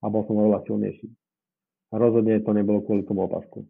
a 0.00 0.06
bol 0.08 0.24
som 0.26 0.38
oveľa 0.40 0.66
silnejší. 0.66 1.06
Rozhodne 1.90 2.38
to 2.42 2.54
nebolo 2.54 2.80
kvôli 2.86 3.02
tomu 3.02 3.26
opasku. 3.26 3.66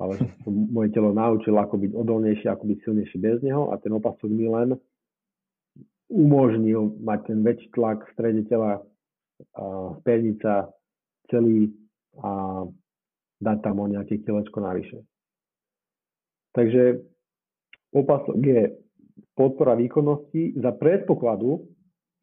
Ale 0.00 0.16
že 0.16 0.26
som 0.42 0.54
moje 0.72 0.90
telo 0.90 1.12
naučil, 1.12 1.52
ako 1.56 1.76
byť 1.76 1.92
odolnejšie, 1.92 2.48
ako 2.48 2.64
byť 2.64 2.78
silnejší 2.80 3.16
bez 3.20 3.38
neho 3.44 3.70
a 3.70 3.76
ten 3.76 3.92
opasok 3.92 4.30
mi 4.32 4.48
len 4.48 4.74
umožnil 6.12 6.96
mať 7.00 7.20
ten 7.32 7.38
väčší 7.40 7.68
tlak 7.72 8.04
v 8.04 8.12
strede 8.12 8.42
tela, 8.48 8.84
spevnica 10.00 10.70
celý 11.32 11.72
a 12.20 12.62
dať 13.42 13.58
tam 13.64 13.76
o 13.82 13.86
nejaké 13.90 14.22
kilečko 14.22 14.60
navyše. 14.60 15.02
Takže 16.52 17.00
opasok 17.96 18.38
je 18.38 18.62
podpora 19.34 19.74
výkonnosti 19.74 20.54
za 20.60 20.70
predpokladu, 20.76 21.64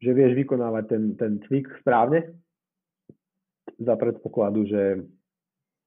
že 0.00 0.16
vieš 0.16 0.38
vykonávať 0.38 0.84
ten, 0.86 1.02
ten 1.18 1.32
cvik 1.44 1.68
správne, 1.82 2.30
za 3.80 3.96
predpokladu, 3.96 4.68
že 4.68 4.82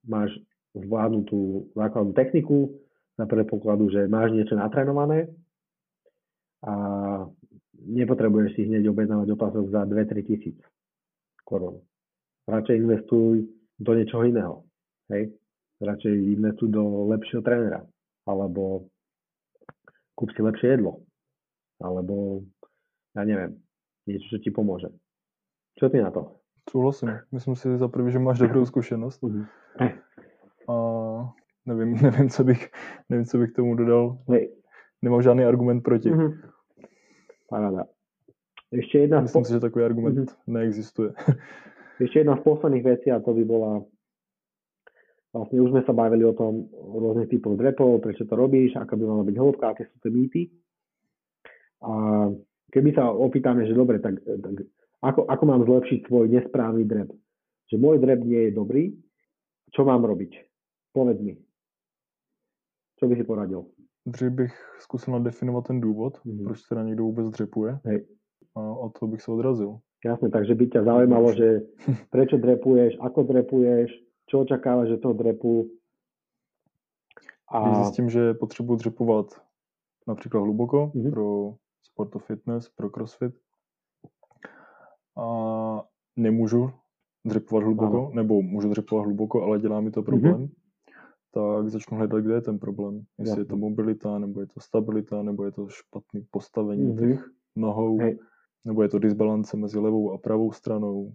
máš 0.05 0.33
zvládnutú 0.73 1.73
základnú 1.77 2.13
techniku, 2.17 2.83
za 3.17 3.25
predpokladu, 3.29 3.93
že 3.93 4.09
máš 4.09 4.33
niečo 4.33 4.57
natrenované 4.57 5.29
a 6.65 6.73
nepotrebuješ 7.77 8.57
si 8.57 8.61
hneď 8.65 8.89
objednávať 8.89 9.27
opasok 9.37 9.65
za 9.69 9.85
2-3 9.85 10.25
tisíc 10.25 10.57
korun. 11.45 11.83
Radšej 12.49 12.75
investuj 12.79 13.45
do 13.77 13.91
niečoho 13.93 14.23
iného. 14.25 14.55
Hej? 15.13 15.35
Radšej 15.83 16.15
investuj 16.39 16.71
do 16.71 17.11
lepšieho 17.11 17.43
trénera. 17.43 17.83
Alebo 18.23 18.87
kúp 20.15 20.31
si 20.31 20.41
lepšie 20.41 20.79
jedlo. 20.79 21.03
Alebo, 21.83 22.47
ja 23.13 23.27
neviem, 23.27 23.59
niečo, 24.07 24.31
čo 24.31 24.37
ti 24.39 24.49
pomôže. 24.49 24.87
Čo 25.75 25.91
ty 25.91 25.99
na 25.99 26.15
to? 26.15 26.39
Súhlasím. 26.71 27.19
Myslím 27.35 27.59
si 27.59 27.67
za 27.75 27.91
prvý, 27.91 28.07
že 28.11 28.23
máš 28.23 28.39
dobrou 28.39 28.63
zkušenost. 28.71 29.19
Mhm. 29.23 29.43
A 30.69 30.75
nevím, 31.65 31.97
nevím, 32.03 32.29
co 32.29 32.43
bych, 32.43 32.71
nevím, 33.09 33.25
co 33.25 33.37
bych 33.37 33.51
tomu 33.51 33.75
dodal. 33.75 34.17
Nemám 35.01 35.21
žádný 35.21 35.43
argument 35.43 35.81
proti. 35.81 36.11
Mm-hmm. 36.11 36.31
Paráda. 37.49 37.85
Ešte 38.73 39.05
jedna 39.05 39.21
Myslím 39.21 39.43
po... 39.43 39.45
si, 39.45 39.53
že 39.53 39.59
takový 39.59 39.85
argument 39.85 40.17
mm-hmm. 40.17 40.49
neexistuje. 40.49 41.13
Ešte 42.03 42.25
jedna 42.25 42.35
z 42.37 42.41
posledných 42.41 42.83
vecí 42.83 43.11
a 43.13 43.21
to 43.21 43.33
by 43.33 43.43
bola 43.45 43.85
vlastne 45.33 45.57
už 45.65 45.69
sme 45.73 45.81
sa 45.81 45.93
bavili 45.97 46.21
o 46.25 46.37
tom 46.37 46.69
o 46.69 47.01
rôznych 47.01 47.29
typoch 47.29 47.57
drepov, 47.57 48.05
prečo 48.05 48.25
to 48.29 48.37
robíš, 48.37 48.77
aká 48.77 48.93
by 48.93 49.05
mala 49.05 49.25
byť 49.25 49.35
hĺbka, 49.37 49.65
aké 49.65 49.83
sú 49.89 49.97
tie 49.97 50.11
mýty. 50.13 50.41
A 51.81 51.93
keby 52.69 52.89
sa 52.93 53.09
opýtame, 53.09 53.65
že 53.65 53.73
dobre, 53.73 53.97
tak, 53.97 54.21
tak 54.21 54.55
ako, 55.01 55.25
ako 55.25 55.43
mám 55.49 55.65
zlepšiť 55.65 55.99
svoj 56.05 56.29
nesprávny 56.29 56.85
drep? 56.85 57.09
Že 57.73 57.75
môj 57.81 57.97
drep 57.97 58.21
nie 58.21 58.47
je 58.47 58.51
dobrý, 58.53 58.83
čo 59.73 59.83
mám 59.83 60.05
robiť? 60.05 60.52
Povedz 60.93 61.21
mi. 61.21 61.33
Čo 63.01 63.09
by 63.09 63.15
si 63.17 63.23
poradil? 63.25 63.65
Dřív 64.05 64.31
bych 64.31 64.53
zkusil 64.79 65.13
nadefinovat 65.13 65.67
ten 65.67 65.81
důvod, 65.81 66.17
mm-hmm. 66.17 66.43
proč 66.43 66.61
teda 66.63 66.83
někdo 66.83 67.03
vůbec 67.03 67.29
dřepuje. 67.29 67.79
Hej. 67.85 68.07
A 68.55 68.59
od 68.61 68.99
toho 68.99 69.11
bych 69.11 69.21
sa 69.21 69.31
odrazil. 69.31 69.79
Jasne, 70.05 70.29
takže 70.29 70.55
by 70.55 70.67
ťa 70.67 70.83
zaujímalo, 70.83 71.33
že 71.33 71.63
prečo 72.13 72.37
drepuješ, 72.37 72.99
ako 72.99 73.23
drepuješ, 73.23 73.89
čo 74.29 74.43
očakávaš, 74.43 74.87
že 74.87 74.97
toho 74.97 75.13
drepu. 75.13 75.71
A... 77.49 77.69
Když 77.69 77.77
zjistím, 77.77 78.09
že 78.09 78.33
potřebuji 78.33 78.75
dřepovat 78.75 79.25
například 80.07 80.39
hluboko 80.39 80.91
mm-hmm. 80.95 81.11
pro 81.11 81.55
sport 81.81 82.21
fitness, 82.21 82.69
pro 82.69 82.89
crossfit 82.89 83.33
a 85.17 85.27
nemůžu 86.15 86.71
dřepovat 87.25 87.63
hluboko, 87.63 87.97
ano. 87.97 88.11
nebo 88.13 88.41
můžu 88.41 88.69
dřepovat 88.69 89.05
hluboko, 89.05 89.43
ale 89.43 89.59
dělá 89.59 89.81
mi 89.81 89.91
to 89.91 90.03
problém, 90.03 90.35
mm-hmm 90.35 90.62
tak 91.33 91.69
začnu 91.69 91.97
hledat, 91.97 92.19
kde 92.19 92.33
je 92.33 92.41
ten 92.41 92.59
problém. 92.59 93.01
Jestli 93.19 93.29
Jasne. 93.29 93.41
je 93.41 93.45
to 93.45 93.57
mobilita, 93.57 94.19
nebo 94.19 94.41
je 94.41 94.47
to 94.47 94.59
stabilita, 94.59 95.23
nebo 95.23 95.45
je 95.45 95.51
to 95.51 95.67
špatné 95.67 96.21
postavení 96.31 96.87
mm-hmm. 96.87 96.99
těch 96.99 97.29
nohou, 97.55 97.97
Hej. 97.97 98.19
nebo 98.65 98.83
je 98.83 98.89
to 98.89 98.99
disbalance 98.99 99.57
mezi 99.57 99.79
levou 99.79 100.11
a 100.11 100.17
pravou 100.17 100.51
stranou, 100.51 101.13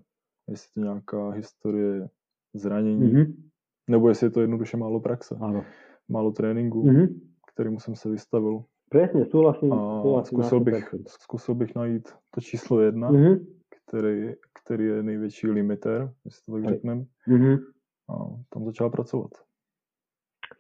jestli 0.49 0.73
to 0.75 0.81
nějaká 0.81 1.31
historie 1.31 2.09
zranění, 2.55 3.13
mm-hmm. 3.13 3.35
nebo 3.91 4.09
jestli 4.09 4.27
je 4.27 4.31
to 4.31 4.41
jednoduše 4.41 4.77
málo 4.77 5.01
praxe, 5.01 5.37
ano. 5.41 5.65
málo 6.09 6.33
tréninku, 6.33 6.85
mm-hmm. 6.85 7.21
kterému 7.53 7.81
jsem 7.81 7.95
se 7.95 8.09
vystavil. 8.09 8.65
Přesně, 8.91 9.27
souhlasím. 9.27 9.73
A 9.73 10.03
souhlasím 10.03 10.39
zkusil, 10.39 10.61
bych, 10.61 10.95
zkusil 11.07 11.55
bych 11.55 11.75
najít 11.75 12.09
to 12.31 12.41
číslo 12.41 12.81
jedna, 12.81 13.11
mm-hmm. 13.11 13.47
který, 13.87 14.33
který 14.63 14.85
je 14.85 15.03
největší 15.03 15.47
limiter, 15.47 16.13
jestli 16.25 16.45
to 16.45 16.53
tak 16.53 16.69
řekneme. 16.69 17.05
Mm-hmm. 17.29 17.59
A 18.09 18.15
tam 18.49 18.65
začal 18.65 18.91
pracovat. 18.91 19.31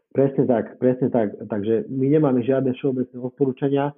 Presne 0.08 0.48
tak, 0.48 0.80
presne 0.80 1.12
tak. 1.12 1.36
Takže 1.36 1.88
my 1.92 2.06
nemáme 2.08 2.40
žiadne 2.40 2.72
všeobecné 2.72 3.16
odporúčania. 3.20 3.92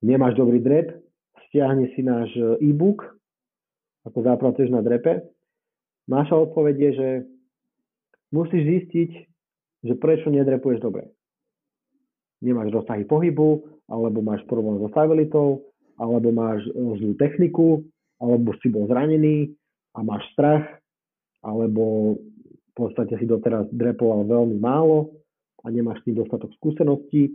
Nemáš 0.00 0.36
dobrý 0.36 0.60
drep, 0.60 0.96
stiahni 1.48 1.92
si 1.96 2.04
náš 2.04 2.28
e, 2.36 2.72
e-book, 2.72 3.04
ako 4.04 4.18
zapracuješ 4.24 4.70
na 4.72 4.80
drepe. 4.84 5.24
Naša 6.08 6.36
odpoveď 6.36 6.76
je, 6.76 6.90
že 6.92 7.08
musíš 8.32 8.62
zistiť, 8.64 9.10
že 9.88 9.94
prečo 9.96 10.28
nedrepuješ 10.28 10.84
dobre. 10.84 11.10
Nemáš 12.44 12.72
rozsahy 12.72 13.08
pohybu, 13.08 13.64
alebo 13.88 14.20
máš 14.20 14.44
problém 14.44 14.78
so 14.80 14.88
stabilitou, 14.92 15.64
alebo 15.96 16.32
máš 16.32 16.64
e, 16.68 16.72
zlú 16.72 17.12
techniku, 17.16 17.84
alebo 18.20 18.56
si 18.60 18.68
bol 18.72 18.88
zranený 18.88 19.52
a 19.96 20.04
máš 20.04 20.24
strach, 20.32 20.64
alebo 21.40 22.16
v 22.20 22.72
podstate 22.76 23.16
si 23.16 23.24
doteraz 23.24 23.68
drepoval 23.72 24.28
veľmi 24.28 24.60
málo, 24.60 25.16
a 25.66 25.74
nemáš 25.74 25.98
s 26.00 26.04
tým 26.06 26.22
dostatok 26.22 26.54
skúseností, 26.62 27.34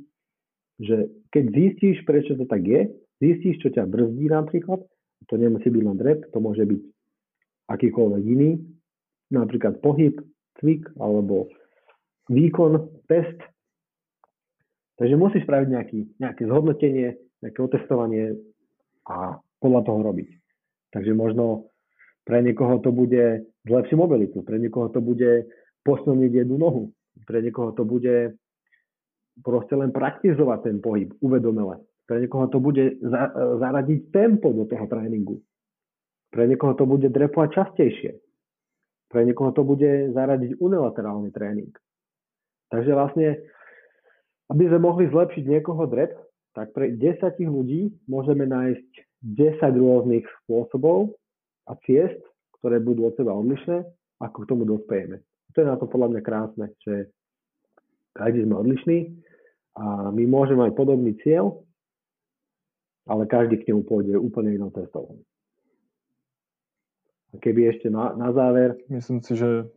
že 0.79 1.11
keď 1.35 1.43
zistíš, 1.51 1.97
prečo 2.07 2.39
to 2.39 2.47
tak 2.47 2.63
je, 2.63 2.87
zistíš, 3.19 3.59
čo 3.59 3.69
ťa 3.75 3.83
brzdí 3.85 4.31
napríklad, 4.31 4.79
to 5.27 5.33
nemusí 5.35 5.67
byť 5.67 5.83
len 5.83 5.97
drep, 5.99 6.19
to 6.31 6.39
môže 6.39 6.63
byť 6.63 6.81
akýkoľvek 7.69 8.23
iný, 8.23 8.57
napríklad 9.29 9.83
pohyb, 9.83 10.17
cvik 10.57 10.87
alebo 10.97 11.51
výkon, 12.31 13.03
test. 13.11 13.37
Takže 14.97 15.15
musíš 15.19 15.43
spraviť 15.43 15.67
nejaký, 15.69 15.99
nejaké 16.17 16.43
zhodnotenie, 16.47 17.19
nejaké 17.43 17.59
otestovanie 17.59 18.39
a 19.05 19.37
podľa 19.59 19.81
toho 19.85 19.99
robiť. 20.07 20.29
Takže 20.95 21.11
možno 21.13 21.69
pre 22.25 22.41
niekoho 22.41 22.79
to 22.79 22.93
bude 22.93 23.45
zlepšiť 23.65 23.97
mobilitu, 23.97 24.41
pre 24.45 24.57
niekoho 24.57 24.89
to 24.89 25.01
bude 25.01 25.49
posilniť 25.85 26.31
jednu 26.45 26.57
nohu, 26.57 26.93
pre 27.31 27.39
niekoho 27.39 27.71
to 27.71 27.87
bude 27.87 28.35
proste 29.39 29.71
len 29.79 29.95
praktizovať 29.95 30.59
ten 30.67 30.77
pohyb 30.83 31.15
uvedomele. 31.23 31.79
Pre 32.03 32.19
niekoho 32.19 32.51
to 32.51 32.59
bude 32.59 32.99
za, 32.99 33.31
zaradiť 33.55 34.11
tempo 34.11 34.51
do 34.51 34.67
toho 34.67 34.83
tréningu. 34.91 35.39
Pre 36.35 36.43
niekoho 36.43 36.75
to 36.75 36.83
bude 36.83 37.07
drepovať 37.07 37.49
častejšie. 37.55 38.11
Pre 39.07 39.23
niekoho 39.23 39.55
to 39.55 39.63
bude 39.63 40.11
zaradiť 40.11 40.59
unilaterálny 40.59 41.31
tréning. 41.31 41.71
Takže 42.67 42.91
vlastne, 42.91 43.39
aby 44.51 44.63
sme 44.67 44.79
mohli 44.83 45.07
zlepšiť 45.07 45.43
niekoho 45.47 45.87
drep, 45.87 46.11
tak 46.51 46.75
pre 46.75 46.91
10 46.99 47.39
ľudí 47.47 47.95
môžeme 48.11 48.43
nájsť 48.43 48.91
10 49.23 49.63
rôznych 49.79 50.27
spôsobov 50.43 51.15
a 51.71 51.79
ciest, 51.87 52.19
ktoré 52.59 52.83
budú 52.83 53.07
od 53.07 53.15
seba 53.15 53.31
odlišné, 53.31 53.87
ako 54.19 54.37
k 54.43 54.49
tomu 54.51 54.63
dospejeme. 54.67 55.23
To 55.55 55.57
je 55.59 55.67
na 55.67 55.75
to 55.75 55.87
podľa 55.87 56.15
mňa 56.15 56.21
krásne, 56.23 56.65
že 56.83 57.11
každý 58.13 58.43
sme 58.43 58.55
odlišní 58.59 58.99
a 59.79 60.11
my 60.11 60.23
môžeme 60.27 60.67
mať 60.67 60.71
podobný 60.75 61.15
cieľ, 61.23 61.63
ale 63.07 63.27
každý 63.27 63.59
k 63.59 63.71
nemu 63.71 63.81
pôjde 63.87 64.15
úplne 64.19 64.55
inou 64.55 64.71
cestou. 64.75 65.19
A 67.31 67.39
keby 67.39 67.71
ešte 67.71 67.87
na, 67.87 68.11
na 68.19 68.35
záver... 68.35 68.75
Myslím 68.91 69.23
si, 69.23 69.39
že 69.39 69.71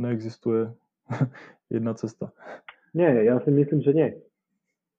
neexistuje 0.00 0.72
jedna 1.74 1.92
cesta. 1.94 2.32
Nie, 2.96 3.24
ja 3.28 3.40
si 3.44 3.52
myslím, 3.52 3.80
že 3.84 3.92
nie. 3.92 4.08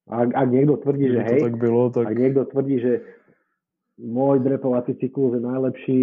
Ak, 0.10 0.36
ak 0.36 0.48
niekto 0.52 0.78
tvrdí, 0.84 1.16
že 1.16 1.22
hej, 1.24 1.40
tak 1.48 1.56
bylo, 1.58 1.90
tak... 1.90 2.12
ak 2.12 2.16
niekto 2.18 2.44
tvrdí, 2.50 2.78
že 2.82 2.94
môj 4.02 4.44
drepovací 4.44 4.98
cyklus 5.00 5.40
je 5.40 5.42
najlepší, 5.42 6.02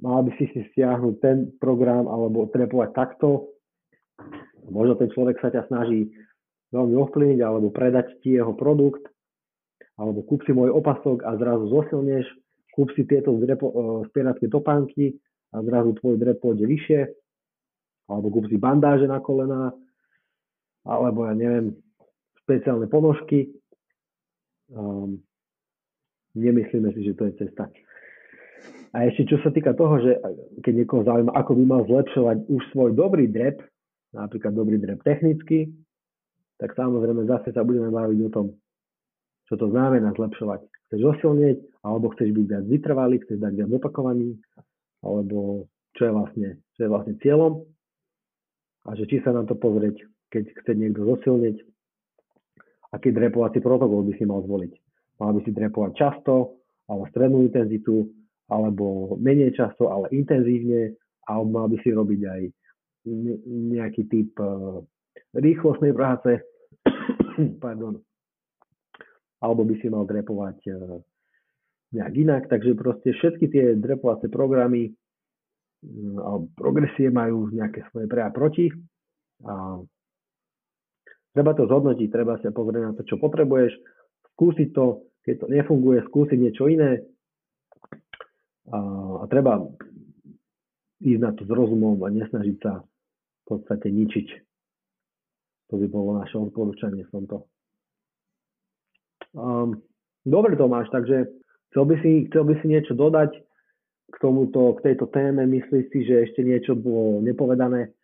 mal 0.00 0.24
by 0.24 0.30
si 0.40 0.48
si 0.54 0.60
stiahnuť 0.72 1.14
ten 1.20 1.36
program 1.60 2.08
alebo 2.08 2.48
drepovať 2.48 2.90
takto, 2.96 3.52
možno 4.70 4.98
ten 4.98 5.10
človek 5.10 5.38
sa 5.40 5.50
ťa 5.50 5.66
snaží 5.70 6.10
veľmi 6.74 6.94
ovplyvniť 6.98 7.40
alebo 7.42 7.70
predať 7.70 8.18
ti 8.22 8.34
jeho 8.34 8.52
produkt, 8.52 9.06
alebo 9.96 10.20
kúp 10.26 10.44
si 10.44 10.52
môj 10.52 10.74
opasok 10.74 11.24
a 11.24 11.38
zrazu 11.40 11.70
zosilneš, 11.72 12.26
kúp 12.76 12.92
si 12.92 13.08
tieto 13.08 13.32
spieracké 14.12 14.50
topánky 14.52 15.16
a 15.54 15.64
zrazu 15.64 15.96
tvoj 15.96 16.20
drep 16.20 16.42
pôjde 16.42 16.68
vyššie, 16.68 17.00
alebo 18.12 18.28
kúp 18.28 18.50
si 18.52 18.60
bandáže 18.60 19.08
na 19.08 19.22
kolená, 19.24 19.72
alebo 20.84 21.24
ja 21.24 21.32
neviem, 21.32 21.74
špeciálne 22.44 22.86
ponožky. 22.86 23.50
Um, 24.70 25.22
nemyslíme 26.36 26.92
si, 26.92 27.06
že 27.06 27.16
to 27.16 27.30
je 27.30 27.32
cesta. 27.46 27.70
A 28.92 29.06
ešte 29.08 29.28
čo 29.28 29.36
sa 29.42 29.50
týka 29.50 29.76
toho, 29.76 30.00
že 30.00 30.12
keď 30.62 30.72
niekoho 30.72 31.02
zaujíma, 31.04 31.32
ako 31.34 31.52
by 31.58 31.64
mal 31.66 31.82
zlepšovať 31.84 32.36
už 32.48 32.62
svoj 32.72 32.90
dobrý 32.96 33.28
drep, 33.28 33.60
napríklad 34.16 34.52
dobrý 34.56 34.80
drep 34.80 35.04
technicky, 35.04 35.68
tak 36.56 36.72
samozrejme 36.72 37.28
zase 37.28 37.52
sa 37.52 37.60
budeme 37.60 37.92
baviť 37.92 38.18
o 38.26 38.30
tom, 38.32 38.46
čo 39.44 39.60
to 39.60 39.68
znamená 39.68 40.16
zlepšovať. 40.16 40.64
Chceš 40.88 41.00
osilnieť, 41.04 41.58
alebo 41.84 42.08
chceš 42.16 42.32
byť 42.32 42.46
viac 42.48 42.64
vytrvalý, 42.64 43.16
chceš 43.20 43.38
dať 43.42 43.52
viac 43.52 43.70
opakovaní, 43.76 44.40
alebo 45.04 45.68
čo 45.94 46.02
je 46.08 46.12
vlastne, 46.12 46.48
čo 46.78 46.80
je 46.86 46.90
vlastne 46.90 47.14
cieľom 47.20 47.52
a 48.86 48.94
že 48.94 49.04
či 49.10 49.20
sa 49.20 49.34
na 49.34 49.42
to 49.44 49.58
pozrieť, 49.58 50.00
keď 50.32 50.44
chce 50.62 50.72
niekto 50.78 51.02
zosilniť, 51.04 51.56
aký 52.94 53.10
drepovací 53.12 53.58
protokol 53.60 54.06
by 54.06 54.12
si 54.16 54.24
mal 54.24 54.40
zvoliť. 54.46 54.72
Mal 55.20 55.30
by 55.32 55.40
si 55.42 55.50
drepovať 55.52 55.92
často, 55.96 56.62
ale 56.86 57.08
strednú 57.10 57.42
intenzitu, 57.42 58.06
alebo 58.46 59.18
menej 59.18 59.58
často, 59.58 59.90
ale 59.90 60.06
intenzívne, 60.14 60.94
alebo 61.26 61.48
mal 61.50 61.66
by 61.66 61.76
si 61.82 61.90
robiť 61.90 62.20
aj 62.22 62.42
nejaký 63.06 64.02
typ 64.10 64.34
eh, 64.42 64.82
rýchlostnej 65.38 65.94
práce, 65.94 66.42
pardon, 67.64 68.02
alebo 69.40 69.62
by 69.62 69.74
si 69.78 69.86
mal 69.86 70.04
drepovať 70.04 70.58
eh, 70.66 71.00
nejak 71.94 72.14
inak. 72.18 72.42
Takže 72.50 72.74
proste 72.74 73.14
všetky 73.14 73.46
tie 73.48 73.64
drepovacie 73.78 74.26
programy 74.26 74.90
mm, 75.86 76.16
alebo 76.18 76.44
progresie 76.58 77.08
majú 77.14 77.48
nejaké 77.54 77.86
svoje 77.90 78.10
pre 78.10 78.26
a 78.26 78.30
proti. 78.34 78.68
A 79.46 79.78
treba 81.36 81.52
to 81.54 81.68
zhodnotiť, 81.68 82.08
treba 82.08 82.40
sa 82.40 82.50
pozrieť 82.50 82.82
na 82.82 82.92
to, 82.96 83.02
čo 83.04 83.20
potrebuješ, 83.20 83.72
skúsiť 84.34 84.68
to, 84.72 85.06
keď 85.22 85.34
to 85.44 85.46
nefunguje, 85.52 85.98
skúsiť 86.08 86.38
niečo 86.40 86.66
iné. 86.72 87.04
A, 88.66 88.78
a 89.22 89.24
treba 89.30 89.62
ísť 91.04 91.20
na 91.20 91.30
to 91.36 91.44
s 91.44 91.50
rozumom 91.52 92.00
a 92.02 92.08
nesnažiť 92.08 92.56
sa 92.64 92.80
v 93.46 93.54
podstate 93.54 93.86
ničiť. 93.94 94.28
To 95.70 95.78
by 95.78 95.86
bolo 95.86 96.18
naše 96.18 96.34
odporúčanie 96.34 97.06
v 97.06 97.10
tomto. 97.14 97.46
Um, 99.34 99.82
dobre 100.26 100.58
Tomáš, 100.58 100.90
takže 100.90 101.30
chcel 101.70 101.84
by, 101.86 101.94
si, 102.02 102.10
chcel 102.26 102.44
by 102.44 102.54
si 102.58 102.66
niečo 102.66 102.94
dodať 102.98 103.38
k 104.10 104.16
tomuto, 104.18 104.74
k 104.82 104.90
tejto 104.90 105.06
téme? 105.06 105.46
Myslíš 105.46 105.84
si, 105.94 105.98
že 106.06 106.26
ešte 106.26 106.42
niečo 106.42 106.74
bylo 106.74 107.22
nepovedané? 107.22 107.94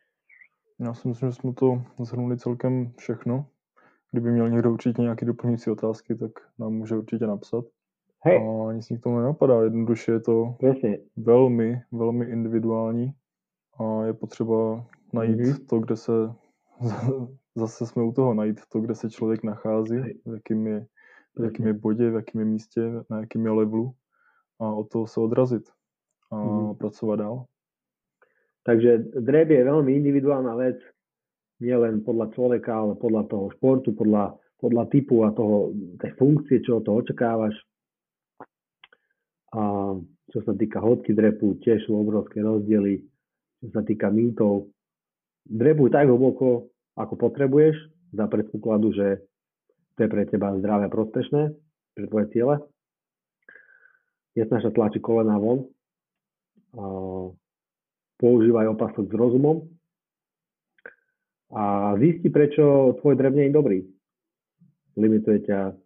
Já 0.80 0.94
si 0.94 1.08
myslím, 1.08 1.28
že 1.28 1.34
jsme 1.34 1.52
to 1.52 1.82
zhrnuli 1.98 2.38
celkem 2.38 2.92
všechno. 2.98 3.46
Kdyby 4.10 4.30
měl 4.30 4.50
někdo 4.50 4.72
určitě 4.72 5.02
nějaké 5.02 5.26
doplňující 5.26 5.70
otázky, 5.70 6.14
tak 6.14 6.30
nám 6.58 6.72
může 6.72 6.96
určitě 6.96 7.26
napsat. 7.26 7.64
Hej. 8.24 8.38
A 8.38 8.72
nic 8.72 8.90
mi 8.90 8.98
k 8.98 9.02
tomu 9.02 9.18
nenapadá. 9.18 9.62
Jednoduše 9.62 10.12
je 10.12 10.20
to 10.20 10.56
Presne. 10.60 10.96
velmi, 11.16 11.80
velmi 11.92 12.24
individuální 12.24 13.12
a 13.78 14.04
je 14.04 14.12
potřeba 14.12 14.86
najít 15.12 15.40
mm-hmm. 15.40 15.66
to, 15.66 15.78
kde 15.78 15.96
se 15.96 16.12
zase 17.54 17.86
jsme 17.86 18.02
u 18.02 18.12
toho 18.12 18.34
najít 18.34 18.60
to, 18.68 18.80
kde 18.80 18.94
se 18.94 19.10
člověk 19.10 19.42
nachází, 19.42 19.98
v 20.26 20.34
jakým 20.34 20.66
je 20.66 20.86
v 21.38 21.44
jakém 21.44 21.66
je 21.66 21.72
bodě, 21.72 22.10
v 22.10 22.14
jakém 22.14 22.40
je 22.40 22.44
místě, 22.44 22.92
na 23.10 23.20
jakém 23.20 23.44
je 23.44 23.52
levelu 23.52 23.94
a 24.60 24.72
od 24.72 24.88
toho 24.88 25.06
se 25.06 25.20
odrazit 25.20 25.62
a 26.30 26.36
mm. 26.36 26.74
pracovat 26.74 27.16
dál. 27.16 27.44
Takže 28.62 28.98
drep 28.98 29.50
je 29.50 29.66
veľmi 29.66 29.90
individuálna 29.90 30.54
vec, 30.54 30.78
nie 31.58 31.74
len 31.74 31.98
podľa 32.06 32.30
človeka, 32.30 32.70
ale 32.70 32.94
podľa 32.94 33.26
toho 33.26 33.50
športu, 33.58 33.90
podľa, 33.90 34.38
podľa 34.62 34.84
typu 34.86 35.26
a 35.26 35.34
toho, 35.34 35.74
tej 35.98 36.14
funkcie, 36.14 36.62
čo 36.62 36.78
toho 36.78 37.02
očakávaš. 37.02 37.58
A 39.58 39.92
čo 40.30 40.38
sa 40.46 40.54
týka 40.54 40.78
hodky 40.78 41.10
drepu, 41.10 41.58
tiež 41.58 41.90
sú 41.90 41.98
obrovské 41.98 42.38
rozdiely. 42.38 43.02
Čo 43.66 43.68
sa 43.74 43.82
týka 43.82 44.14
mýtov, 44.14 44.70
drepuj 45.46 45.90
tak 45.90 46.08
hlboko, 46.08 46.70
ako 46.98 47.14
potrebuješ, 47.16 47.76
za 48.12 48.28
predpokladu, 48.28 48.92
že 48.92 49.24
to 49.96 50.04
je 50.04 50.08
pre 50.08 50.28
teba 50.28 50.52
zdravé 50.60 50.88
a 50.88 50.92
prospešné, 50.92 51.42
pre 51.96 52.04
tvoje 52.08 52.26
ciele. 52.32 52.60
Nesnaž 54.36 54.68
sa 54.68 54.72
tlačiť 54.72 55.00
kolena 55.00 55.36
von. 55.36 55.68
Používaj 58.16 58.72
opasok 58.72 59.08
s 59.08 59.14
rozumom. 59.16 59.68
A 61.52 61.92
zisti, 62.00 62.32
prečo 62.32 62.96
tvoj 63.00 63.12
drev 63.16 63.36
je 63.36 63.52
dobrý. 63.52 63.78
Limituje 64.96 65.44
ťa 65.44 65.76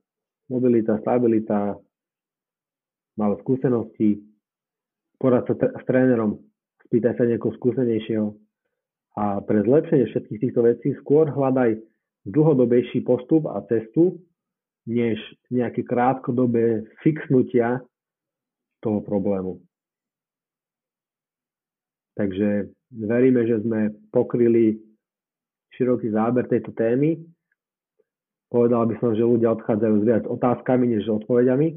mobilita, 0.46 0.98
stabilita, 1.02 1.74
malé 3.18 3.34
skúsenosti, 3.42 4.22
porad 5.18 5.42
sa 5.50 5.58
t- 5.58 5.74
s 5.74 5.82
trénerom, 5.90 6.38
spýtaj 6.86 7.18
sa 7.18 7.26
niekoho 7.26 7.50
skúsenejšieho. 7.58 8.45
A 9.16 9.40
pre 9.40 9.64
zlepšenie 9.64 10.12
všetkých 10.12 10.42
týchto 10.44 10.60
vecí 10.60 10.92
skôr 11.00 11.32
hľadaj 11.32 11.80
dlhodobejší 12.28 13.00
postup 13.00 13.48
a 13.48 13.64
cestu, 13.64 14.20
než 14.86 15.18
nejaké 15.48 15.82
krátkodobé 15.82 16.84
fixnutia 17.00 17.80
toho 18.84 19.00
problému. 19.00 19.58
Takže 22.16 22.70
veríme, 22.92 23.44
že 23.44 23.60
sme 23.64 23.92
pokryli 24.12 24.78
široký 25.76 26.12
záber 26.12 26.48
tejto 26.48 26.72
témy. 26.72 27.20
Povedal 28.48 28.88
by 28.88 28.94
som, 29.02 29.12
že 29.12 29.26
ľudia 29.26 29.52
odchádzajú 29.52 29.94
s 30.00 30.04
viac 30.06 30.24
otázkami, 30.24 30.96
než 30.96 31.08
odpovediami. 31.08 31.68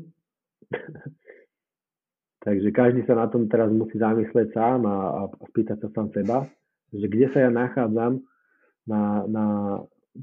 Takže 2.46 2.70
každý 2.72 3.04
sa 3.04 3.20
na 3.20 3.28
tom 3.28 3.52
teraz 3.52 3.68
musí 3.68 4.00
zamyslieť 4.00 4.56
sám 4.56 4.88
a, 4.88 5.28
a 5.28 5.48
spýtať 5.52 5.84
sa 5.84 5.90
sám 5.92 6.08
seba, 6.16 6.48
že 6.94 7.06
kde 7.06 7.28
sa 7.34 7.48
ja 7.48 7.52
nachádzam 7.54 8.22
na, 8.90 9.24
na 9.30 9.46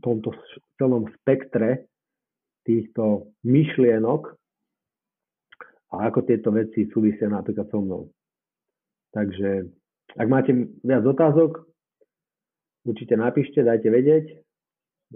tomto 0.03 0.35
celom 0.77 1.07
spektre 1.23 1.87
týchto 2.67 3.31
myšlienok 3.47 4.35
a 5.95 6.11
ako 6.11 6.27
tieto 6.27 6.51
veci 6.51 6.91
súvisia 6.91 7.31
napríklad 7.31 7.71
so 7.71 7.79
mnou. 7.79 8.11
Takže 9.15 9.71
ak 10.19 10.27
máte 10.27 10.51
viac 10.83 11.07
otázok, 11.07 11.63
určite 12.85 13.15
napíšte, 13.15 13.63
dajte 13.63 13.89
vedieť, 13.89 14.27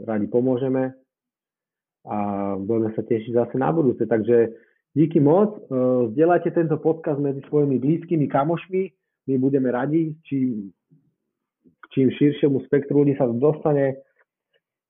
radi 0.07 0.27
pomôžeme 0.31 0.95
a 2.07 2.17
budeme 2.57 2.95
sa 2.95 3.03
tešiť 3.03 3.33
zase 3.35 3.55
na 3.59 3.75
budúce. 3.75 4.07
Takže 4.07 4.55
díky 4.95 5.19
moc, 5.19 5.59
vzdielajte 6.15 6.55
tento 6.55 6.79
podcast 6.79 7.19
medzi 7.19 7.43
svojimi 7.51 7.77
blízkymi 7.83 8.31
kamošmi, 8.31 8.83
my 9.31 9.35
budeme 9.37 9.69
radi, 9.71 10.17
čím, 10.27 10.73
čím 11.95 12.11
širšiemu 12.11 12.63
spektru 12.67 13.03
ľudí 13.03 13.19
sa 13.19 13.27
dostane, 13.27 13.99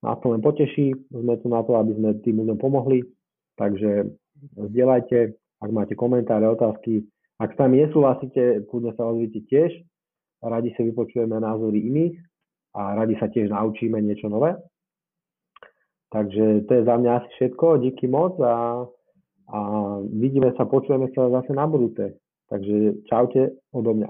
nás 0.01 0.17
to 0.25 0.33
len 0.33 0.41
poteší, 0.41 0.97
sme 1.13 1.37
tu 1.41 1.49
na 1.53 1.61
to, 1.65 1.77
aby 1.77 1.93
sme 1.93 2.11
tým 2.25 2.41
ľuďom 2.45 2.59
pomohli, 2.61 3.05
takže 3.61 4.09
zdieľajte, 4.57 5.19
ak 5.61 5.71
máte 5.73 5.93
komentáre, 5.93 6.49
otázky, 6.49 7.05
ak 7.41 7.57
s 7.57 7.61
nami 7.61 7.85
nesúhlasíte, 7.85 8.65
kľudne 8.69 8.97
sa 8.97 9.09
ozvite 9.09 9.45
tiež, 9.49 9.73
radi 10.41 10.73
si 10.77 10.81
vypočujeme 10.89 11.37
názory 11.37 11.85
iných 11.85 12.17
a 12.77 12.97
radi 12.97 13.17
sa 13.21 13.29
tiež 13.29 13.53
naučíme 13.53 14.01
niečo 14.01 14.29
nové. 14.33 14.57
Takže 16.11 16.67
to 16.67 16.71
je 16.75 16.83
za 16.85 16.95
mňa 16.97 17.11
asi 17.17 17.29
všetko, 17.39 17.67
díky 17.77 18.07
moc 18.11 18.35
a, 18.41 18.83
a 19.53 19.59
vidíme 20.11 20.53
sa, 20.57 20.67
počujeme 20.67 21.07
sa 21.15 21.31
zase 21.31 21.53
na 21.55 21.69
budúce. 21.71 22.19
Takže 22.51 23.07
čaute 23.07 23.55
odo 23.73 23.95
mňa. 23.95 24.09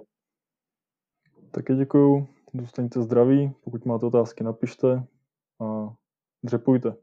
Také 1.50 1.76
děkuju, 1.76 2.26
zůstaňte 2.54 3.02
zdraví, 3.02 3.52
pokud 3.64 3.84
máte 3.84 4.06
otázky, 4.06 4.44
napište 4.44 5.06
a 5.60 5.94
dřepujte. 6.44 6.96